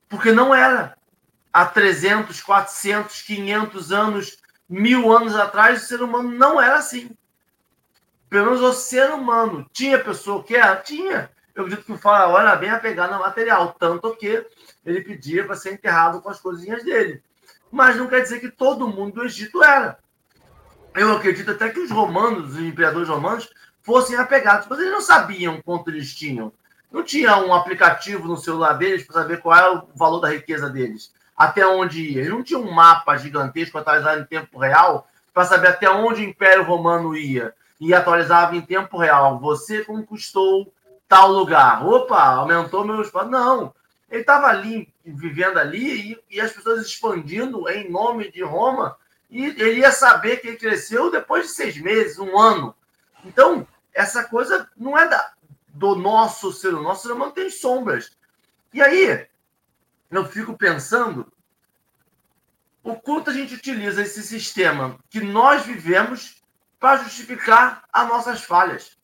porque 0.09 0.31
não 0.33 0.55
era 0.55 0.97
há 1.55 1.65
300, 1.65 2.41
400, 2.41 3.23
500 3.23 3.93
anos, 3.93 4.39
mil 4.69 5.17
anos 5.17 5.37
atrás, 5.37 5.85
o 5.85 5.87
ser 5.87 6.03
humano 6.03 6.29
não 6.33 6.61
era 6.61 6.75
assim. 6.75 7.17
Pelo 8.29 8.47
menos 8.47 8.61
o 8.61 8.73
ser 8.73 9.13
humano. 9.13 9.65
Tinha 9.73 10.03
pessoa 10.03 10.43
que 10.43 10.57
era? 10.57 10.75
Tinha. 10.75 11.31
Eu 11.55 11.63
acredito 11.63 11.87
que 11.87 11.93
o 11.93 11.99
faraó 11.99 12.37
era 12.41 12.57
bem 12.57 12.71
apegado 12.71 13.13
no 13.13 13.21
material, 13.21 13.77
tanto 13.79 14.17
que 14.17 14.45
ele 14.85 15.03
pedia 15.03 15.45
para 15.47 15.55
ser 15.55 15.75
enterrado 15.75 16.21
com 16.21 16.29
as 16.29 16.41
coisinhas 16.41 16.83
dele. 16.83 17.23
Mas 17.71 17.95
não 17.95 18.09
quer 18.09 18.23
dizer 18.23 18.41
que 18.41 18.51
todo 18.51 18.89
mundo 18.89 19.15
do 19.15 19.25
Egito 19.25 19.63
era. 19.63 19.97
Eu 20.93 21.13
acredito 21.13 21.53
até 21.53 21.69
que 21.69 21.79
os 21.79 21.91
romanos, 21.93 22.55
os 22.55 22.59
imperadores 22.59 23.09
romanos, 23.09 23.49
fossem 23.81 24.17
apegados, 24.17 24.67
mas 24.69 24.81
eles 24.81 24.91
não 24.91 25.01
sabiam 25.01 25.63
quanto 25.63 25.91
eles 25.91 26.13
tinham. 26.13 26.53
Não 26.91 27.05
tinha 27.05 27.37
um 27.37 27.55
aplicativo 27.55 28.27
no 28.27 28.37
celular 28.37 28.73
deles 28.73 29.05
para 29.05 29.23
saber 29.23 29.41
qual 29.41 29.57
era 29.57 29.73
o 29.73 29.89
valor 29.95 30.19
da 30.19 30.31
riqueza 30.31 30.69
deles 30.69 31.13
até 31.37 31.67
onde 31.67 32.03
ia. 32.03 32.21
Ele 32.21 32.31
não 32.31 32.43
tinha 32.43 32.59
um 32.59 32.71
mapa 32.71 33.17
gigantesco 33.17 33.79
atualizado 33.79 34.21
em 34.21 34.25
tempo 34.25 34.59
real 34.59 35.09
para 35.33 35.45
saber 35.45 35.69
até 35.69 35.91
onde 35.91 36.23
o 36.23 36.25
Império 36.25 36.65
Romano 36.65 37.17
ia. 37.17 37.55
E 37.81 37.93
atualizava 37.93 38.57
em 38.57 38.61
tempo 38.61 38.97
real. 38.97 39.39
Você 39.41 39.85
conquistou 39.85 40.73
tal 41.09 41.31
lugar. 41.33 41.85
Opa, 41.85 42.23
aumentou 42.23 42.85
meu 42.85 43.03
espaço. 43.03 43.29
Não. 43.29 43.75
Ele 44.11 44.21
estava 44.21 44.47
ali, 44.47 44.93
vivendo 45.05 45.59
ali, 45.59 46.13
e, 46.13 46.37
e, 46.37 46.41
as 46.41 46.53
pessoas 46.53 46.87
expandindo 46.87 47.69
em 47.69 47.91
nome 47.91 48.31
de 48.31 48.43
Roma. 48.43 48.97
E 49.29 49.47
ele 49.47 49.81
ia 49.81 49.91
saber 49.91 50.37
que 50.37 50.49
ele 50.49 50.57
cresceu 50.57 51.11
depois 51.11 51.47
de 51.47 51.53
seis 51.53 51.77
meses, 51.79 52.19
um 52.19 52.39
ano. 52.39 52.75
Então, 53.25 53.67
essa 53.93 54.23
coisa 54.25 54.69
não 54.77 54.97
é 54.97 55.09
da, 55.09 55.33
do 55.69 55.97
nosso 55.97 56.53
ser 56.53 56.69
humano. 56.69 56.85
Nosso 56.85 57.09
ser 57.09 57.13
humano 57.13 57.33
tem 57.33 57.51
sombras. 57.51 58.13
E 58.73 58.81
aí, 58.81 59.27
eu 60.17 60.25
fico 60.27 60.57
pensando 60.57 61.33
o 62.83 62.95
quanto 62.95 63.31
a 63.31 63.33
gente 63.33 63.55
utiliza 63.55 64.03
esse 64.03 64.23
sistema 64.23 64.99
que 65.09 65.21
nós 65.21 65.65
vivemos 65.65 66.43
para 66.79 67.03
justificar 67.03 67.83
as 67.93 68.09
nossas 68.09 68.43
falhas. 68.43 68.99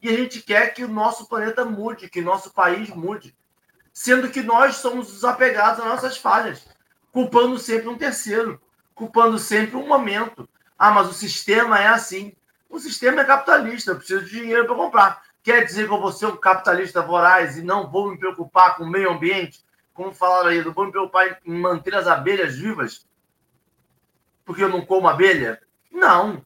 E 0.00 0.08
a 0.08 0.16
gente 0.16 0.40
quer 0.40 0.72
que 0.72 0.84
o 0.84 0.88
nosso 0.88 1.28
planeta 1.28 1.64
mude, 1.64 2.08
que 2.08 2.20
o 2.20 2.24
nosso 2.24 2.52
país 2.52 2.88
mude, 2.90 3.36
sendo 3.92 4.30
que 4.30 4.42
nós 4.42 4.76
somos 4.76 5.12
os 5.12 5.24
apegados 5.24 5.80
às 5.80 5.86
nossas 5.86 6.16
falhas, 6.16 6.64
culpando 7.10 7.58
sempre 7.58 7.88
um 7.88 7.98
terceiro, 7.98 8.60
culpando 8.94 9.38
sempre 9.38 9.76
um 9.76 9.88
momento. 9.88 10.48
Ah, 10.78 10.92
mas 10.92 11.08
o 11.08 11.12
sistema 11.12 11.80
é 11.80 11.88
assim. 11.88 12.32
O 12.70 12.78
sistema 12.78 13.22
é 13.22 13.24
capitalista, 13.24 13.90
eu 13.90 13.96
preciso 13.96 14.24
de 14.24 14.30
dinheiro 14.30 14.66
para 14.66 14.76
comprar. 14.76 15.22
Quer 15.42 15.64
dizer 15.64 15.88
que 15.88 15.92
eu 15.92 16.00
vou 16.00 16.12
ser 16.12 16.26
um 16.26 16.36
capitalista 16.36 17.02
voraz 17.02 17.56
e 17.56 17.62
não 17.62 17.90
vou 17.90 18.10
me 18.10 18.18
preocupar 18.18 18.76
com 18.76 18.84
o 18.84 18.90
meio 18.90 19.10
ambiente? 19.10 19.64
Como 19.98 20.14
falaram 20.14 20.50
aí, 20.50 20.62
do 20.62 20.72
bom 20.72 20.86
meu 20.86 21.10
pai 21.10 21.36
manter 21.44 21.92
as 21.92 22.06
abelhas 22.06 22.54
vivas 22.54 23.04
porque 24.44 24.62
eu 24.62 24.68
não 24.68 24.86
como 24.86 25.08
abelha? 25.08 25.60
Não. 25.90 26.40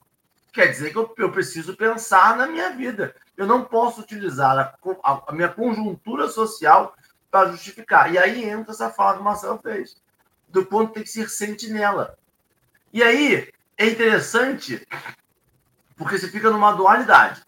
Quer 0.54 0.68
dizer 0.68 0.90
que 0.90 0.96
eu, 0.96 1.14
eu 1.18 1.30
preciso 1.30 1.76
pensar 1.76 2.34
na 2.34 2.46
minha 2.46 2.70
vida. 2.70 3.14
Eu 3.36 3.46
não 3.46 3.62
posso 3.62 4.00
utilizar 4.00 4.58
a, 4.58 4.74
a, 5.04 5.22
a 5.28 5.32
minha 5.32 5.50
conjuntura 5.50 6.28
social 6.28 6.96
para 7.30 7.50
justificar. 7.50 8.10
E 8.10 8.16
aí 8.16 8.48
entra 8.48 8.72
essa 8.72 8.88
fala 8.88 9.16
que 9.16 9.20
o 9.20 9.24
Marcelo 9.24 9.58
fez, 9.58 10.00
do 10.48 10.64
ponto 10.64 10.94
tem 10.94 11.02
que 11.02 11.10
ser 11.10 11.28
sentinela. 11.28 12.18
E 12.90 13.02
aí 13.02 13.52
é 13.76 13.86
interessante 13.86 14.88
porque 15.94 16.18
você 16.18 16.28
fica 16.28 16.50
numa 16.50 16.72
dualidade. 16.72 17.42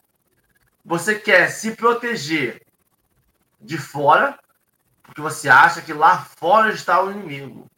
Você 0.84 1.14
quer 1.14 1.48
se 1.48 1.74
proteger 1.74 2.60
de 3.58 3.78
fora 3.78 4.38
porque 5.14 5.22
você 5.22 5.48
acha 5.48 5.80
que 5.80 5.92
lá 5.92 6.18
fora 6.18 6.72
está 6.72 7.00
o 7.00 7.12
inimigo, 7.12 7.70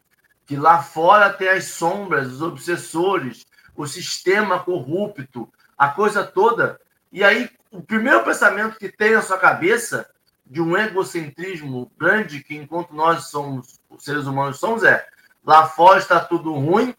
que 0.47 0.57
lá 0.57 0.83
fora 0.83 1.31
tem 1.31 1.51
as 1.51 1.65
sombras, 1.65 2.33
os 2.33 2.41
obsessores, 2.41 3.45
o 3.77 3.87
sistema 3.87 4.59
corrupto, 4.59 5.53
a 5.77 5.89
coisa 5.89 6.25
toda. 6.25 6.81
E 7.13 7.23
aí, 7.23 7.51
o 7.71 7.83
primeiro 7.83 8.25
pensamento 8.25 8.79
que 8.79 8.89
tem 8.89 9.13
na 9.13 9.21
sua 9.21 9.37
cabeça 9.37 10.09
de 10.47 10.63
um 10.63 10.79
egocentrismo 10.79 11.93
grande 11.99 12.43
que 12.43 12.57
enquanto 12.57 12.95
nós 12.95 13.29
somos 13.29 13.79
os 13.91 14.03
seres 14.03 14.27
humanos 14.27 14.59
somos 14.59 14.83
é 14.83 15.07
lá 15.45 15.67
fora 15.67 15.99
está 15.99 16.21
tudo 16.21 16.55
ruim 16.55 16.95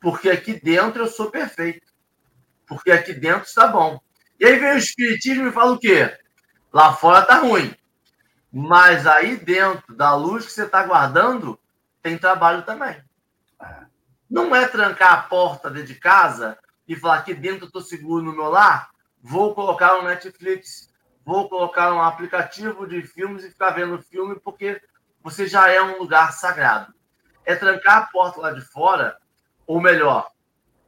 porque 0.00 0.30
aqui 0.30 0.58
dentro 0.58 1.02
eu 1.02 1.08
sou 1.08 1.30
perfeito. 1.30 1.86
Porque 2.66 2.90
aqui 2.90 3.12
dentro 3.12 3.42
está 3.42 3.66
bom. 3.66 4.00
E 4.40 4.46
aí 4.46 4.58
vem 4.58 4.74
o 4.74 4.78
espiritismo 4.78 5.48
e 5.48 5.52
fala 5.52 5.72
o 5.72 5.78
quê? 5.78 6.16
Lá 6.72 6.94
fora 6.94 7.20
está 7.20 7.40
ruim 7.40 7.74
mas 8.52 9.06
aí 9.06 9.36
dentro 9.36 9.94
da 9.94 10.14
luz 10.14 10.46
que 10.46 10.52
você 10.52 10.64
está 10.64 10.84
guardando 10.84 11.58
tem 12.02 12.16
trabalho 12.16 12.62
também 12.62 13.02
não 14.30 14.54
é 14.54 14.66
trancar 14.66 15.12
a 15.12 15.22
porta 15.22 15.70
dentro 15.70 15.88
de 15.88 15.94
casa 15.94 16.58
e 16.86 16.96
falar 16.96 17.22
que 17.22 17.34
dentro 17.34 17.64
eu 17.64 17.66
estou 17.66 17.82
seguro 17.82 18.24
no 18.24 18.32
meu 18.32 18.48
lar 18.48 18.90
vou 19.22 19.54
colocar 19.54 19.96
no 19.96 20.08
Netflix 20.08 20.88
vou 21.28 21.46
colocar 21.46 21.92
um 21.92 22.00
aplicativo 22.00 22.86
de 22.86 23.02
filmes 23.02 23.44
e 23.44 23.50
ficar 23.50 23.72
vendo 23.72 24.02
filme 24.02 24.40
porque 24.40 24.80
você 25.22 25.46
já 25.46 25.68
é 25.70 25.82
um 25.82 25.98
lugar 25.98 26.32
sagrado. 26.32 26.94
É 27.44 27.54
trancar 27.54 27.98
a 27.98 28.06
porta 28.06 28.40
lá 28.40 28.50
de 28.50 28.62
fora, 28.62 29.14
ou 29.66 29.78
melhor, 29.78 30.30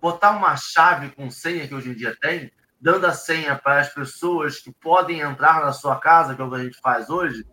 botar 0.00 0.30
uma 0.30 0.56
chave 0.56 1.10
com 1.10 1.30
senha 1.30 1.68
que 1.68 1.74
hoje 1.74 1.90
em 1.90 1.94
dia 1.94 2.16
tem, 2.18 2.50
dando 2.80 3.06
a 3.06 3.12
senha 3.12 3.56
para 3.56 3.80
as 3.80 3.92
pessoas 3.92 4.58
que 4.58 4.72
podem 4.72 5.20
entrar 5.20 5.60
na 5.64 5.72
sua 5.72 5.98
casa, 5.98 6.34
que 6.34 6.40
é 6.40 6.44
o 6.44 6.50
que 6.50 6.56
a 6.56 6.64
gente 6.64 6.80
faz 6.80 7.10
hoje, 7.10 7.46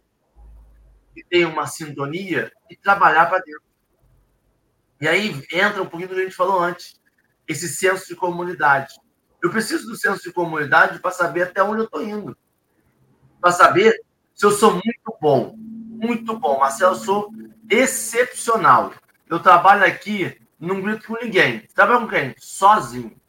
e 1.16 1.24
tem 1.24 1.46
uma 1.46 1.68
sintonia, 1.68 2.52
e 2.70 2.76
trabalhar 2.76 3.26
para 3.26 3.40
dentro. 3.40 3.64
E 5.02 5.08
aí 5.08 5.46
entra 5.52 5.82
um 5.82 5.86
pouquinho 5.86 6.10
do 6.10 6.16
que 6.16 6.22
a 6.22 6.24
gente 6.24 6.36
falou 6.36 6.60
antes, 6.60 7.00
esse 7.48 7.68
senso 7.68 8.08
de 8.08 8.16
comunidade. 8.16 8.96
Eu 9.44 9.52
preciso 9.52 9.88
do 9.88 9.96
senso 9.96 10.24
de 10.24 10.32
comunidade 10.32 11.00
para 11.00 11.12
saber 11.12 11.44
até 11.44 11.62
onde 11.62 11.82
eu 11.82 11.86
estou 11.86 12.04
indo 12.04 12.38
para 13.42 13.52
saber 13.52 14.02
se 14.34 14.46
eu 14.46 14.52
sou 14.52 14.74
muito 14.74 15.18
bom. 15.22 15.56
Muito 15.58 16.38
bom. 16.38 16.60
Marcelo, 16.60 16.94
eu 16.94 17.00
sou 17.00 17.34
excepcional. 17.70 18.94
Eu 19.30 19.40
trabalho 19.40 19.86
aqui, 19.86 20.40
não 20.60 20.82
grito 20.82 21.08
com 21.08 21.16
ninguém. 21.24 21.62
Trabalho 21.74 22.02
com 22.02 22.08
quem? 22.08 22.36
Sozinho. 22.38 23.20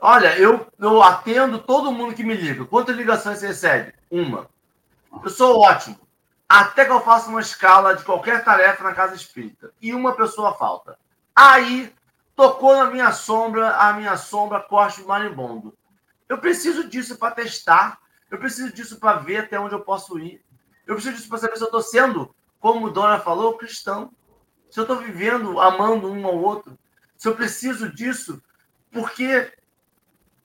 Olha, 0.00 0.36
eu, 0.38 0.66
eu 0.78 1.02
atendo 1.02 1.58
todo 1.58 1.92
mundo 1.92 2.14
que 2.14 2.24
me 2.24 2.34
liga. 2.34 2.64
Quantas 2.64 2.96
ligações 2.96 3.38
você 3.38 3.48
recebe? 3.48 3.94
Uma. 4.10 4.48
Eu 5.22 5.30
sou 5.30 5.60
ótimo. 5.60 5.98
Até 6.48 6.84
que 6.84 6.90
eu 6.90 7.00
faça 7.00 7.28
uma 7.28 7.40
escala 7.40 7.94
de 7.94 8.02
qualquer 8.04 8.42
tarefa 8.44 8.82
na 8.82 8.94
casa 8.94 9.14
espírita. 9.14 9.72
E 9.80 9.94
uma 9.94 10.14
pessoa 10.14 10.54
falta. 10.54 10.98
Aí, 11.36 11.92
tocou 12.34 12.76
na 12.76 12.86
minha 12.86 13.12
sombra, 13.12 13.76
a 13.76 13.92
minha 13.92 14.16
sombra 14.16 14.60
corte 14.60 15.02
marimbondo. 15.02 15.76
Eu 16.28 16.38
preciso 16.38 16.88
disso 16.88 17.16
para 17.16 17.34
testar 17.34 18.00
eu 18.30 18.38
preciso 18.38 18.72
disso 18.72 18.98
para 18.98 19.18
ver 19.18 19.38
até 19.38 19.58
onde 19.58 19.74
eu 19.74 19.80
posso 19.80 20.18
ir. 20.18 20.40
Eu 20.86 20.94
preciso 20.94 21.16
disso 21.16 21.28
para 21.28 21.38
saber 21.38 21.56
se 21.56 21.62
eu 21.62 21.66
estou 21.66 21.82
sendo, 21.82 22.34
como 22.60 22.90
Dona 22.90 23.18
falou, 23.18 23.58
cristão. 23.58 24.12
Se 24.70 24.78
eu 24.78 24.82
estou 24.82 24.98
vivendo, 24.98 25.60
amando 25.60 26.10
um 26.10 26.24
ao 26.24 26.38
outro. 26.38 26.78
Se 27.16 27.28
eu 27.28 27.34
preciso 27.34 27.92
disso, 27.92 28.40
porque. 28.92 29.52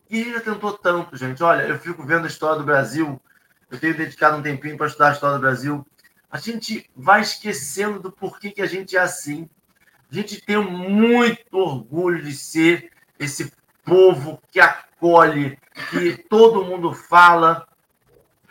E 0.10 0.32
já 0.32 0.40
tentou 0.40 0.74
tanto, 0.74 1.18
gente. 1.18 1.42
Olha, 1.44 1.64
eu 1.64 1.80
fico 1.80 2.04
vendo 2.04 2.26
a 2.26 2.28
história 2.28 2.60
do 2.60 2.66
Brasil. 2.66 3.20
Eu 3.70 3.80
tenho 3.80 3.98
dedicado 3.98 4.38
um 4.38 4.42
tempinho 4.42 4.78
para 4.78 4.88
estudar 4.88 5.10
a 5.10 5.14
história 5.14 5.38
do 5.38 5.42
Brasil. 5.42 5.86
A 6.30 6.38
gente 6.38 6.90
vai 6.96 7.22
esquecendo 7.22 8.00
do 8.00 8.12
porquê 8.12 8.52
que 8.52 8.62
a 8.62 8.68
gente 8.68 8.96
é 8.96 9.00
assim. 9.00 9.50
A 10.12 10.14
gente 10.14 10.40
tem 10.42 10.58
muito 10.58 11.58
orgulho 11.58 12.22
de 12.22 12.34
ser 12.34 12.92
esse 13.18 13.52
povo 13.84 14.42
que 14.52 14.60
acolhe, 14.60 15.58
que 15.90 16.18
todo 16.30 16.66
mundo 16.66 16.94
fala, 16.94 17.68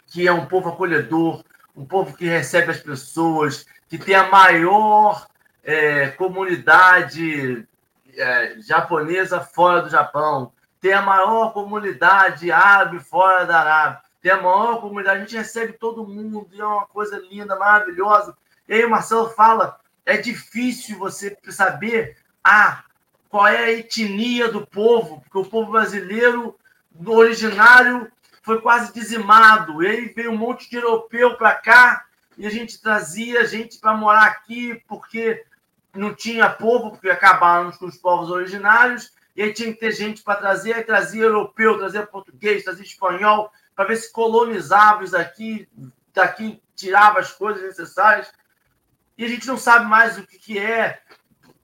que 0.06 0.26
é 0.26 0.32
um 0.32 0.46
povo 0.46 0.70
acolhedor, 0.70 1.44
um 1.76 1.84
povo 1.84 2.16
que 2.16 2.24
recebe 2.24 2.70
as 2.70 2.80
pessoas, 2.80 3.66
que 3.88 3.98
tem 3.98 4.14
a 4.14 4.28
maior 4.28 5.26
é, 5.62 6.08
comunidade 6.08 7.66
é, 8.16 8.56
japonesa 8.60 9.40
fora 9.40 9.82
do 9.82 9.90
Japão, 9.90 10.52
tem 10.84 10.92
a 10.92 11.00
maior 11.00 11.54
comunidade 11.54 12.52
árabe 12.52 13.00
fora 13.00 13.46
da 13.46 13.58
Arábia, 13.58 14.00
tem 14.20 14.30
a 14.30 14.36
maior 14.36 14.82
comunidade, 14.82 15.16
a 15.16 15.20
gente 15.20 15.34
recebe 15.34 15.72
todo 15.72 16.06
mundo, 16.06 16.46
e 16.52 16.60
é 16.60 16.66
uma 16.66 16.84
coisa 16.84 17.16
linda, 17.16 17.56
maravilhosa. 17.56 18.36
E 18.68 18.74
aí 18.74 18.84
o 18.84 18.90
Marcelo 18.90 19.30
fala, 19.30 19.80
é 20.04 20.18
difícil 20.18 20.98
você 20.98 21.38
saber 21.48 22.18
ah, 22.44 22.84
qual 23.30 23.48
é 23.48 23.64
a 23.64 23.72
etnia 23.72 24.52
do 24.52 24.66
povo, 24.66 25.22
porque 25.22 25.38
o 25.38 25.50
povo 25.50 25.72
brasileiro, 25.72 26.54
originário, 27.06 28.12
foi 28.42 28.60
quase 28.60 28.92
dizimado. 28.92 29.82
E 29.82 29.86
aí 29.86 30.08
veio 30.08 30.32
um 30.32 30.36
monte 30.36 30.68
de 30.68 30.76
europeu 30.76 31.34
para 31.38 31.54
cá 31.54 32.04
e 32.36 32.46
a 32.46 32.50
gente 32.50 32.78
trazia 32.78 33.46
gente 33.46 33.78
para 33.78 33.94
morar 33.94 34.26
aqui 34.26 34.82
porque 34.86 35.46
não 35.94 36.14
tinha 36.14 36.50
povo, 36.50 36.90
porque 36.90 37.08
acabaram 37.08 37.72
com 37.72 37.86
os 37.86 37.96
povos 37.96 38.28
originários, 38.28 39.14
e 39.36 39.42
aí 39.42 39.52
tinha 39.52 39.72
que 39.72 39.80
ter 39.80 39.92
gente 39.92 40.22
para 40.22 40.38
trazer, 40.38 40.74
aí 40.74 40.84
trazia 40.84 41.24
europeu, 41.24 41.76
trazia 41.78 42.06
português, 42.06 42.62
trazia 42.62 42.84
espanhol, 42.84 43.50
para 43.74 43.86
ver 43.86 43.96
se 43.96 44.12
colonizava 44.12 45.02
isso 45.02 45.16
aqui, 45.16 45.68
daqui 46.12 46.62
tirava 46.76 47.18
as 47.18 47.32
coisas 47.32 47.62
necessárias. 47.62 48.32
E 49.18 49.24
a 49.24 49.28
gente 49.28 49.46
não 49.46 49.56
sabe 49.56 49.86
mais 49.86 50.18
o 50.18 50.26
que, 50.26 50.38
que 50.38 50.58
é, 50.58 51.02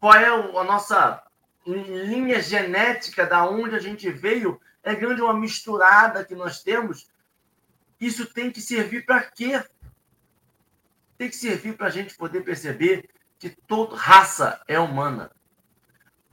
qual 0.00 0.14
é 0.14 0.26
a 0.26 0.64
nossa 0.64 1.22
linha 1.66 2.40
genética 2.40 3.26
da 3.26 3.48
onde 3.48 3.76
a 3.76 3.78
gente 3.78 4.10
veio, 4.10 4.60
é 4.82 4.94
grande 4.94 5.20
uma 5.20 5.34
misturada 5.34 6.24
que 6.24 6.34
nós 6.34 6.62
temos. 6.62 7.08
Isso 8.00 8.26
tem 8.26 8.50
que 8.50 8.60
servir 8.60 9.04
para 9.04 9.22
quê? 9.22 9.62
Tem 11.18 11.28
que 11.28 11.36
servir 11.36 11.76
para 11.76 11.88
a 11.88 11.90
gente 11.90 12.16
poder 12.16 12.42
perceber 12.42 13.10
que 13.38 13.50
toda 13.50 13.96
raça 13.96 14.60
é 14.66 14.78
humana. 14.78 15.30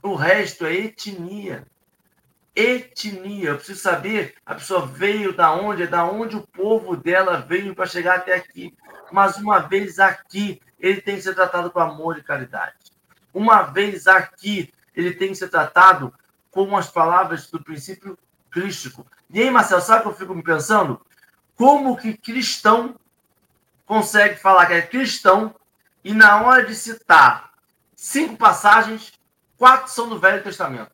O 0.02 0.14
resto 0.14 0.64
é 0.66 0.74
etnia. 0.74 1.66
Etnia. 2.54 3.50
Eu 3.50 3.56
preciso 3.56 3.80
saber 3.80 4.34
a 4.44 4.54
pessoa 4.54 4.86
veio 4.86 5.32
da 5.32 5.52
onde, 5.52 5.82
é 5.82 5.86
da 5.86 6.04
onde 6.04 6.36
o 6.36 6.46
povo 6.46 6.96
dela 6.96 7.40
veio 7.40 7.74
para 7.74 7.86
chegar 7.86 8.16
até 8.16 8.34
aqui. 8.34 8.74
Mas 9.10 9.36
uma 9.36 9.58
vez 9.58 9.98
aqui, 9.98 10.60
ele 10.78 11.00
tem 11.00 11.16
que 11.16 11.22
ser 11.22 11.34
tratado 11.34 11.70
com 11.70 11.80
amor 11.80 12.18
e 12.18 12.22
caridade. 12.22 12.76
Uma 13.32 13.62
vez 13.62 14.06
aqui, 14.06 14.72
ele 14.94 15.12
tem 15.12 15.28
que 15.28 15.36
ser 15.36 15.48
tratado 15.48 16.12
com 16.50 16.76
as 16.76 16.90
palavras 16.90 17.50
do 17.50 17.62
princípio 17.62 18.18
crístico. 18.50 19.06
E 19.30 19.40
aí, 19.40 19.50
Marcelo, 19.50 19.80
sabe 19.80 20.00
o 20.00 20.02
que 20.02 20.08
eu 20.08 20.14
fico 20.14 20.34
me 20.34 20.42
pensando? 20.42 21.00
Como 21.54 21.96
que 21.96 22.16
cristão 22.16 22.96
consegue 23.84 24.36
falar 24.36 24.66
que 24.66 24.74
é 24.74 24.82
cristão 24.82 25.54
e 26.04 26.12
na 26.12 26.42
hora 26.42 26.64
de 26.64 26.74
citar 26.74 27.50
cinco 27.94 28.36
passagens, 28.36 29.12
quatro 29.58 29.92
são 29.92 30.08
do 30.08 30.18
Velho 30.18 30.42
Testamento? 30.42 30.92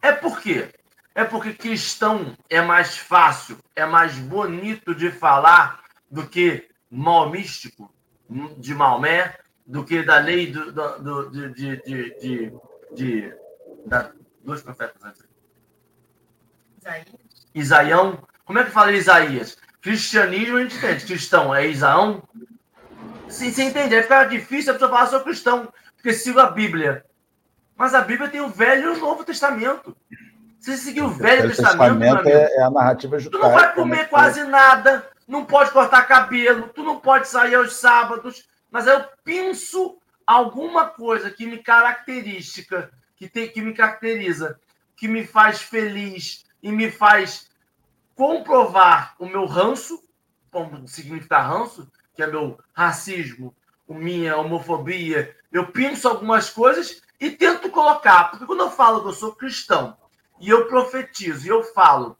É 0.00 0.12
por 0.12 0.40
quê? 0.40 0.72
É 1.14 1.24
porque 1.24 1.52
cristão 1.52 2.36
é 2.48 2.60
mais 2.60 2.96
fácil, 2.96 3.58
é 3.74 3.84
mais 3.84 4.16
bonito 4.18 4.94
de 4.94 5.10
falar 5.10 5.82
do 6.10 6.26
que 6.26 6.68
mal 6.90 7.30
místico 7.30 7.92
de 8.58 8.74
Maomé, 8.74 9.38
do 9.66 9.84
que 9.84 10.02
da 10.02 10.18
lei 10.18 10.50
do, 10.50 10.72
do, 10.72 10.98
do 10.98 11.30
de, 11.30 11.76
de, 11.82 12.18
de, 12.18 12.52
de, 12.94 13.34
da, 13.86 14.12
dois 14.42 14.62
profetas 14.62 15.02
antes. 15.02 15.24
Isaías. 16.78 17.06
Isaião. 17.54 18.28
Como 18.44 18.58
é 18.58 18.64
que 18.64 18.70
fala 18.70 18.92
Isaías? 18.92 19.58
Cristianismo 19.80 20.56
a 20.56 20.62
gente 20.62 20.76
entende. 20.76 21.06
Cristão 21.06 21.54
é 21.54 21.66
Isaão. 21.66 22.22
Sim, 23.32 23.50
você 23.50 23.64
entende? 23.64 23.94
Aí 23.94 24.02
fica 24.02 24.24
difícil 24.24 24.70
a 24.70 24.74
pessoa 24.74 24.90
falar 24.90 25.06
sou 25.06 25.20
cristão, 25.20 25.72
porque 25.96 26.12
sigo 26.12 26.38
a 26.38 26.50
Bíblia. 26.50 27.04
Mas 27.74 27.94
a 27.94 28.02
Bíblia 28.02 28.28
tem 28.28 28.40
o 28.40 28.48
Velho 28.48 28.94
e 28.94 28.98
o 28.98 29.00
Novo 29.00 29.24
Testamento. 29.24 29.96
Se 30.60 30.76
você 30.76 30.76
seguir 30.76 31.00
o 31.00 31.08
Velho, 31.08 31.42
Velho 31.42 31.48
Testamento, 31.48 31.98
Testamento 31.98 32.28
é, 32.28 32.56
é, 32.56 32.62
a 32.62 32.70
narrativa 32.70 33.18
judaica. 33.18 33.38
Tu 33.38 33.50
não 33.50 33.58
vai 33.58 33.74
comer 33.74 33.96
né? 33.96 34.04
quase 34.04 34.44
nada, 34.44 35.08
não 35.26 35.44
pode 35.44 35.70
cortar 35.70 36.06
cabelo, 36.06 36.68
tu 36.68 36.84
não 36.84 37.00
pode 37.00 37.26
sair 37.26 37.54
aos 37.54 37.74
sábados, 37.74 38.46
mas 38.70 38.86
eu 38.86 39.02
penso 39.24 39.98
alguma 40.26 40.86
coisa 40.86 41.30
que 41.30 41.46
me 41.46 41.58
característica 41.58 42.90
que, 43.16 43.28
tem, 43.28 43.48
que 43.48 43.62
me 43.62 43.72
caracteriza, 43.72 44.60
que 44.94 45.08
me 45.08 45.26
faz 45.26 45.62
feliz 45.62 46.44
e 46.62 46.70
me 46.70 46.90
faz 46.90 47.50
comprovar 48.14 49.14
o 49.18 49.26
meu 49.26 49.46
ranço, 49.46 50.00
como 50.50 50.86
significa 50.86 51.40
ranço, 51.40 51.90
que 52.14 52.22
é 52.22 52.26
meu 52.26 52.58
racismo, 52.72 53.54
minha 53.88 54.36
homofobia. 54.36 55.36
Eu 55.50 55.66
penso 55.70 56.08
algumas 56.08 56.50
coisas 56.50 57.02
e 57.20 57.30
tento 57.30 57.70
colocar, 57.70 58.30
porque 58.30 58.46
quando 58.46 58.60
eu 58.60 58.70
falo 58.70 59.02
que 59.02 59.08
eu 59.08 59.12
sou 59.12 59.34
cristão 59.34 59.96
e 60.40 60.48
eu 60.48 60.66
profetizo 60.66 61.46
e 61.46 61.50
eu 61.50 61.62
falo 61.62 62.16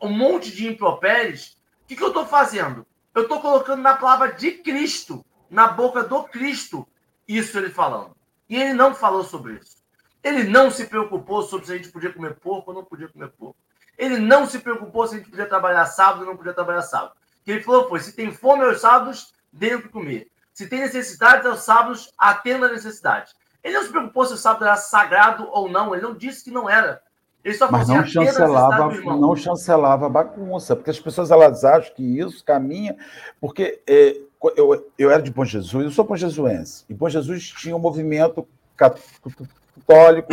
um 0.00 0.10
monte 0.10 0.50
de 0.50 0.66
impropérios, 0.66 1.56
o 1.82 1.86
que, 1.88 1.96
que 1.96 2.02
eu 2.02 2.08
estou 2.08 2.26
fazendo? 2.26 2.86
Eu 3.14 3.22
estou 3.22 3.40
colocando 3.40 3.82
na 3.82 3.96
palavra 3.96 4.32
de 4.32 4.52
Cristo, 4.52 5.24
na 5.50 5.68
boca 5.68 6.04
do 6.04 6.24
Cristo, 6.24 6.86
isso 7.26 7.58
ele 7.58 7.70
falando. 7.70 8.14
E 8.48 8.56
ele 8.56 8.74
não 8.74 8.94
falou 8.94 9.24
sobre 9.24 9.54
isso. 9.54 9.78
Ele 10.22 10.44
não 10.44 10.70
se 10.70 10.86
preocupou 10.86 11.42
sobre 11.42 11.66
se 11.66 11.72
a 11.72 11.76
gente 11.76 11.90
podia 11.90 12.12
comer 12.12 12.34
porco 12.34 12.70
ou 12.70 12.76
não 12.76 12.84
podia 12.84 13.08
comer 13.08 13.28
porco. 13.30 13.56
Ele 13.96 14.18
não 14.18 14.46
se 14.46 14.58
preocupou 14.58 15.06
se 15.06 15.14
a 15.14 15.18
gente 15.18 15.30
podia 15.30 15.46
trabalhar 15.46 15.86
sábado 15.86 16.20
ou 16.20 16.26
não 16.26 16.36
podia 16.36 16.52
trabalhar 16.52 16.82
sábado. 16.82 17.12
Que 17.48 17.52
ele 17.52 17.62
falou 17.62 17.88
foi: 17.88 18.00
se 18.00 18.12
tem 18.12 18.30
fome 18.30 18.62
aos 18.62 18.82
sábados, 18.82 19.32
dê 19.50 19.74
o 19.74 19.80
que 19.80 19.88
comer. 19.88 20.30
Se 20.52 20.66
tem 20.66 20.80
necessidade 20.80 21.46
aos 21.46 21.60
sábados, 21.60 22.12
atenda 22.18 22.66
a 22.66 22.72
necessidade. 22.72 23.32
Ele 23.64 23.72
não 23.72 23.84
se 23.84 23.88
preocupou 23.88 24.26
se 24.26 24.34
o 24.34 24.36
sábado 24.36 24.66
era 24.66 24.76
sagrado 24.76 25.48
ou 25.50 25.66
não. 25.66 25.94
Ele 25.94 26.02
não 26.02 26.14
disse 26.14 26.44
que 26.44 26.50
não 26.50 26.68
era. 26.68 27.00
Ele 27.42 27.54
só 27.54 27.72
Mas 27.72 27.88
não 27.88 28.04
chancelava, 28.04 28.94
não 29.00 29.34
chancelava 29.34 30.04
a 30.04 30.10
bagunça, 30.10 30.76
porque 30.76 30.90
as 30.90 31.00
pessoas 31.00 31.30
elas 31.30 31.64
acham 31.64 31.94
que 31.94 32.02
isso 32.02 32.44
caminha, 32.44 32.94
porque 33.40 33.80
é, 33.86 34.20
eu, 34.54 34.86
eu 34.98 35.10
era 35.10 35.22
de 35.22 35.30
Bom 35.30 35.46
Jesus, 35.46 35.84
eu 35.84 35.90
sou 35.90 36.04
bom 36.04 36.16
jesuense, 36.16 36.84
e 36.86 36.92
Bom 36.92 37.08
Jesus 37.08 37.48
tinha 37.48 37.74
um 37.74 37.78
movimento 37.78 38.46
católico 38.76 40.28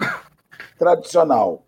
tradicional, 0.78 1.62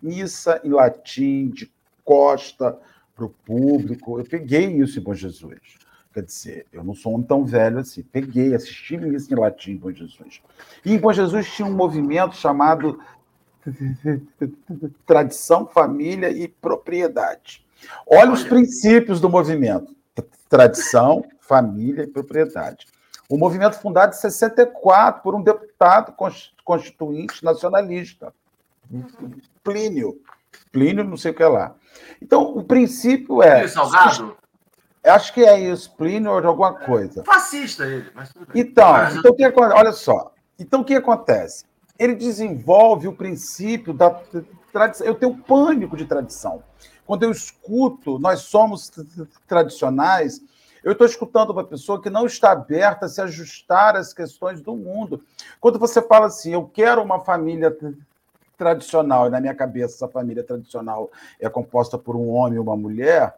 missa 0.00 0.58
em 0.64 0.70
latim, 0.70 1.50
de 1.50 1.70
costa 2.02 2.78
para 3.22 3.26
o 3.26 3.28
público. 3.28 4.18
Eu 4.18 4.24
peguei 4.24 4.66
isso 4.66 4.98
em 4.98 5.02
Bom 5.02 5.14
Jesus. 5.14 5.60
Quer 6.12 6.22
dizer, 6.22 6.66
eu 6.72 6.84
não 6.84 6.94
sou 6.94 7.16
um 7.16 7.22
tão 7.22 7.44
velho 7.44 7.78
assim. 7.78 8.02
Peguei, 8.02 8.54
assisti 8.54 8.96
missa 8.96 9.32
em 9.32 9.38
latim 9.38 9.72
em 9.72 9.76
Bom 9.76 9.92
Jesus. 9.92 10.42
E 10.84 10.92
em 10.92 10.98
Bom 10.98 11.12
Jesus 11.12 11.50
tinha 11.52 11.66
um 11.66 11.74
movimento 11.74 12.36
chamado 12.36 13.00
tradição, 15.06 15.66
família 15.66 16.30
e 16.30 16.48
propriedade. 16.48 17.64
Olha, 18.06 18.22
Olha. 18.22 18.32
os 18.32 18.44
princípios 18.44 19.20
do 19.20 19.28
movimento: 19.28 19.94
tradição, 20.48 21.24
família 21.40 22.02
e 22.02 22.08
propriedade. 22.08 22.86
O 23.28 23.38
movimento 23.38 23.78
fundado 23.78 24.14
em 24.14 24.18
64 24.18 25.22
por 25.22 25.34
um 25.34 25.42
deputado 25.42 26.14
constituinte 26.64 27.42
nacionalista, 27.42 28.34
Plínio. 29.64 30.20
Plínio, 30.72 31.04
não 31.04 31.16
sei 31.16 31.30
o 31.30 31.34
que 31.34 31.44
lá. 31.44 31.74
Então, 32.20 32.56
o 32.56 32.64
princípio 32.64 33.42
é. 33.42 33.68
Salgado? 33.68 34.36
Acho 35.04 35.34
que 35.34 35.44
é 35.44 35.60
isso, 35.60 35.94
Plínio 35.96 36.30
ou 36.30 36.40
de 36.40 36.46
alguma 36.46 36.74
coisa. 36.74 37.22
Fascista 37.24 37.84
ele, 37.84 38.10
mas 38.14 38.32
tudo 38.32 38.46
bem. 38.46 38.62
Então, 38.62 38.92
mas... 38.92 39.16
então 39.16 39.34
que? 39.34 39.44
Olha 39.44 39.92
só. 39.92 40.32
Então, 40.58 40.80
o 40.80 40.84
que 40.84 40.94
acontece? 40.94 41.64
ele 42.02 42.14
desenvolve 42.16 43.06
o 43.06 43.12
princípio 43.12 43.92
da 43.92 44.10
tradição. 44.72 45.06
Eu 45.06 45.14
tenho 45.14 45.36
pânico 45.36 45.96
de 45.96 46.04
tradição. 46.04 46.62
Quando 47.06 47.22
eu 47.22 47.30
escuto, 47.30 48.18
nós 48.18 48.40
somos 48.40 48.90
tradicionais, 49.46 50.40
eu 50.82 50.92
estou 50.92 51.06
escutando 51.06 51.50
uma 51.50 51.62
pessoa 51.62 52.02
que 52.02 52.10
não 52.10 52.26
está 52.26 52.52
aberta 52.52 53.06
a 53.06 53.08
se 53.08 53.20
ajustar 53.20 53.96
às 53.96 54.12
questões 54.12 54.60
do 54.60 54.74
mundo. 54.74 55.22
Quando 55.60 55.78
você 55.78 56.02
fala 56.02 56.26
assim, 56.26 56.54
eu 56.54 56.64
quero 56.64 57.02
uma 57.02 57.20
família 57.20 57.76
tradicional, 58.56 59.26
e 59.26 59.30
na 59.30 59.40
minha 59.40 59.54
cabeça 59.54 59.94
essa 59.94 60.08
família 60.08 60.42
tradicional 60.42 61.10
é 61.40 61.48
composta 61.48 61.98
por 61.98 62.16
um 62.16 62.28
homem 62.30 62.56
e 62.56 62.60
uma 62.60 62.76
mulher, 62.76 63.34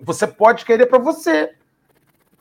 você 0.00 0.26
pode 0.26 0.64
querer 0.64 0.86
para 0.86 0.98
você. 0.98 1.54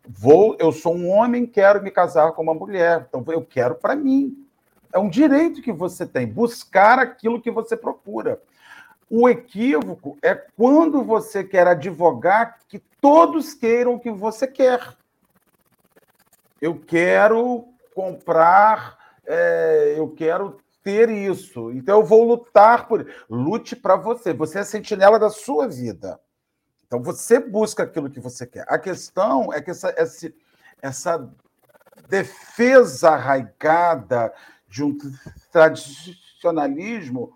Vou, 0.07 0.55
eu 0.59 0.71
sou 0.71 0.95
um 0.95 1.09
homem, 1.09 1.45
quero 1.45 1.83
me 1.83 1.91
casar 1.91 2.31
com 2.31 2.41
uma 2.41 2.53
mulher, 2.53 3.05
então 3.07 3.23
eu 3.27 3.45
quero 3.45 3.75
para 3.75 3.95
mim. 3.95 4.45
É 4.91 4.97
um 4.97 5.09
direito 5.09 5.61
que 5.61 5.71
você 5.71 6.05
tem, 6.05 6.25
buscar 6.25 6.97
aquilo 6.97 7.41
que 7.41 7.51
você 7.51 7.77
procura. 7.77 8.41
O 9.09 9.29
equívoco 9.29 10.17
é 10.21 10.33
quando 10.33 11.03
você 11.03 11.43
quer 11.43 11.67
advogar 11.67 12.57
que 12.67 12.79
todos 13.01 13.53
queiram 13.53 13.95
o 13.95 13.99
que 13.99 14.11
você 14.11 14.47
quer. 14.47 14.95
Eu 16.61 16.79
quero 16.79 17.67
comprar, 17.93 18.97
é, 19.25 19.95
eu 19.97 20.09
quero 20.09 20.57
ter 20.89 21.09
isso. 21.09 21.71
Então 21.71 21.99
eu 21.99 22.03
vou 22.03 22.23
lutar 22.23 22.87
por. 22.87 23.05
Lute 23.29 23.75
para 23.75 23.95
você. 23.95 24.33
Você 24.33 24.59
é 24.59 24.63
sentinela 24.63 25.19
da 25.19 25.29
sua 25.29 25.67
vida. 25.67 26.19
Então 26.87 27.03
você 27.03 27.39
busca 27.39 27.83
aquilo 27.83 28.09
que 28.09 28.19
você 28.19 28.47
quer. 28.47 28.65
A 28.67 28.79
questão 28.79 29.53
é 29.53 29.61
que 29.61 29.69
essa, 29.69 29.93
essa, 29.95 30.33
essa 30.81 31.31
defesa 32.09 33.11
arraigada 33.11 34.33
de 34.67 34.83
um 34.83 34.97
tradicionalismo 35.51 37.31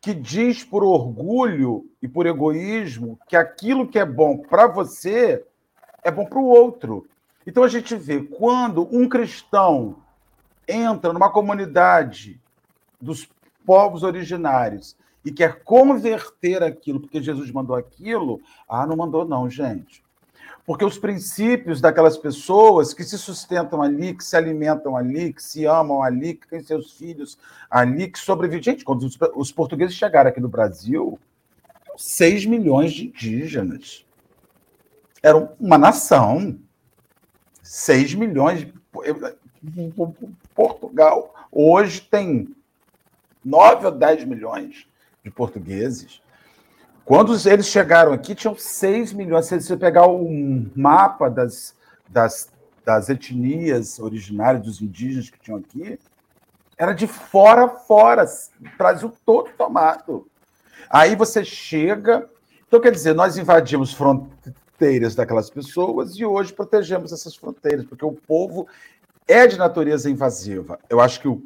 que 0.00 0.12
diz 0.12 0.64
por 0.64 0.82
orgulho 0.82 1.88
e 2.02 2.08
por 2.08 2.26
egoísmo 2.26 3.16
que 3.28 3.36
aquilo 3.36 3.86
que 3.86 3.98
é 3.98 4.04
bom 4.04 4.38
para 4.38 4.66
você 4.66 5.44
é 6.02 6.10
bom 6.10 6.24
para 6.24 6.38
o 6.40 6.46
outro. 6.46 7.06
Então 7.46 7.62
a 7.62 7.68
gente 7.68 7.94
vê 7.94 8.20
quando 8.20 8.88
um 8.90 9.08
cristão 9.08 10.02
entra 10.66 11.12
numa 11.12 11.30
comunidade 11.30 12.40
dos 13.00 13.28
povos 13.64 14.02
originários 14.02 14.96
e 15.24 15.30
quer 15.30 15.62
converter 15.62 16.62
aquilo 16.62 17.00
porque 17.00 17.22
Jesus 17.22 17.50
mandou 17.50 17.76
aquilo, 17.76 18.40
ah, 18.68 18.86
não 18.86 18.96
mandou 18.96 19.24
não, 19.24 19.48
gente 19.48 20.02
porque 20.70 20.84
os 20.84 20.96
princípios 20.96 21.80
daquelas 21.80 22.16
pessoas 22.16 22.94
que 22.94 23.02
se 23.02 23.18
sustentam 23.18 23.82
ali, 23.82 24.14
que 24.14 24.22
se 24.22 24.36
alimentam 24.36 24.96
ali, 24.96 25.32
que 25.32 25.42
se 25.42 25.64
amam 25.64 26.00
ali, 26.00 26.34
que 26.34 26.46
têm 26.46 26.62
seus 26.62 26.92
filhos 26.92 27.36
ali, 27.68 28.08
que 28.08 28.20
sobrevivem. 28.20 28.62
Gente, 28.62 28.84
quando 28.84 29.08
os, 29.34 29.50
portugueses 29.50 29.96
chegaram 29.96 30.30
aqui 30.30 30.40
no 30.40 30.48
Brasil, 30.48 31.18
6 31.96 32.46
milhões 32.46 32.92
de 32.92 33.06
indígenas. 33.06 34.06
Era 35.20 35.52
uma 35.58 35.76
nação. 35.76 36.56
6 37.64 38.14
milhões. 38.14 38.60
De... 38.60 38.72
Portugal 40.54 41.34
hoje 41.50 42.00
tem 42.00 42.54
9 43.44 43.86
ou 43.86 43.92
10 43.92 44.24
milhões 44.24 44.86
de 45.24 45.30
portugueses. 45.30 46.20
Quando 47.04 47.36
eles 47.48 47.66
chegaram 47.66 48.12
aqui, 48.12 48.34
tinham 48.34 48.54
6 48.54 49.12
milhões. 49.12 49.46
Se 49.46 49.60
você 49.60 49.76
pegar 49.76 50.06
o 50.06 50.28
mapa 50.76 51.28
das, 51.28 51.74
das, 52.08 52.52
das 52.84 53.08
etnias 53.08 53.98
originárias 53.98 54.62
dos 54.62 54.80
indígenas 54.80 55.28
que 55.28 55.40
tinham 55.40 55.58
aqui, 55.58 55.98
era 56.78 56.92
de 56.92 57.06
fora 57.06 57.64
a 57.64 57.68
fora, 57.68 58.24
o 58.24 58.78
Brasil 58.78 59.12
todo 59.26 59.50
tomado. 59.56 60.26
Aí 60.88 61.14
você 61.14 61.44
chega. 61.44 62.28
Então, 62.66 62.80
quer 62.80 62.92
dizer, 62.92 63.14
nós 63.14 63.36
invadimos 63.36 63.92
fronteiras 63.92 65.14
daquelas 65.14 65.50
pessoas 65.50 66.16
e 66.16 66.24
hoje 66.24 66.52
protegemos 66.52 67.12
essas 67.12 67.36
fronteiras, 67.36 67.84
porque 67.84 68.04
o 68.04 68.12
povo 68.12 68.66
é 69.28 69.46
de 69.46 69.58
natureza 69.58 70.10
invasiva. 70.10 70.78
Eu 70.88 71.00
acho 71.00 71.20
que 71.20 71.28
o 71.28 71.42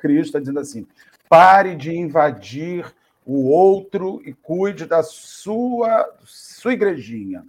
Cristo 0.00 0.26
está 0.26 0.38
dizendo 0.38 0.60
assim: 0.60 0.86
pare 1.28 1.74
de 1.74 1.94
invadir 1.96 2.86
o 3.24 3.50
outro 3.50 4.22
e 4.24 4.32
cuide 4.32 4.86
da 4.86 5.02
sua, 5.02 6.08
sua 6.24 6.72
igrejinha. 6.72 7.44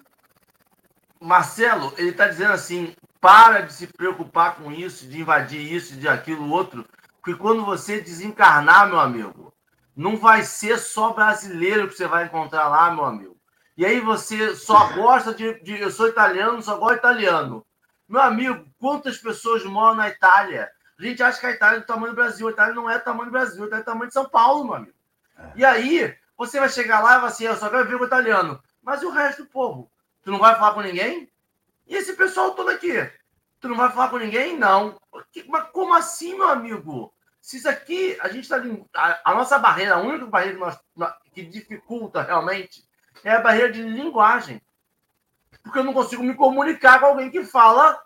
Marcelo, 1.19 1.93
ele 1.97 2.09
está 2.09 2.27
dizendo 2.27 2.53
assim: 2.53 2.93
para 3.21 3.61
de 3.61 3.73
se 3.73 3.87
preocupar 3.87 4.55
com 4.55 4.71
isso, 4.71 5.07
de 5.07 5.19
invadir 5.19 5.61
isso, 5.61 5.95
de 5.95 6.07
aquilo 6.07 6.49
outro, 6.49 6.85
porque 7.21 7.39
quando 7.39 7.65
você 7.65 7.99
desencarnar, 8.01 8.87
meu 8.87 8.99
amigo, 8.99 9.53
não 9.95 10.17
vai 10.17 10.43
ser 10.43 10.77
só 10.77 11.13
brasileiro 11.13 11.87
que 11.87 11.95
você 11.95 12.07
vai 12.07 12.25
encontrar 12.25 12.69
lá, 12.69 12.93
meu 12.93 13.05
amigo. 13.05 13.37
E 13.77 13.85
aí 13.85 13.99
você 13.99 14.55
só 14.55 14.93
gosta 14.93 15.33
de, 15.33 15.61
de 15.61 15.79
eu 15.79 15.91
sou 15.91 16.07
italiano, 16.07 16.61
só 16.61 16.77
gosto 16.77 16.93
de 16.93 16.99
italiano. 16.99 17.65
Meu 18.07 18.21
amigo, 18.21 18.65
quantas 18.79 19.17
pessoas 19.17 19.63
moram 19.63 19.95
na 19.95 20.09
Itália? 20.09 20.69
A 20.99 21.03
gente 21.03 21.23
acha 21.23 21.39
que 21.39 21.45
a 21.45 21.51
Itália 21.51 21.77
é 21.77 21.79
do 21.79 21.85
tamanho 21.85 22.11
do 22.11 22.15
Brasil. 22.15 22.47
A 22.47 22.51
Itália 22.51 22.73
não 22.75 22.89
é 22.89 22.97
do 22.97 23.03
tamanho 23.03 23.25
do 23.25 23.31
Brasil, 23.31 23.63
a 23.63 23.67
Itália 23.67 23.81
é 23.81 23.83
do 23.83 23.85
tamanho 23.85 24.07
de 24.07 24.13
São 24.13 24.27
Paulo, 24.27 24.65
meu 24.65 24.73
amigo. 24.73 24.93
E 25.55 25.63
aí, 25.63 26.13
você 26.37 26.59
vai 26.59 26.69
chegar 26.69 27.01
lá 27.01 27.17
e 27.17 27.21
vai 27.21 27.29
assim, 27.29 27.45
eu 27.45 27.55
só 27.55 27.69
quero 27.69 27.87
ver 27.87 27.95
o 27.95 28.05
italiano. 28.05 28.61
Mas 28.83 29.01
e 29.01 29.05
o 29.05 29.09
resto 29.09 29.43
do 29.43 29.49
povo? 29.49 29.89
Tu 30.23 30.31
não 30.31 30.39
vai 30.39 30.55
falar 30.55 30.73
com 30.73 30.81
ninguém? 30.81 31.31
E 31.87 31.95
esse 31.95 32.13
pessoal 32.13 32.53
todo 32.53 32.69
aqui? 32.69 33.09
Tu 33.59 33.67
não 33.67 33.75
vai 33.75 33.89
falar 33.91 34.09
com 34.09 34.17
ninguém? 34.17 34.57
Não. 34.57 34.99
Mas 35.47 35.69
como 35.71 35.93
assim, 35.93 36.35
meu 36.35 36.49
amigo? 36.49 37.13
Se 37.41 37.57
isso 37.57 37.69
aqui, 37.69 38.17
a 38.21 38.27
gente 38.27 38.43
está. 38.43 38.61
A, 38.95 39.31
a, 39.31 39.35
nossa 39.35 39.57
barreira, 39.57 39.95
a 39.95 39.99
única 39.99 40.25
barreira 40.25 40.53
que, 40.55 40.59
nós, 40.59 41.13
que 41.33 41.41
dificulta 41.43 42.21
realmente 42.21 42.87
é 43.23 43.31
a 43.31 43.41
barreira 43.41 43.71
de 43.71 43.81
linguagem. 43.81 44.61
Porque 45.63 45.79
eu 45.79 45.83
não 45.83 45.93
consigo 45.93 46.23
me 46.23 46.35
comunicar 46.35 46.99
com 46.99 47.07
alguém 47.07 47.31
que 47.31 47.43
fala 47.43 48.01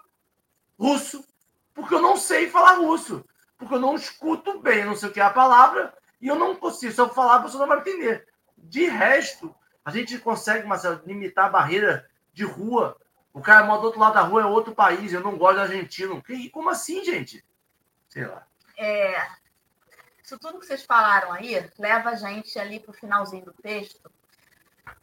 russo. 0.80 1.26
Porque 1.74 1.94
eu 1.94 2.02
não 2.02 2.16
sei 2.16 2.50
falar 2.50 2.76
russo. 2.76 3.26
Porque 3.58 3.74
eu 3.76 3.80
não 3.80 3.96
escuto 3.96 4.60
bem, 4.60 4.86
não 4.86 4.96
sei 4.96 5.10
o 5.10 5.12
que 5.12 5.20
é 5.20 5.24
a 5.24 5.30
palavra. 5.30 5.94
E 6.22 6.28
eu 6.28 6.36
não 6.36 6.56
consigo, 6.56 6.92
se 6.94 7.00
eu 7.00 7.10
falar, 7.10 7.36
a 7.36 7.42
pessoa 7.42 7.62
não 7.62 7.68
vai 7.68 7.80
entender. 7.80 8.28
De 8.58 8.86
resto, 8.86 9.56
a 9.84 9.92
gente 9.92 10.18
consegue, 10.20 10.68
Marcelo, 10.68 11.02
limitar 11.06 11.46
a 11.46 11.50
barreira 11.50 12.10
de 12.34 12.44
rua. 12.44 12.98
O 13.34 13.42
cara 13.42 13.66
mora 13.66 13.82
do 13.82 13.86
outro 13.86 14.00
lado 14.00 14.14
da 14.14 14.22
rua, 14.22 14.42
é 14.42 14.46
outro 14.46 14.74
país, 14.74 15.12
eu 15.12 15.22
não 15.22 15.38
gosto 15.38 15.56
de 15.56 15.62
argentino. 15.62 16.24
Como 16.52 16.70
assim, 16.70 17.04
gente? 17.04 17.44
Sei 18.08 18.26
lá. 18.26 18.46
É, 18.78 19.28
isso 20.24 20.38
tudo 20.40 20.60
que 20.60 20.66
vocês 20.66 20.86
falaram 20.86 21.32
aí 21.32 21.70
leva 21.78 22.12
a 22.12 22.16
gente 22.16 22.58
ali 22.58 22.80
para 22.80 22.92
o 22.92 22.96
finalzinho 22.96 23.46
do 23.46 23.54
texto, 23.54 24.10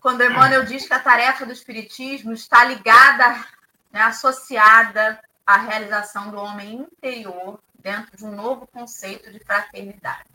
quando 0.00 0.24
Emmanuel 0.24 0.64
diz 0.64 0.86
que 0.86 0.94
a 0.94 0.98
tarefa 0.98 1.44
do 1.44 1.52
Espiritismo 1.52 2.32
está 2.32 2.64
ligada, 2.64 3.44
né, 3.92 4.00
associada 4.02 5.20
à 5.50 5.56
realização 5.56 6.30
do 6.30 6.38
homem 6.38 6.74
interior 6.74 7.58
dentro 7.80 8.16
de 8.16 8.24
um 8.24 8.30
novo 8.30 8.66
conceito 8.66 9.30
de 9.32 9.40
fraternidade. 9.40 10.28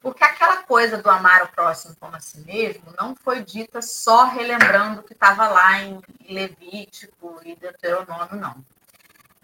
Porque 0.00 0.22
aquela 0.24 0.62
coisa 0.62 0.98
do 0.98 1.10
amar 1.10 1.42
o 1.42 1.48
próximo 1.48 1.96
como 1.98 2.16
a 2.16 2.20
si 2.20 2.38
mesmo 2.40 2.94
não 2.96 3.14
foi 3.14 3.42
dita 3.42 3.82
só 3.82 4.24
relembrando 4.24 5.00
o 5.00 5.02
que 5.02 5.12
estava 5.12 5.48
lá 5.48 5.80
em 5.80 6.00
Levítico 6.28 7.40
e 7.44 7.56
Deuteronômio, 7.56 8.36
não. 8.36 8.64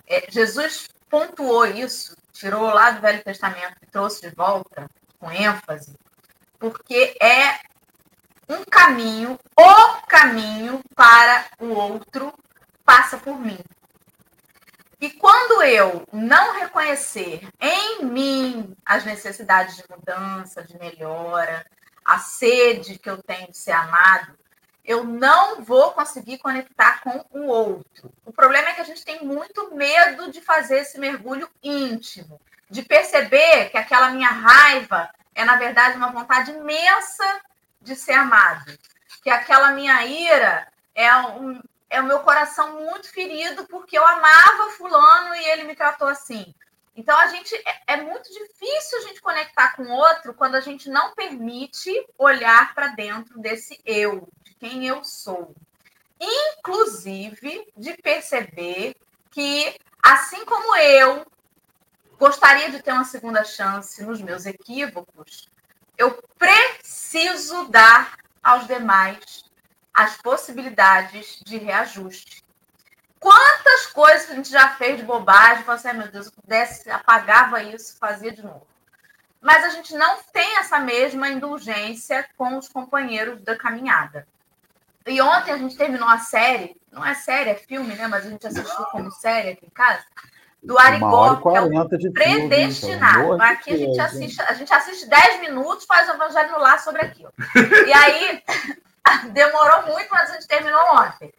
É, 0.07 0.31
Jesus 0.31 0.89
pontuou 1.11 1.67
isso, 1.67 2.17
tirou 2.33 2.73
lá 2.73 2.93
do 2.93 3.01
Velho 3.01 3.23
Testamento 3.23 3.77
e 3.83 3.87
trouxe 3.87 4.23
de 4.23 4.35
volta 4.35 4.89
com 5.19 5.31
ênfase, 5.31 5.99
porque 6.59 7.17
é 7.21 7.61
um 8.49 8.65
caminho, 8.65 9.39
o 9.59 10.07
caminho 10.07 10.81
para 10.95 11.47
o 11.59 11.69
outro 11.69 12.33
passa 12.85 13.19
por 13.19 13.39
mim. 13.39 13.59
E 15.03 15.11
quando 15.11 15.65
eu 15.65 16.07
não 16.13 16.61
reconhecer 16.61 17.49
em 17.61 18.05
mim 18.05 18.73
as 18.87 19.05
necessidades 19.05 19.77
de 19.77 19.83
mudança, 19.91 20.63
de 20.63 20.79
melhora, 20.79 21.67
a 22.05 22.21
sede 22.21 23.01
que 23.01 23.11
eu 23.11 23.21
tenho 23.21 23.51
de 23.51 23.57
ser 23.57 23.73
amado, 23.73 24.39
eu 24.85 25.03
não 25.03 25.61
vou 25.61 25.91
conseguir 25.91 26.39
conectar 26.39 27.01
com 27.01 27.25
o 27.33 27.49
outro. 27.49 28.13
O 28.25 28.33
problema 28.33 28.69
é 28.69 28.75
que 28.75 28.81
a 28.81 28.85
gente 28.85 29.05
tem 29.05 29.25
muito 29.25 29.75
medo 29.75 30.31
de 30.31 30.41
fazer 30.41 30.79
esse 30.79 31.01
mergulho 31.01 31.51
íntimo, 31.61 32.41
de 32.71 32.83
perceber 32.83 33.71
que 33.71 33.77
aquela 33.77 34.11
minha 34.11 34.31
raiva 34.31 35.11
é, 35.35 35.45
na 35.45 35.57
verdade, 35.57 35.97
uma 35.97 36.13
vontade 36.13 36.53
imensa 36.53 37.41
de 37.81 37.97
ser 37.97 38.13
amado. 38.13 38.73
Que 39.21 39.31
aquela 39.31 39.73
minha 39.73 40.07
ira 40.07 40.69
é, 40.95 41.13
um, 41.17 41.61
é 41.93 42.01
o 42.01 42.07
meu 42.07 42.21
coração 42.21 42.81
muito 42.81 43.13
ferido 43.13 43.67
porque 43.67 43.97
eu 43.97 44.05
amava 44.05 44.71
fulano 44.71 45.35
e 45.35 45.45
ele 45.51 45.65
me 45.65 45.77
tratou 45.77 46.09
assim. 46.09 46.55
Então 46.97 47.15
a 47.19 47.27
gente 47.27 47.55
é, 47.55 47.95
é 47.95 47.97
muito 48.03 48.33
difícil 48.33 48.99
a 48.99 49.03
gente 49.03 49.21
conectar 49.21 49.77
com 49.77 49.83
o 49.83 49.93
outro 49.93 50.33
quando 50.33 50.55
a 50.55 50.61
gente 50.61 50.89
não 50.89 51.15
permite 51.15 51.91
olhar 52.17 52.75
para 52.75 52.89
dentro 52.89 53.39
desse 53.39 53.79
eu, 53.85 54.27
de 54.43 54.55
quem 54.55 54.87
eu 54.87 55.05
sou. 55.05 55.55
Inclusive 56.19 57.71
de 57.77 57.95
perceber 57.99 58.97
que 59.31 59.79
assim 60.03 60.47
como 60.47 60.75
eu 60.77 61.27
gostaria 62.19 62.71
de 62.71 62.83
ter 62.83 62.93
uma 62.93 63.05
segunda 63.05 63.45
chance 63.45 64.03
nos 64.03 64.23
meus 64.23 64.47
equívocos, 64.47 65.47
eu 65.99 66.23
preciso 66.39 67.67
dar 67.69 68.17
aos 68.43 68.67
demais 68.67 69.52
as 69.93 70.17
possibilidades 70.17 71.41
de 71.45 71.59
reajuste. 71.59 72.43
Quantas 73.21 73.87
coisas 73.87 74.31
a 74.31 74.35
gente 74.35 74.51
já 74.51 74.71
fez 74.71 74.97
de 74.97 75.05
bobagem, 75.05 75.63
você, 75.65 75.89
assim, 75.89 75.99
meu 75.99 76.09
Deus, 76.09 76.27
se 76.27 76.33
pudesse, 76.33 76.91
apagava 76.91 77.63
isso, 77.63 77.97
fazia 77.99 78.33
de 78.33 78.43
novo. 78.43 78.67
Mas 79.41 79.65
a 79.65 79.69
gente 79.71 79.95
não 79.95 80.19
tem 80.33 80.59
essa 80.59 80.79
mesma 80.79 81.29
indulgência 81.29 82.27
com 82.37 82.57
os 82.59 82.69
companheiros 82.69 83.41
da 83.43 83.57
caminhada. 83.57 84.27
E 85.07 85.21
ontem 85.21 85.53
a 85.53 85.59
gente 85.59 85.77
terminou 85.77 86.09
a 86.09 86.19
série, 86.19 86.77
não 86.91 87.05
é 87.05 87.15
série, 87.15 87.51
é 87.51 87.55
filme, 87.55 87.95
né? 87.95 88.07
Mas 88.07 88.27
a 88.27 88.31
gente 88.31 88.47
assistiu 88.47 88.85
como 88.87 89.11
série 89.11 89.51
aqui 89.51 89.67
em 89.67 89.71
casa, 89.71 90.05
do 90.63 90.79
Arigó, 90.79 91.37
que 91.37 91.57
é 91.57 91.61
o 91.61 92.13
predestinado. 92.13 93.21
Filme, 93.21 93.35
então. 93.35 93.47
Aqui 93.47 93.73
a 93.73 93.77
gente, 93.77 94.01
assiste, 94.01 94.43
a 94.43 94.55
gente 94.55 94.73
assiste 94.73 95.09
10 95.09 95.41
minutos, 95.41 95.85
faz 95.87 96.09
o 96.09 96.13
evangelho 96.13 96.53
no 96.53 96.59
lar 96.59 96.79
sobre 96.79 97.03
aquilo. 97.03 97.33
E 97.87 97.93
aí 97.93 98.43
demorou 99.33 99.87
muito, 99.87 100.09
mas 100.11 100.31
a 100.31 100.35
gente 100.35 100.47
terminou 100.47 100.81
ontem. 100.97 101.33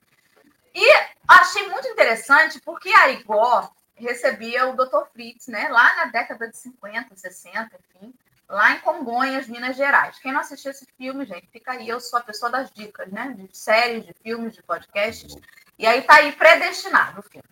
E 0.74 0.92
achei 1.28 1.68
muito 1.70 1.88
interessante 1.88 2.60
porque 2.62 2.90
Arigó 2.90 3.70
recebia 3.96 4.68
o 4.68 4.76
Dr. 4.76 5.06
Fritz, 5.12 5.48
né, 5.48 5.68
lá 5.70 5.96
na 5.98 6.06
década 6.06 6.50
de 6.50 6.58
50, 6.58 7.16
60, 7.16 7.70
enfim, 7.96 8.14
lá 8.50 8.72
em 8.72 8.80
Congonhas, 8.80 9.48
Minas 9.48 9.76
Gerais. 9.76 10.20
Quem 10.20 10.32
não 10.32 10.42
assistiu 10.42 10.72
esse 10.72 10.86
filme, 10.98 11.26
gente, 11.26 11.48
fica 11.52 11.74
aí, 11.74 11.88
eu 11.88 12.00
sou 12.00 12.20
a 12.20 12.24
pessoa 12.24 12.52
das 12.52 12.72
dicas, 12.72 13.12
né, 13.12 13.34
de 13.38 13.56
séries, 13.56 14.06
de 14.06 14.14
filmes, 14.14 14.54
de 14.54 14.64
podcasts, 14.64 15.36
e 15.78 15.86
aí 15.86 16.02
tá 16.02 16.16
aí 16.16 16.32
predestinado 16.32 17.20
o 17.20 17.24
filme. 17.24 17.48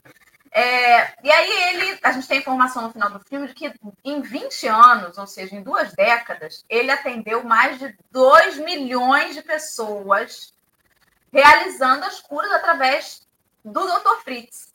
É, 0.53 1.13
e 1.23 1.31
aí 1.31 1.49
ele, 1.69 1.99
a 2.03 2.11
gente 2.11 2.27
tem 2.27 2.39
informação 2.39 2.83
no 2.83 2.91
final 2.91 3.09
do 3.09 3.21
filme 3.21 3.47
de 3.47 3.53
que 3.53 3.73
em 4.03 4.21
20 4.21 4.67
anos, 4.67 5.17
ou 5.17 5.25
seja, 5.25 5.55
em 5.55 5.63
duas 5.63 5.93
décadas, 5.93 6.65
ele 6.67 6.91
atendeu 6.91 7.43
mais 7.43 7.79
de 7.79 7.95
2 8.11 8.57
milhões 8.57 9.33
de 9.33 9.41
pessoas 9.41 10.53
realizando 11.31 12.03
as 12.03 12.19
curas 12.19 12.51
através 12.51 13.25
do 13.63 13.79
Dr. 13.79 14.23
Fritz. 14.23 14.73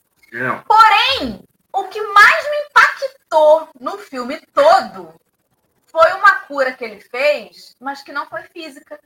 Porém, 0.63 1.43
o 1.71 1.83
que 1.85 2.01
mais 2.01 2.43
me 2.49 2.57
impactou 2.69 3.69
no 3.79 3.97
filme 3.99 4.41
todo 4.53 5.13
foi 5.85 6.11
uma 6.13 6.41
cura 6.41 6.73
que 6.73 6.83
ele 6.83 6.99
fez, 6.99 7.75
mas 7.79 8.01
que 8.01 8.11
não 8.11 8.27
foi 8.27 8.41
física. 8.43 8.99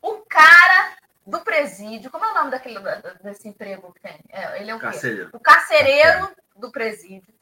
O 0.00 0.18
cara 0.28 0.96
do 1.28 1.40
presídio. 1.40 2.10
Como 2.10 2.24
é 2.24 2.30
o 2.30 2.34
nome 2.34 2.50
daquele, 2.50 2.80
desse 3.22 3.46
emprego 3.46 3.92
que 3.92 4.00
tem? 4.00 4.18
É, 4.30 4.60
ele 4.60 4.70
é 4.70 4.74
o 4.74 4.78
Carcereiro. 4.78 5.30
quê? 5.30 5.36
O 5.36 5.40
carcereiro 5.40 6.36
do 6.56 6.72
presídio. 6.72 7.34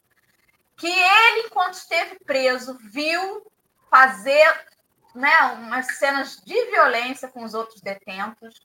Que 0.76 0.88
ele, 0.88 1.46
enquanto 1.46 1.74
esteve 1.74 2.18
preso, 2.18 2.76
viu 2.90 3.50
fazer 3.88 4.66
né, 5.14 5.34
umas 5.54 5.96
cenas 5.98 6.42
de 6.44 6.54
violência 6.66 7.28
com 7.28 7.44
os 7.44 7.54
outros 7.54 7.80
detentos. 7.80 8.60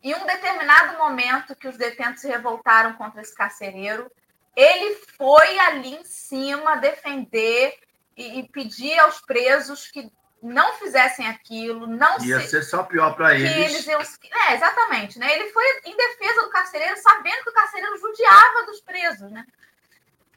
Em 0.00 0.14
um 0.14 0.24
determinado 0.24 0.96
momento 0.96 1.56
que 1.56 1.68
os 1.68 1.76
detentos 1.76 2.22
se 2.22 2.28
revoltaram 2.28 2.94
contra 2.94 3.20
esse 3.20 3.34
carcereiro, 3.34 4.10
ele 4.54 4.94
foi 5.18 5.58
ali 5.58 5.96
em 5.96 6.04
cima 6.04 6.76
defender 6.76 7.78
e, 8.16 8.38
e 8.38 8.48
pedir 8.48 8.98
aos 9.00 9.20
presos 9.20 9.88
que 9.88 10.10
não 10.42 10.74
fizessem 10.74 11.26
aquilo, 11.28 11.86
não 11.86 12.18
ia 12.24 12.40
se... 12.40 12.48
ser 12.48 12.62
só 12.64 12.82
pior 12.82 13.14
para 13.14 13.34
eles. 13.34 13.56
eles 13.56 13.86
iam... 13.86 14.00
É, 14.00 14.54
exatamente, 14.54 15.18
né? 15.18 15.32
Ele 15.32 15.50
foi 15.50 15.64
em 15.84 15.96
defesa 15.96 16.42
do 16.42 16.50
carcereiro, 16.50 16.96
sabendo 17.00 17.44
que 17.44 17.50
o 17.50 17.54
carcereiro 17.54 17.96
judiava 17.96 18.66
dos 18.66 18.80
presos, 18.80 19.30
né? 19.30 19.46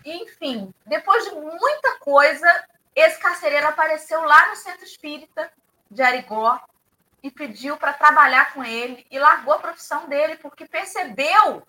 Enfim, 0.06 0.72
depois 0.86 1.24
de 1.26 1.32
muita 1.32 1.98
coisa, 2.00 2.68
esse 2.96 3.20
carcereiro 3.20 3.68
apareceu 3.68 4.22
lá 4.22 4.50
no 4.50 4.56
centro 4.56 4.86
espírita 4.86 5.52
de 5.90 6.04
Arigó 6.04 6.60
e 7.24 7.32
pediu 7.32 7.76
para 7.76 7.94
trabalhar 7.94 8.54
com 8.54 8.64
ele 8.64 9.06
e 9.10 9.18
largou 9.18 9.56
a 9.56 9.60
profissão 9.60 10.08
dele 10.08 10.38
porque 10.38 10.68
percebeu 10.68 11.66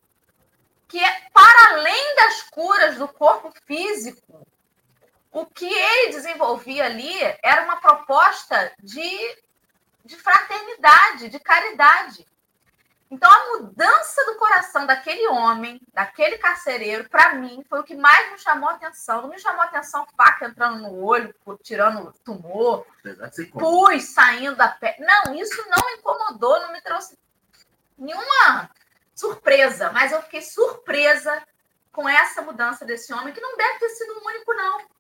que 0.87 1.01
para 1.33 1.71
além 1.71 2.17
das 2.17 2.43
curas 2.51 2.99
do 2.99 3.09
corpo 3.09 3.51
físico, 3.67 4.47
o 5.37 5.45
que 5.45 5.67
ele 5.67 6.13
desenvolvia 6.13 6.87
ali 6.87 7.13
era 7.43 7.65
uma 7.65 7.77
proposta 7.77 8.73
de, 8.83 9.39
de 10.03 10.17
fraternidade, 10.17 11.29
de 11.29 11.39
caridade. 11.39 12.27
Então, 13.11 13.31
a 13.31 13.59
mudança 13.59 14.25
do 14.25 14.37
coração 14.37 14.87
daquele 14.87 15.29
homem, 15.29 15.79
daquele 15.93 16.39
carcereiro, 16.39 17.07
para 17.11 17.35
mim, 17.35 17.63
foi 17.69 17.81
o 17.81 17.85
que 17.85 17.95
mais 17.95 18.33
me 18.33 18.39
chamou 18.39 18.71
a 18.71 18.73
atenção. 18.73 19.21
Não 19.21 19.29
me 19.29 19.39
chamou 19.39 19.61
a 19.61 19.67
atenção 19.67 20.07
faca 20.17 20.47
entrando 20.47 20.79
no 20.79 21.05
olho, 21.05 21.35
tirando 21.63 22.15
tumor, 22.25 22.87
pus 23.53 24.05
saindo 24.05 24.57
da 24.57 24.69
pele. 24.69 24.97
Não, 25.01 25.35
isso 25.35 25.63
não 25.69 25.87
me 25.87 25.99
incomodou, 25.99 26.61
não 26.61 26.73
me 26.73 26.81
trouxe 26.81 27.19
nenhuma 27.99 28.71
surpresa, 29.15 29.93
mas 29.93 30.13
eu 30.13 30.23
fiquei 30.23 30.41
surpresa 30.41 31.43
com 31.93 32.09
essa 32.09 32.41
mudança 32.41 32.87
desse 32.87 33.13
homem, 33.13 33.35
que 33.35 33.41
não 33.41 33.55
deve 33.55 33.79
ter 33.81 33.91
sido 33.91 34.15
o 34.15 34.27
único, 34.27 34.55
não. 34.55 34.96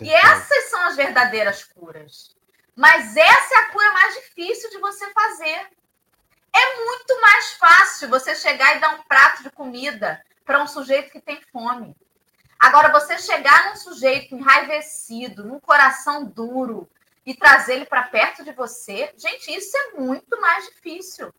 E 0.00 0.12
essas 0.12 0.70
são 0.70 0.80
as 0.82 0.96
verdadeiras 0.96 1.64
curas. 1.64 2.34
Mas 2.74 3.16
essa 3.16 3.54
é 3.54 3.58
a 3.58 3.68
cura 3.68 3.92
mais 3.92 4.14
difícil 4.14 4.70
de 4.70 4.78
você 4.78 5.10
fazer. 5.12 5.68
É 6.54 6.84
muito 6.84 7.20
mais 7.20 7.52
fácil 7.54 8.08
você 8.08 8.34
chegar 8.34 8.76
e 8.76 8.80
dar 8.80 8.94
um 8.94 9.02
prato 9.02 9.42
de 9.42 9.50
comida 9.50 10.22
para 10.44 10.62
um 10.62 10.66
sujeito 10.66 11.10
que 11.10 11.20
tem 11.20 11.40
fome. 11.52 11.96
Agora, 12.58 12.92
você 12.92 13.18
chegar 13.18 13.70
num 13.70 13.76
sujeito 13.76 14.34
enraivecido, 14.34 15.44
num 15.44 15.58
coração 15.58 16.24
duro, 16.24 16.88
e 17.24 17.34
trazer 17.34 17.74
ele 17.74 17.86
para 17.86 18.02
perto 18.04 18.44
de 18.44 18.52
você, 18.52 19.12
gente, 19.16 19.52
isso 19.52 19.76
é 19.76 20.00
muito 20.00 20.40
mais 20.40 20.66
difícil. 20.66 21.32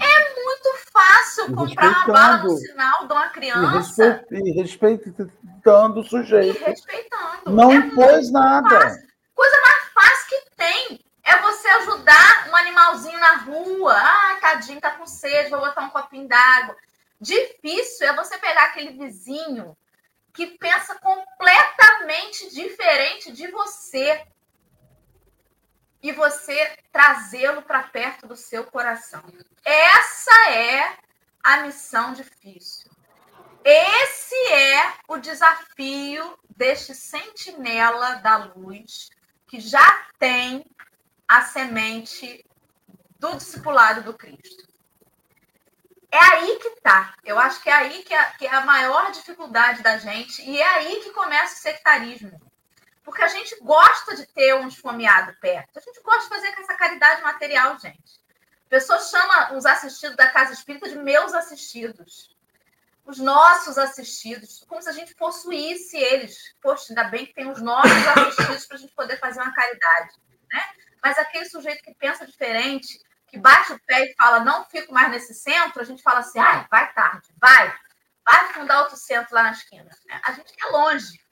É 0.00 0.34
muito 0.34 0.70
fácil 0.92 1.54
comprar 1.54 1.88
uma 1.88 2.06
bala 2.06 2.36
no 2.38 2.56
sinal 2.56 3.06
de 3.06 3.12
uma 3.12 3.28
criança. 3.28 4.24
E 4.30 4.52
respeitando 4.52 6.00
o 6.00 6.04
sujeito. 6.04 6.60
E 6.60 6.64
respeitando. 6.64 7.50
Não 7.50 7.70
é 7.70 7.76
impôs 7.76 8.30
nada. 8.30 8.80
Fácil. 8.80 9.08
Coisa 9.34 9.56
mais 9.62 9.84
fácil 9.92 10.28
que 10.28 10.56
tem 10.56 11.00
é 11.24 11.38
você 11.38 11.68
ajudar 11.68 12.48
um 12.50 12.56
animalzinho 12.56 13.18
na 13.18 13.36
rua. 13.38 13.94
Ah, 13.96 14.38
tadinho, 14.40 14.80
tá 14.80 14.92
com 14.92 15.06
sede, 15.06 15.50
vou 15.50 15.60
botar 15.60 15.82
um 15.82 15.90
copinho 15.90 16.28
d'água. 16.28 16.76
Difícil 17.20 18.06
é 18.06 18.14
você 18.14 18.36
pegar 18.38 18.64
aquele 18.64 18.90
vizinho 18.98 19.76
que 20.32 20.46
pensa 20.58 20.96
completamente 20.96 22.52
diferente 22.52 23.32
de 23.32 23.46
você 23.48 24.20
e 26.04 26.12
você 26.12 26.76
trazê-lo 26.92 27.62
para 27.62 27.82
perto 27.84 28.26
do 28.26 28.36
seu 28.36 28.62
coração. 28.64 29.22
Essa 29.64 30.50
é 30.50 30.98
a 31.42 31.62
missão 31.62 32.12
difícil. 32.12 32.90
Esse 33.64 34.34
é 34.52 34.92
o 35.08 35.16
desafio 35.16 36.38
deste 36.54 36.94
sentinela 36.94 38.16
da 38.16 38.36
luz 38.36 39.08
que 39.48 39.58
já 39.58 40.06
tem 40.18 40.66
a 41.26 41.40
semente 41.40 42.44
do 43.18 43.36
discipulado 43.36 44.02
do 44.02 44.12
Cristo. 44.12 44.68
É 46.10 46.18
aí 46.18 46.58
que 46.58 46.68
está. 46.68 47.14
Eu 47.24 47.38
acho 47.38 47.62
que 47.62 47.70
é 47.70 47.72
aí 47.72 48.02
que 48.02 48.12
é, 48.12 48.30
que 48.32 48.46
é 48.46 48.54
a 48.54 48.66
maior 48.66 49.10
dificuldade 49.10 49.82
da 49.82 49.96
gente 49.96 50.42
e 50.42 50.60
é 50.60 50.68
aí 50.68 51.00
que 51.00 51.12
começa 51.12 51.54
o 51.54 51.62
sectarismo. 51.62 52.38
Porque 53.04 53.22
a 53.22 53.28
gente 53.28 53.56
gosta 53.60 54.16
de 54.16 54.26
ter 54.26 54.54
um 54.54 54.66
esfomeado 54.66 55.36
perto. 55.38 55.78
A 55.78 55.80
gente 55.80 56.00
gosta 56.02 56.22
de 56.22 56.28
fazer 56.28 56.52
com 56.54 56.62
essa 56.62 56.74
caridade 56.74 57.22
material, 57.22 57.78
gente. 57.78 58.18
A 58.66 58.70
pessoa 58.70 58.98
chama 58.98 59.52
os 59.52 59.66
assistidos 59.66 60.16
da 60.16 60.28
casa 60.28 60.54
espírita 60.54 60.88
de 60.88 60.96
meus 60.96 61.34
assistidos. 61.34 62.34
Os 63.04 63.18
nossos 63.18 63.76
assistidos, 63.76 64.64
como 64.66 64.80
se 64.80 64.88
a 64.88 64.92
gente 64.92 65.14
possuísse 65.14 65.98
eles. 65.98 66.54
Poxa, 66.62 66.86
ainda 66.88 67.04
bem 67.04 67.26
que 67.26 67.34
tem 67.34 67.50
os 67.50 67.60
nossos 67.60 67.92
assistidos 68.16 68.66
para 68.66 68.76
a 68.76 68.80
gente 68.80 68.94
poder 68.94 69.18
fazer 69.18 69.42
uma 69.42 69.52
caridade. 69.52 70.14
Né? 70.50 70.62
Mas 71.02 71.18
aquele 71.18 71.44
sujeito 71.44 71.82
que 71.82 71.94
pensa 71.94 72.26
diferente, 72.26 72.98
que 73.26 73.38
bate 73.38 73.74
o 73.74 73.80
pé 73.80 74.06
e 74.06 74.14
fala, 74.14 74.40
não 74.40 74.64
fico 74.64 74.94
mais 74.94 75.10
nesse 75.10 75.34
centro, 75.34 75.82
a 75.82 75.84
gente 75.84 76.02
fala 76.02 76.20
assim, 76.20 76.38
ai, 76.38 76.66
vai 76.70 76.90
tarde, 76.94 77.28
vai. 77.38 77.76
Vai 78.24 78.54
fundar 78.54 78.80
outro 78.80 78.96
centro 78.96 79.34
lá 79.34 79.42
na 79.42 79.52
esquina. 79.52 79.90
A 80.22 80.32
gente 80.32 80.54
é 80.58 80.66
longe 80.70 81.23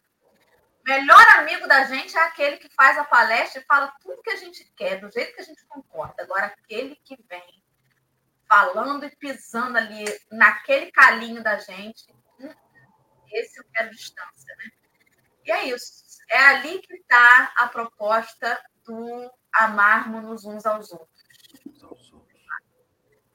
melhor 0.84 1.24
amigo 1.38 1.66
da 1.66 1.84
gente 1.84 2.16
é 2.16 2.20
aquele 2.20 2.56
que 2.56 2.68
faz 2.74 2.98
a 2.98 3.04
palestra 3.04 3.60
e 3.60 3.64
fala 3.64 3.92
tudo 4.00 4.22
que 4.22 4.30
a 4.30 4.36
gente 4.36 4.64
quer, 4.76 5.00
do 5.00 5.10
jeito 5.10 5.34
que 5.34 5.40
a 5.40 5.44
gente 5.44 5.64
concorda. 5.66 6.22
Agora, 6.22 6.46
aquele 6.46 6.96
que 7.04 7.16
vem 7.28 7.62
falando 8.48 9.04
e 9.04 9.16
pisando 9.16 9.78
ali 9.78 10.04
naquele 10.30 10.90
calinho 10.92 11.42
da 11.42 11.56
gente, 11.58 12.04
hum, 12.38 12.52
esse 13.32 13.58
eu 13.58 13.64
quero 13.72 13.90
distância, 13.90 14.54
né? 14.56 14.70
E 15.44 15.52
é 15.52 15.64
isso. 15.64 16.02
É 16.28 16.38
ali 16.38 16.80
que 16.80 16.94
está 16.94 17.52
a 17.56 17.68
proposta 17.68 18.62
do 18.84 19.30
amarmos 19.52 20.44
uns 20.44 20.66
aos 20.66 20.92
outros. 20.92 21.22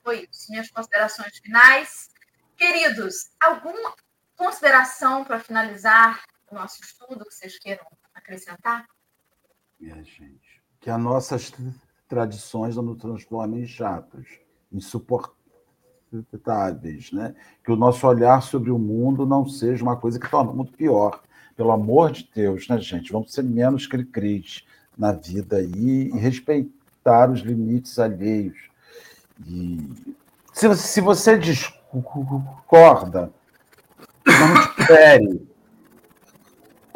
Foi 0.03 0.27
isso. 0.31 0.51
Minhas 0.51 0.69
considerações 0.71 1.37
finais. 1.37 2.09
Queridos, 2.55 3.31
alguma 3.39 3.93
consideração 4.35 5.23
para 5.23 5.39
finalizar 5.39 6.23
o 6.51 6.55
nosso 6.55 6.81
estudo 6.81 7.25
que 7.25 7.33
vocês 7.33 7.57
queiram 7.59 7.85
acrescentar? 8.13 8.85
É, 9.81 10.03
gente. 10.03 10.61
Que 10.79 10.89
as 10.89 10.99
nossas 10.99 11.53
tradições 12.07 12.75
não 12.75 12.83
nos 12.83 12.97
transformem 12.97 13.63
em 13.63 13.67
chatos, 13.67 14.39
insuportáveis, 14.71 17.11
né? 17.11 17.35
Que 17.63 17.71
o 17.71 17.75
nosso 17.75 18.07
olhar 18.07 18.41
sobre 18.41 18.71
o 18.71 18.79
mundo 18.79 19.25
não 19.25 19.47
seja 19.47 19.83
uma 19.83 19.97
coisa 19.97 20.19
que 20.19 20.29
torna 20.29 20.51
o 20.51 20.55
mundo 20.55 20.71
pior. 20.71 21.21
Pelo 21.55 21.71
amor 21.71 22.11
de 22.11 22.29
Deus, 22.33 22.67
né, 22.67 22.79
gente? 22.79 23.11
Vamos 23.11 23.33
ser 23.33 23.43
menos 23.43 23.87
cri-cris 23.87 24.65
na 24.97 25.11
vida 25.11 25.57
aí 25.57 26.09
e 26.13 26.17
respeitar 26.17 27.29
os 27.29 27.41
limites 27.41 27.99
alheios. 27.99 28.57
E 29.45 29.77
se 30.53 31.01
você 31.01 31.37
discorda, 31.37 33.31
não 34.25 34.61
espere 34.61 35.46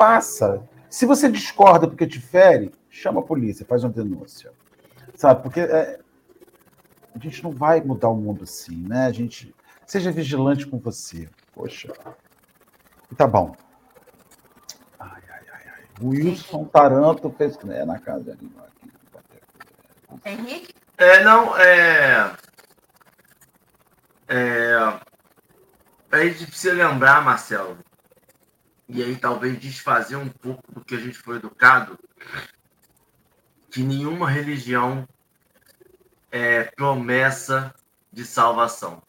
passa. 0.02 0.68
Se 0.90 1.06
você 1.06 1.30
discorda 1.30 1.88
porque 1.88 2.08
te 2.08 2.20
fere, 2.20 2.74
chama 2.90 3.20
a 3.20 3.24
polícia, 3.24 3.64
faz 3.64 3.84
uma 3.84 3.94
denúncia. 3.94 4.52
Sabe? 5.14 5.44
Porque 5.44 5.60
é, 5.60 6.00
a 7.14 7.20
gente 7.20 7.44
não 7.44 7.52
vai 7.52 7.82
mudar 7.82 8.10
o 8.10 8.16
mundo 8.16 8.44
assim, 8.44 8.84
né? 8.88 9.06
A 9.06 9.12
gente 9.12 9.54
seja 9.86 10.12
vigilante 10.12 10.66
com 10.66 10.80
você. 10.80 11.30
Poxa. 11.54 11.94
E 13.12 13.16
tá 13.16 13.28
bom. 13.28 13.56
Ai, 15.00 15.22
ai, 15.30 15.46
ai, 15.54 15.62
ai. 15.68 15.84
O 16.02 16.10
Wilson 16.10 16.66
Taranto 16.66 17.30
fez 17.38 17.56
é, 17.70 17.86
na 17.86 18.00
casa 18.00 18.32
ali. 18.32 18.52
Henrique? 20.26 20.74
É, 20.98 21.24
não, 21.24 21.56
é. 21.58 22.34
É. 24.28 25.00
A 26.12 26.26
gente 26.26 26.48
precisa 26.48 26.74
lembrar, 26.74 27.24
Marcelo, 27.24 27.78
e 28.94 29.02
aí 29.02 29.16
talvez 29.16 29.58
desfazer 29.58 30.18
um 30.18 30.28
pouco 30.28 30.70
do 30.70 30.84
que 30.84 30.96
a 30.96 31.00
gente 31.00 31.18
foi 31.18 31.38
educado, 31.38 31.98
que 33.70 33.82
nenhuma 33.82 34.30
religião 34.30 35.08
é 36.30 36.66
promessa 36.66 37.74
de 38.12 38.26
salvação. 38.26 39.02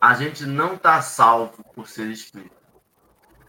A 0.00 0.14
gente 0.14 0.46
não 0.46 0.74
está 0.74 1.02
salvo 1.02 1.64
por 1.74 1.88
ser 1.88 2.06
espírito. 2.10 2.54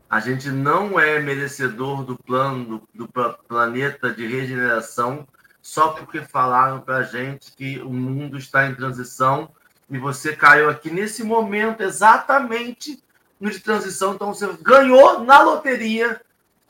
A 0.10 0.20
gente 0.20 0.50
não 0.50 1.00
é 1.00 1.20
merecedor 1.20 2.04
do 2.04 2.18
plano 2.18 2.66
do, 2.96 3.06
do 3.06 3.08
planeta 3.48 4.12
de 4.12 4.26
regeneração 4.26 5.28
só 5.62 5.90
porque 5.90 6.22
falaram 6.22 6.80
para 6.80 6.98
a 6.98 7.04
gente 7.04 7.52
que 7.52 7.78
o 7.80 7.94
mundo 7.94 8.38
está 8.38 8.66
em 8.66 8.74
transição 8.74 9.52
e 9.88 10.00
você 10.00 10.36
caiu 10.36 10.68
aqui 10.68 10.90
nesse 10.90 11.24
momento 11.24 11.82
exatamente 11.82 13.04
no 13.40 13.52
de 13.52 13.60
transição, 13.60 14.14
então 14.14 14.34
você 14.34 14.48
ganhou 14.62 15.24
na 15.24 15.42
loteria 15.42 16.22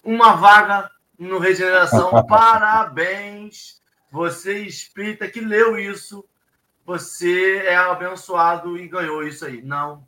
uma 0.04 0.34
vaga 0.36 0.90
no 1.18 1.40
Regeneração. 1.40 2.12
Parabéns! 2.28 3.82
Você 4.12 4.60
espírita 4.60 5.28
que 5.28 5.42
leu 5.42 5.78
isso, 5.78 6.24
você 6.86 7.58
é 7.66 7.76
abençoado 7.76 8.78
e 8.78 8.88
ganhou 8.88 9.24
isso 9.28 9.46
aí. 9.46 9.62
Não. 9.62 10.06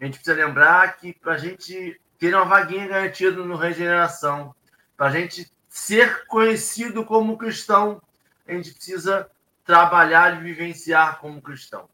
A 0.00 0.04
gente 0.04 0.18
precisa 0.18 0.36
lembrar 0.36 0.96
que 0.96 1.12
para 1.12 1.34
a 1.34 1.38
gente 1.38 2.00
ter 2.18 2.34
uma 2.34 2.44
vaguinha 2.44 2.86
garantida 2.86 3.42
no 3.44 3.56
Regeneração, 3.56 4.54
para 4.96 5.06
a 5.06 5.10
gente 5.10 5.50
ser 5.68 6.26
conhecido 6.26 7.04
como 7.04 7.36
cristão, 7.36 8.00
a 8.46 8.52
gente 8.52 8.72
precisa 8.72 9.30
trabalhar 9.64 10.36
e 10.36 10.42
vivenciar 10.42 11.20
como 11.20 11.42
cristão. 11.42 11.88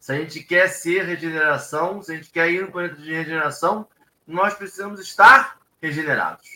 Se 0.00 0.12
a 0.12 0.16
gente 0.16 0.42
quer 0.42 0.66
ser 0.68 1.04
regeneração, 1.04 2.02
se 2.02 2.10
a 2.10 2.16
gente 2.16 2.30
quer 2.30 2.50
ir 2.50 2.62
no 2.62 2.72
planeta 2.72 2.96
de 2.96 3.12
regeneração, 3.12 3.86
nós 4.26 4.54
precisamos 4.54 4.98
estar 4.98 5.58
regenerados. 5.80 6.48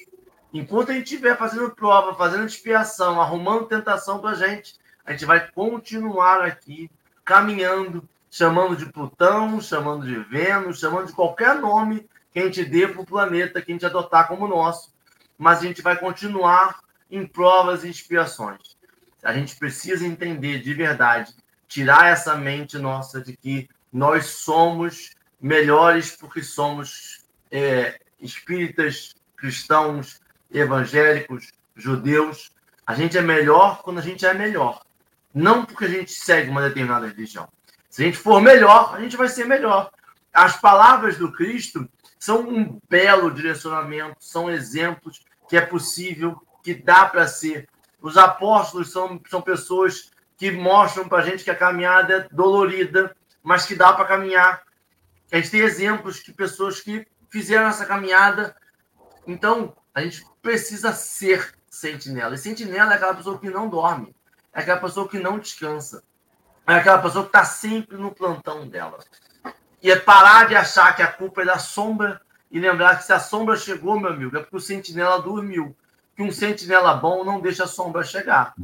Enquanto 0.52 0.90
a 0.90 0.94
gente 0.94 1.04
estiver 1.04 1.36
fazendo 1.36 1.70
prova, 1.70 2.14
fazendo 2.14 2.46
expiação, 2.46 3.20
arrumando 3.20 3.66
tentação 3.66 4.18
para 4.18 4.30
a 4.30 4.34
gente, 4.34 4.76
a 5.04 5.12
gente 5.12 5.26
vai 5.26 5.46
continuar 5.50 6.40
aqui 6.40 6.90
caminhando, 7.22 8.08
chamando 8.30 8.76
de 8.76 8.86
Plutão, 8.86 9.60
chamando 9.60 10.06
de 10.06 10.18
Vênus, 10.20 10.80
chamando 10.80 11.08
de 11.08 11.12
qualquer 11.12 11.54
nome 11.56 12.08
que 12.32 12.38
a 12.38 12.44
gente 12.44 12.64
dê 12.64 12.88
para 12.88 13.02
o 13.02 13.06
planeta 13.06 13.60
que 13.60 13.70
a 13.70 13.74
gente 13.74 13.84
adotar 13.84 14.26
como 14.26 14.48
nosso. 14.48 14.90
Mas 15.36 15.58
a 15.58 15.62
gente 15.62 15.82
vai 15.82 15.96
continuar 15.96 16.80
em 17.10 17.26
provas 17.26 17.84
e 17.84 17.90
expiações. 17.90 18.74
A 19.22 19.34
gente 19.34 19.54
precisa 19.56 20.06
entender 20.06 20.60
de 20.60 20.72
verdade 20.72 21.34
tirar 21.68 22.08
essa 22.08 22.36
mente 22.36 22.78
nossa 22.78 23.20
de 23.20 23.36
que 23.36 23.68
nós 23.92 24.26
somos 24.26 25.10
melhores 25.40 26.16
porque 26.16 26.42
somos 26.42 27.24
é, 27.50 28.00
espíritas, 28.20 29.14
cristãos, 29.36 30.20
evangélicos, 30.50 31.52
judeus. 31.76 32.52
A 32.86 32.94
gente 32.94 33.16
é 33.18 33.22
melhor 33.22 33.82
quando 33.82 33.98
a 33.98 34.02
gente 34.02 34.24
é 34.24 34.34
melhor. 34.34 34.82
Não 35.32 35.64
porque 35.64 35.84
a 35.84 35.88
gente 35.88 36.12
segue 36.12 36.50
uma 36.50 36.62
determinada 36.62 37.06
religião. 37.06 37.48
Se 37.90 38.02
a 38.02 38.06
gente 38.06 38.18
for 38.18 38.40
melhor, 38.40 38.94
a 38.94 39.00
gente 39.00 39.16
vai 39.16 39.28
ser 39.28 39.44
melhor. 39.46 39.90
As 40.32 40.60
palavras 40.60 41.16
do 41.16 41.32
Cristo 41.32 41.88
são 42.18 42.40
um 42.48 42.80
belo 42.88 43.30
direcionamento, 43.30 44.16
são 44.18 44.50
exemplos 44.50 45.20
que 45.48 45.56
é 45.56 45.60
possível, 45.60 46.40
que 46.62 46.74
dá 46.74 47.06
para 47.06 47.28
ser. 47.28 47.68
Os 48.00 48.16
apóstolos 48.16 48.90
são, 48.90 49.20
são 49.28 49.42
pessoas 49.42 50.10
que 50.36 50.50
mostram 50.50 51.08
para 51.08 51.22
a 51.22 51.26
gente 51.26 51.44
que 51.44 51.50
a 51.50 51.56
caminhada 51.56 52.14
é 52.14 52.34
dolorida, 52.34 53.14
mas 53.42 53.66
que 53.66 53.74
dá 53.74 53.92
para 53.92 54.04
caminhar. 54.04 54.62
A 55.30 55.36
gente 55.36 55.50
tem 55.50 55.60
exemplos 55.60 56.22
de 56.22 56.32
pessoas 56.32 56.80
que 56.80 57.06
fizeram 57.30 57.68
essa 57.68 57.86
caminhada. 57.86 58.54
Então, 59.26 59.76
a 59.94 60.00
gente 60.02 60.24
precisa 60.42 60.92
ser 60.92 61.54
sentinela. 61.68 62.34
E 62.34 62.38
sentinela 62.38 62.92
é 62.92 62.96
aquela 62.96 63.14
pessoa 63.14 63.38
que 63.38 63.50
não 63.50 63.68
dorme, 63.68 64.14
é 64.52 64.60
aquela 64.60 64.80
pessoa 64.80 65.08
que 65.08 65.18
não 65.18 65.38
descansa, 65.38 66.02
é 66.66 66.74
aquela 66.74 66.98
pessoa 66.98 67.24
que 67.24 67.30
está 67.30 67.44
sempre 67.44 67.96
no 67.96 68.14
plantão 68.14 68.68
dela. 68.68 68.98
E 69.82 69.90
é 69.90 69.96
parar 69.96 70.48
de 70.48 70.56
achar 70.56 70.94
que 70.96 71.02
a 71.02 71.12
culpa 71.12 71.42
é 71.42 71.44
da 71.44 71.58
sombra 71.58 72.20
e 72.50 72.58
lembrar 72.58 72.98
que 72.98 73.04
se 73.04 73.12
a 73.12 73.20
sombra 73.20 73.56
chegou, 73.56 73.98
meu 73.98 74.10
amigo, 74.10 74.36
é 74.36 74.40
porque 74.40 74.56
o 74.56 74.60
sentinela 74.60 75.20
dormiu 75.20 75.76
que 76.14 76.22
um 76.22 76.30
sentinela 76.30 76.94
bom 76.94 77.24
não 77.24 77.40
deixa 77.40 77.64
a 77.64 77.68
sombra 77.68 78.04
chegar. 78.04 78.54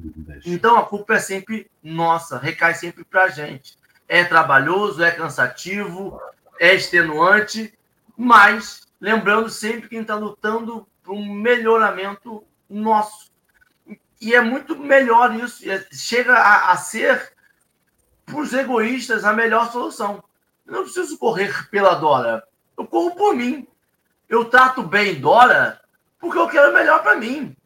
Então 0.45 0.79
a 0.79 0.87
culpa 0.87 1.15
é 1.15 1.19
sempre 1.19 1.71
nossa, 1.83 2.39
recai 2.39 2.75
sempre 2.75 3.05
para 3.05 3.25
a 3.25 3.29
gente. 3.29 3.77
É 4.09 4.25
trabalhoso, 4.25 5.03
é 5.03 5.11
cansativo, 5.11 6.21
é 6.59 6.75
extenuante, 6.75 7.73
mas 8.17 8.87
lembrando 9.01 9.49
sempre 9.49 9.89
que 9.89 9.97
está 9.97 10.15
lutando 10.15 10.87
por 11.03 11.15
um 11.15 11.33
melhoramento 11.33 12.45
nosso. 12.69 13.31
E 14.21 14.35
é 14.35 14.41
muito 14.41 14.77
melhor 14.77 15.35
isso, 15.35 15.69
é, 15.69 15.87
chega 15.91 16.35
a, 16.35 16.73
a 16.73 16.77
ser, 16.77 17.33
para 18.27 18.37
os 18.37 18.53
egoístas, 18.53 19.25
a 19.25 19.33
melhor 19.33 19.73
solução. 19.73 20.23
Eu 20.67 20.75
não 20.75 20.83
preciso 20.85 21.19
correr 21.19 21.69
pela 21.71 21.95
Dora, 21.95 22.45
eu 22.77 22.87
corro 22.87 23.17
por 23.17 23.35
mim. 23.35 23.67
Eu 24.29 24.45
trato 24.45 24.83
bem 24.83 25.19
Dora, 25.19 25.81
Porque 26.21 26.39
eu 26.39 26.49
quero 26.49 26.71
o 26.71 26.75
melhor 26.75 27.03
para 27.03 27.17
mim. 27.17 27.57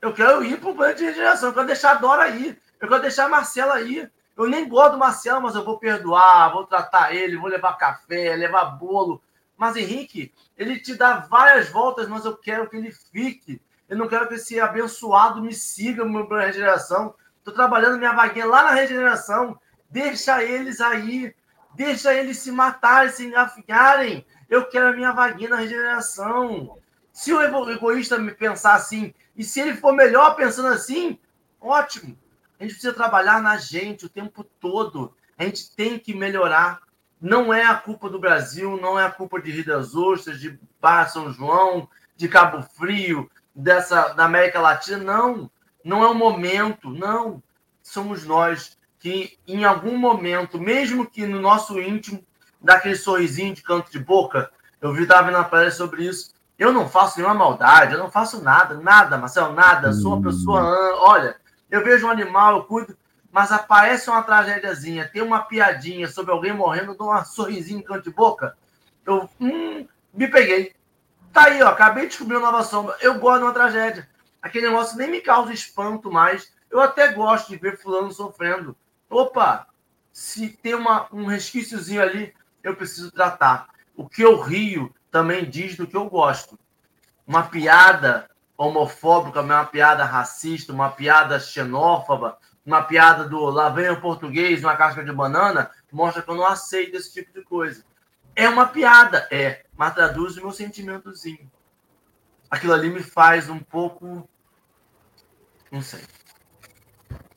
Eu 0.00 0.12
quero 0.12 0.42
ir 0.42 0.58
para 0.58 0.70
o 0.70 0.74
plano 0.74 0.94
de 0.94 1.04
regeneração. 1.04 1.50
Eu 1.50 1.54
quero 1.54 1.66
deixar 1.66 1.92
a 1.92 1.94
Dora 1.94 2.22
aí. 2.22 2.58
Eu 2.80 2.88
quero 2.88 3.02
deixar 3.02 3.26
a 3.26 3.28
Marcela 3.28 3.74
aí. 3.74 4.08
Eu 4.36 4.48
nem 4.48 4.68
gosto 4.68 4.92
do 4.92 4.98
Marcelo, 4.98 5.42
mas 5.42 5.54
eu 5.54 5.64
vou 5.64 5.78
perdoar, 5.78 6.52
vou 6.52 6.64
tratar 6.64 7.12
ele, 7.12 7.36
vou 7.36 7.50
levar 7.50 7.76
café, 7.76 8.36
levar 8.36 8.64
bolo. 8.66 9.20
Mas 9.56 9.74
Henrique, 9.74 10.32
ele 10.56 10.78
te 10.78 10.94
dá 10.94 11.16
várias 11.16 11.68
voltas, 11.70 12.06
mas 12.06 12.24
eu 12.24 12.36
quero 12.36 12.70
que 12.70 12.76
ele 12.76 12.92
fique. 12.92 13.60
Eu 13.88 13.96
não 13.96 14.06
quero 14.06 14.28
que 14.28 14.34
esse 14.34 14.60
abençoado 14.60 15.42
me 15.42 15.52
siga 15.52 16.04
no 16.04 16.10
meu 16.10 16.28
regeneração. 16.28 17.14
Estou 17.38 17.52
trabalhando 17.52 17.98
minha 17.98 18.12
vaguinha 18.12 18.46
lá 18.46 18.62
na 18.62 18.70
regeneração. 18.70 19.58
Deixa 19.90 20.42
eles 20.42 20.80
aí. 20.80 21.34
Deixa 21.74 22.14
eles 22.14 22.38
se 22.38 22.52
matarem, 22.52 23.10
se 23.10 23.26
engafiarem. 23.26 24.24
Eu 24.48 24.66
quero 24.66 24.88
a 24.88 24.92
minha 24.92 25.12
vaguinha 25.12 25.50
na 25.50 25.56
regeneração. 25.56 26.78
Se 27.18 27.32
o 27.32 27.42
egoísta 27.68 28.16
pensar 28.38 28.74
assim, 28.74 29.12
e 29.36 29.42
se 29.42 29.58
ele 29.58 29.74
for 29.74 29.92
melhor 29.92 30.36
pensando 30.36 30.68
assim, 30.68 31.18
ótimo. 31.60 32.16
A 32.60 32.62
gente 32.62 32.74
precisa 32.74 32.92
trabalhar 32.92 33.42
na 33.42 33.56
gente 33.56 34.06
o 34.06 34.08
tempo 34.08 34.44
todo. 34.44 35.12
A 35.36 35.42
gente 35.42 35.74
tem 35.74 35.98
que 35.98 36.14
melhorar. 36.14 36.78
Não 37.20 37.52
é 37.52 37.64
a 37.64 37.74
culpa 37.74 38.08
do 38.08 38.20
Brasil, 38.20 38.76
não 38.80 38.96
é 38.96 39.04
a 39.04 39.10
culpa 39.10 39.42
de 39.42 39.50
Rio 39.50 39.66
das 39.66 39.96
Ostras, 39.96 40.38
de 40.38 40.60
Barra 40.80 41.08
São 41.08 41.32
João, 41.32 41.88
de 42.14 42.28
Cabo 42.28 42.62
Frio, 42.62 43.28
dessa 43.52 44.10
da 44.10 44.24
América 44.24 44.60
Latina. 44.60 45.02
Não, 45.02 45.50
não 45.82 46.04
é 46.04 46.06
o 46.06 46.14
momento. 46.14 46.88
Não, 46.88 47.42
somos 47.82 48.24
nós 48.24 48.78
que 49.00 49.36
em 49.44 49.64
algum 49.64 49.98
momento, 49.98 50.56
mesmo 50.56 51.04
que 51.04 51.26
no 51.26 51.40
nosso 51.40 51.80
íntimo, 51.80 52.24
dá 52.60 52.74
aquele 52.74 52.94
sorrisinho 52.94 53.56
de 53.56 53.62
canto 53.64 53.90
de 53.90 53.98
boca. 53.98 54.52
Eu 54.80 54.92
vi 54.92 55.04
Davi 55.04 55.32
na 55.32 55.42
palestra 55.42 55.84
sobre 55.84 56.04
isso. 56.04 56.37
Eu 56.58 56.72
não 56.72 56.88
faço 56.88 57.18
nenhuma 57.18 57.34
maldade, 57.34 57.92
eu 57.92 57.98
não 57.98 58.10
faço 58.10 58.42
nada, 58.42 58.74
nada, 58.74 59.16
Marcelo, 59.16 59.54
nada. 59.54 59.92
Sou 59.92 60.14
uma 60.14 60.22
pessoa, 60.22 60.60
hum. 60.62 60.96
olha, 61.02 61.36
eu 61.70 61.84
vejo 61.84 62.06
um 62.06 62.10
animal, 62.10 62.56
eu 62.56 62.64
cuido, 62.64 62.96
mas 63.30 63.52
aparece 63.52 64.10
uma 64.10 64.22
tragédiazinha, 64.22 65.08
tem 65.08 65.22
uma 65.22 65.40
piadinha 65.40 66.08
sobre 66.08 66.32
alguém 66.32 66.52
morrendo, 66.52 66.96
dou 66.96 67.14
um 67.14 67.24
sorrisinho 67.24 67.78
no 67.78 67.84
canto 67.84 68.02
de 68.02 68.10
boca. 68.10 68.56
Eu 69.06 69.28
hum, 69.40 69.86
me 70.12 70.26
peguei. 70.26 70.74
Tá 71.32 71.44
aí, 71.44 71.62
ó, 71.62 71.68
acabei 71.68 72.04
de 72.04 72.08
descobrir 72.10 72.36
uma 72.36 72.50
nova 72.50 72.64
sombra. 72.64 72.96
Eu 73.00 73.20
gosto 73.20 73.38
de 73.38 73.44
uma 73.44 73.54
tragédia. 73.54 74.08
Aquele 74.42 74.68
negócio 74.68 74.98
nem 74.98 75.08
me 75.10 75.20
causa 75.20 75.52
espanto 75.52 76.10
mais. 76.10 76.52
Eu 76.70 76.80
até 76.80 77.12
gosto 77.12 77.48
de 77.48 77.56
ver 77.56 77.78
fulano 77.78 78.10
sofrendo. 78.10 78.76
Opa, 79.08 79.68
se 80.12 80.48
tem 80.48 80.74
uma, 80.74 81.06
um 81.12 81.26
resquíciozinho 81.26 82.02
ali, 82.02 82.34
eu 82.62 82.74
preciso 82.74 83.12
tratar. 83.12 83.68
O 83.96 84.08
que 84.08 84.22
eu 84.22 84.40
rio 84.40 84.92
também 85.10 85.48
diz 85.48 85.76
do 85.76 85.86
que 85.86 85.96
eu 85.96 86.08
gosto. 86.08 86.58
Uma 87.26 87.44
piada 87.44 88.28
homofóbica, 88.56 89.40
uma 89.40 89.64
piada 89.64 90.04
racista, 90.04 90.72
uma 90.72 90.90
piada 90.90 91.38
xenófoba, 91.38 92.38
uma 92.66 92.82
piada 92.82 93.28
do 93.28 93.38
lá 93.44 93.68
vem 93.68 93.88
o 93.88 94.00
português, 94.00 94.62
uma 94.62 94.76
casca 94.76 95.02
de 95.04 95.12
banana, 95.12 95.70
mostra 95.92 96.22
que 96.22 96.28
eu 96.28 96.34
não 96.34 96.46
aceito 96.46 96.96
esse 96.96 97.12
tipo 97.12 97.32
de 97.32 97.42
coisa. 97.44 97.84
É 98.34 98.48
uma 98.48 98.66
piada, 98.66 99.26
é, 99.30 99.64
mas 99.76 99.94
traduz 99.94 100.36
o 100.36 100.42
meu 100.42 100.52
sentimentozinho. 100.52 101.50
Aquilo 102.50 102.72
ali 102.72 102.90
me 102.90 103.02
faz 103.02 103.48
um 103.48 103.58
pouco. 103.58 104.28
Não 105.70 105.82
sei. 105.82 106.02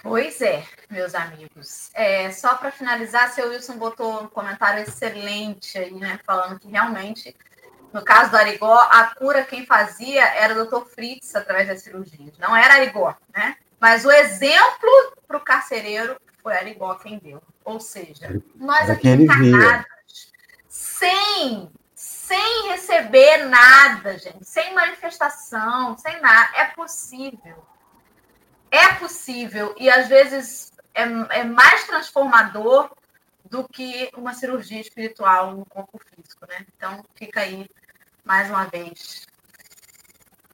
Pois 0.01 0.41
é, 0.41 0.65
meus 0.89 1.13
amigos. 1.13 1.91
É, 1.93 2.31
só 2.31 2.55
para 2.55 2.71
finalizar, 2.71 3.29
seu 3.29 3.49
Wilson 3.49 3.77
botou 3.77 4.23
um 4.23 4.27
comentário 4.27 4.81
excelente 4.81 5.77
aí, 5.77 5.93
né? 5.93 6.19
Falando 6.25 6.59
que 6.59 6.67
realmente 6.67 7.35
no 7.93 8.03
caso 8.03 8.31
do 8.31 8.37
Arigó, 8.37 8.77
a 8.91 9.13
cura 9.15 9.43
quem 9.43 9.65
fazia 9.65 10.23
era 10.35 10.53
o 10.53 10.65
Dr. 10.65 10.85
Fritz 10.85 11.35
através 11.35 11.67
das 11.67 11.81
cirurgias. 11.81 12.37
Não 12.37 12.55
era 12.55 12.75
Arigó, 12.75 13.15
né? 13.33 13.57
Mas 13.79 14.05
o 14.05 14.11
exemplo 14.11 14.89
para 15.27 15.37
o 15.37 15.41
carcereiro 15.41 16.15
foi 16.41 16.55
Arigó 16.55 16.95
quem 16.95 17.19
deu. 17.19 17.41
Ou 17.65 17.79
seja, 17.79 18.41
nós 18.55 18.89
aqui 18.89 19.09
encarnados, 19.09 20.31
sem, 20.67 21.69
sem 21.93 22.69
receber 22.69 23.45
nada, 23.45 24.17
gente, 24.17 24.45
sem 24.45 24.73
manifestação, 24.73 25.97
sem 25.97 26.19
nada, 26.21 26.49
é 26.57 26.65
possível. 26.65 27.65
É 28.69 28.93
possível. 28.93 29.75
E 29.77 29.89
às 29.89 30.07
vezes 30.07 30.71
é, 30.93 31.03
é 31.39 31.43
mais 31.43 31.85
transformador 31.85 32.89
do 33.49 33.67
que 33.67 34.09
uma 34.15 34.33
cirurgia 34.33 34.79
espiritual 34.79 35.53
no 35.53 35.65
corpo 35.65 35.99
físico, 35.99 36.47
né? 36.47 36.65
Então, 36.75 37.03
fica 37.15 37.41
aí 37.41 37.69
mais 38.31 38.49
uma 38.49 38.63
vez. 38.63 39.27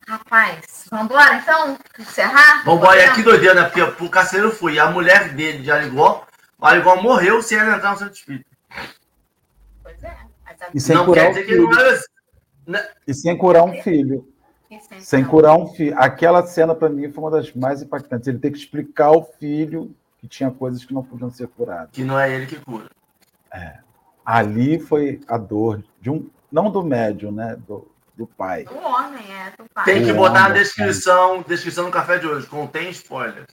Rapaz, 0.07 0.85
vamos 0.89 1.05
embora 1.05 1.35
então? 1.35 1.77
Encerrar? 1.99 2.63
Vamos 2.65 2.79
embora. 2.81 2.99
É 2.99 3.13
que 3.13 3.21
doideira, 3.21 3.53
né? 3.53 3.69
Porque 3.69 4.03
o 4.03 4.09
carcereiro 4.09 4.51
foi. 4.51 4.79
A 4.79 4.89
mulher 4.89 5.35
dele 5.35 5.59
de 5.59 5.69
Arigó, 5.69 6.25
o 6.57 6.65
Arigó 6.65 6.95
morreu 6.95 7.39
sem 7.43 7.59
ela 7.59 7.75
entrar 7.75 7.91
no 7.91 7.99
centro 7.99 8.15
espírita. 8.15 8.49
Pois 9.83 10.03
é. 10.03 10.17
E 10.73 10.81
sem 10.81 10.95
não 10.95 11.05
curar 11.05 11.25
quer 11.25 11.29
dizer 11.29 11.45
filho. 11.45 11.69
que 11.69 11.75
não 11.75 11.79
era... 11.79 12.01
Né? 12.65 12.89
E 13.05 13.13
sem 13.13 13.37
curar 13.37 13.63
um 13.63 13.81
filho. 13.83 14.33
Sem, 14.67 14.99
sem 14.99 15.23
curar 15.23 15.55
um 15.55 15.67
filho. 15.67 15.95
Aquela 15.99 16.47
cena, 16.47 16.73
para 16.73 16.89
mim, 16.89 17.11
foi 17.11 17.23
uma 17.25 17.31
das 17.31 17.53
mais 17.53 17.83
impactantes. 17.83 18.27
Ele 18.27 18.39
tem 18.39 18.51
que 18.51 18.57
explicar 18.57 19.07
ao 19.07 19.23
filho 19.23 19.95
que 20.17 20.27
tinha 20.27 20.49
coisas 20.49 20.83
que 20.83 20.95
não 20.95 21.03
podiam 21.03 21.29
ser 21.29 21.47
curadas. 21.49 21.91
Que 21.91 22.03
não 22.03 22.19
é 22.19 22.33
ele 22.33 22.47
que 22.47 22.55
cura. 22.55 22.89
É. 23.53 23.77
Ali 24.25 24.79
foi 24.79 25.21
a 25.27 25.37
dor 25.37 25.83
de 26.01 26.09
um, 26.09 26.27
não 26.51 26.71
do 26.71 26.83
médium, 26.83 27.31
né? 27.31 27.55
Do, 27.55 27.89
do 28.15 28.25
pai. 28.25 28.63
Do 28.65 28.77
homem, 28.77 29.25
é, 29.33 29.51
do 29.51 29.69
pai. 29.73 29.85
Tem 29.85 30.03
que 30.03 30.13
botar 30.13 30.49
na 30.49 30.55
descrição, 30.55 31.41
descrição 31.41 31.85
do 31.85 31.91
café 31.91 32.17
de 32.17 32.27
hoje, 32.27 32.47
contém 32.47 32.89
spoilers. 32.89 33.47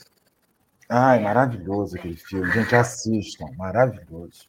Ai, 0.89 1.19
maravilhoso 1.21 1.97
aquele 1.97 2.17
filme. 2.17 2.51
Gente, 2.53 2.75
assistam, 2.75 3.47
maravilhoso. 3.57 4.49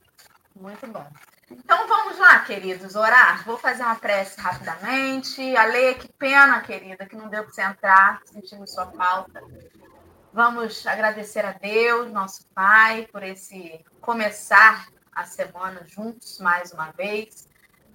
Muito 0.55 0.87
bom. 0.87 1.05
Então 1.49 1.87
vamos 1.87 2.17
lá, 2.17 2.39
queridos, 2.39 2.95
orar. 2.95 3.43
Vou 3.45 3.57
fazer 3.57 3.83
uma 3.83 3.95
prece 3.95 4.39
rapidamente. 4.39 5.55
Ale, 5.55 5.95
que 5.95 6.11
pena, 6.13 6.61
querida, 6.61 7.05
que 7.05 7.15
não 7.15 7.29
deu 7.29 7.43
para 7.43 7.51
você 7.51 7.61
entrar, 7.61 8.21
sentindo 8.25 8.67
sua 8.67 8.87
falta. 8.87 9.41
Vamos 10.33 10.85
agradecer 10.85 11.45
a 11.45 11.53
Deus, 11.53 12.11
nosso 12.11 12.45
Pai, 12.53 13.07
por 13.11 13.23
esse 13.23 13.79
começar 14.01 14.87
a 15.13 15.23
semana 15.23 15.81
juntos 15.87 16.39
mais 16.39 16.73
uma 16.73 16.91
vez, 16.91 17.44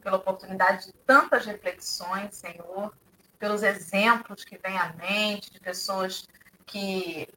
pela 0.01 0.17
oportunidade 0.17 0.87
de 0.87 0.93
tantas 1.07 1.47
reflexões, 1.47 2.37
Senhor, 2.37 2.93
pelos 3.39 3.63
exemplos 3.63 4.45
que 4.45 4.59
vêm 4.59 4.77
à 4.77 4.93
mente 4.95 5.53
de 5.53 5.61
pessoas 5.61 6.29
que 6.67 7.29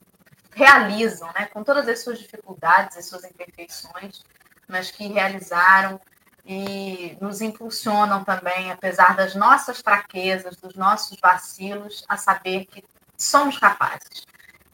realizam, 0.51 1.31
né, 1.33 1.45
com 1.47 1.63
todas 1.63 1.87
as 1.87 1.99
suas 1.99 2.19
dificuldades, 2.19 2.97
as 2.97 3.05
suas 3.05 3.23
imperfeições, 3.23 4.23
mas 4.67 4.91
que 4.91 5.07
realizaram 5.07 5.99
e 6.45 7.17
nos 7.21 7.41
impulsionam 7.41 8.23
também, 8.23 8.71
apesar 8.71 9.15
das 9.15 9.33
nossas 9.33 9.79
fraquezas, 9.79 10.57
dos 10.57 10.75
nossos 10.75 11.17
vacilos, 11.19 12.03
a 12.07 12.17
saber 12.17 12.65
que 12.65 12.83
somos 13.17 13.57
capazes. 13.57 14.25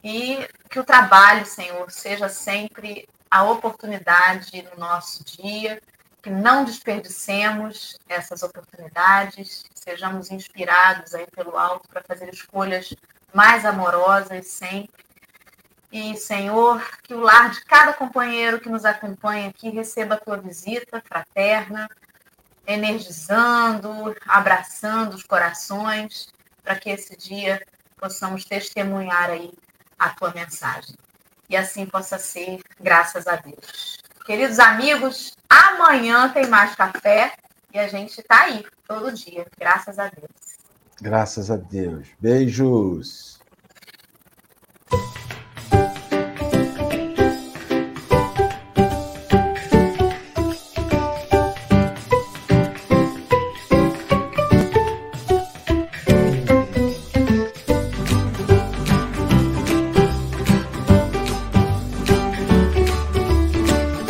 E 0.02 0.48
que 0.68 0.80
o 0.80 0.84
trabalho, 0.84 1.46
Senhor, 1.46 1.90
seja 1.90 2.28
sempre 2.28 3.08
a 3.30 3.44
oportunidade 3.44 4.62
no 4.62 4.80
nosso 4.80 5.22
dia, 5.24 5.80
que 6.22 6.30
não 6.30 6.64
desperdicemos 6.64 7.98
essas 8.08 8.42
oportunidades, 8.42 9.64
sejamos 9.74 10.30
inspirados 10.30 11.14
aí 11.14 11.26
pelo 11.28 11.56
alto 11.56 11.88
para 11.88 12.02
fazer 12.02 12.32
escolhas 12.32 12.94
mais 13.32 13.64
amorosas 13.64 14.46
sempre. 14.46 15.04
E, 15.92 16.16
Senhor, 16.16 16.80
que 17.02 17.14
o 17.14 17.20
lar 17.20 17.50
de 17.50 17.64
cada 17.64 17.92
companheiro 17.92 18.60
que 18.60 18.68
nos 18.68 18.84
acompanha 18.84 19.48
aqui 19.48 19.70
receba 19.70 20.14
a 20.14 20.20
tua 20.20 20.36
visita 20.36 21.02
fraterna, 21.04 21.88
energizando, 22.66 24.14
abraçando 24.26 25.14
os 25.14 25.24
corações, 25.24 26.28
para 26.62 26.76
que 26.76 26.90
esse 26.90 27.16
dia 27.16 27.60
possamos 27.96 28.44
testemunhar 28.44 29.30
aí 29.30 29.52
a 29.98 30.10
tua 30.10 30.32
mensagem. 30.32 30.94
E 31.48 31.56
assim 31.56 31.84
possa 31.84 32.18
ser, 32.18 32.60
graças 32.78 33.26
a 33.26 33.34
Deus. 33.34 33.98
Queridos 34.30 34.60
amigos, 34.60 35.36
amanhã 35.48 36.28
tem 36.28 36.46
mais 36.46 36.76
café 36.76 37.32
e 37.74 37.78
a 37.80 37.88
gente 37.88 38.20
está 38.20 38.42
aí 38.42 38.64
todo 38.86 39.10
dia, 39.10 39.44
graças 39.58 39.98
a 39.98 40.04
Deus. 40.08 40.30
Graças 41.02 41.50
a 41.50 41.56
Deus. 41.56 42.06
Beijos. 42.20 43.39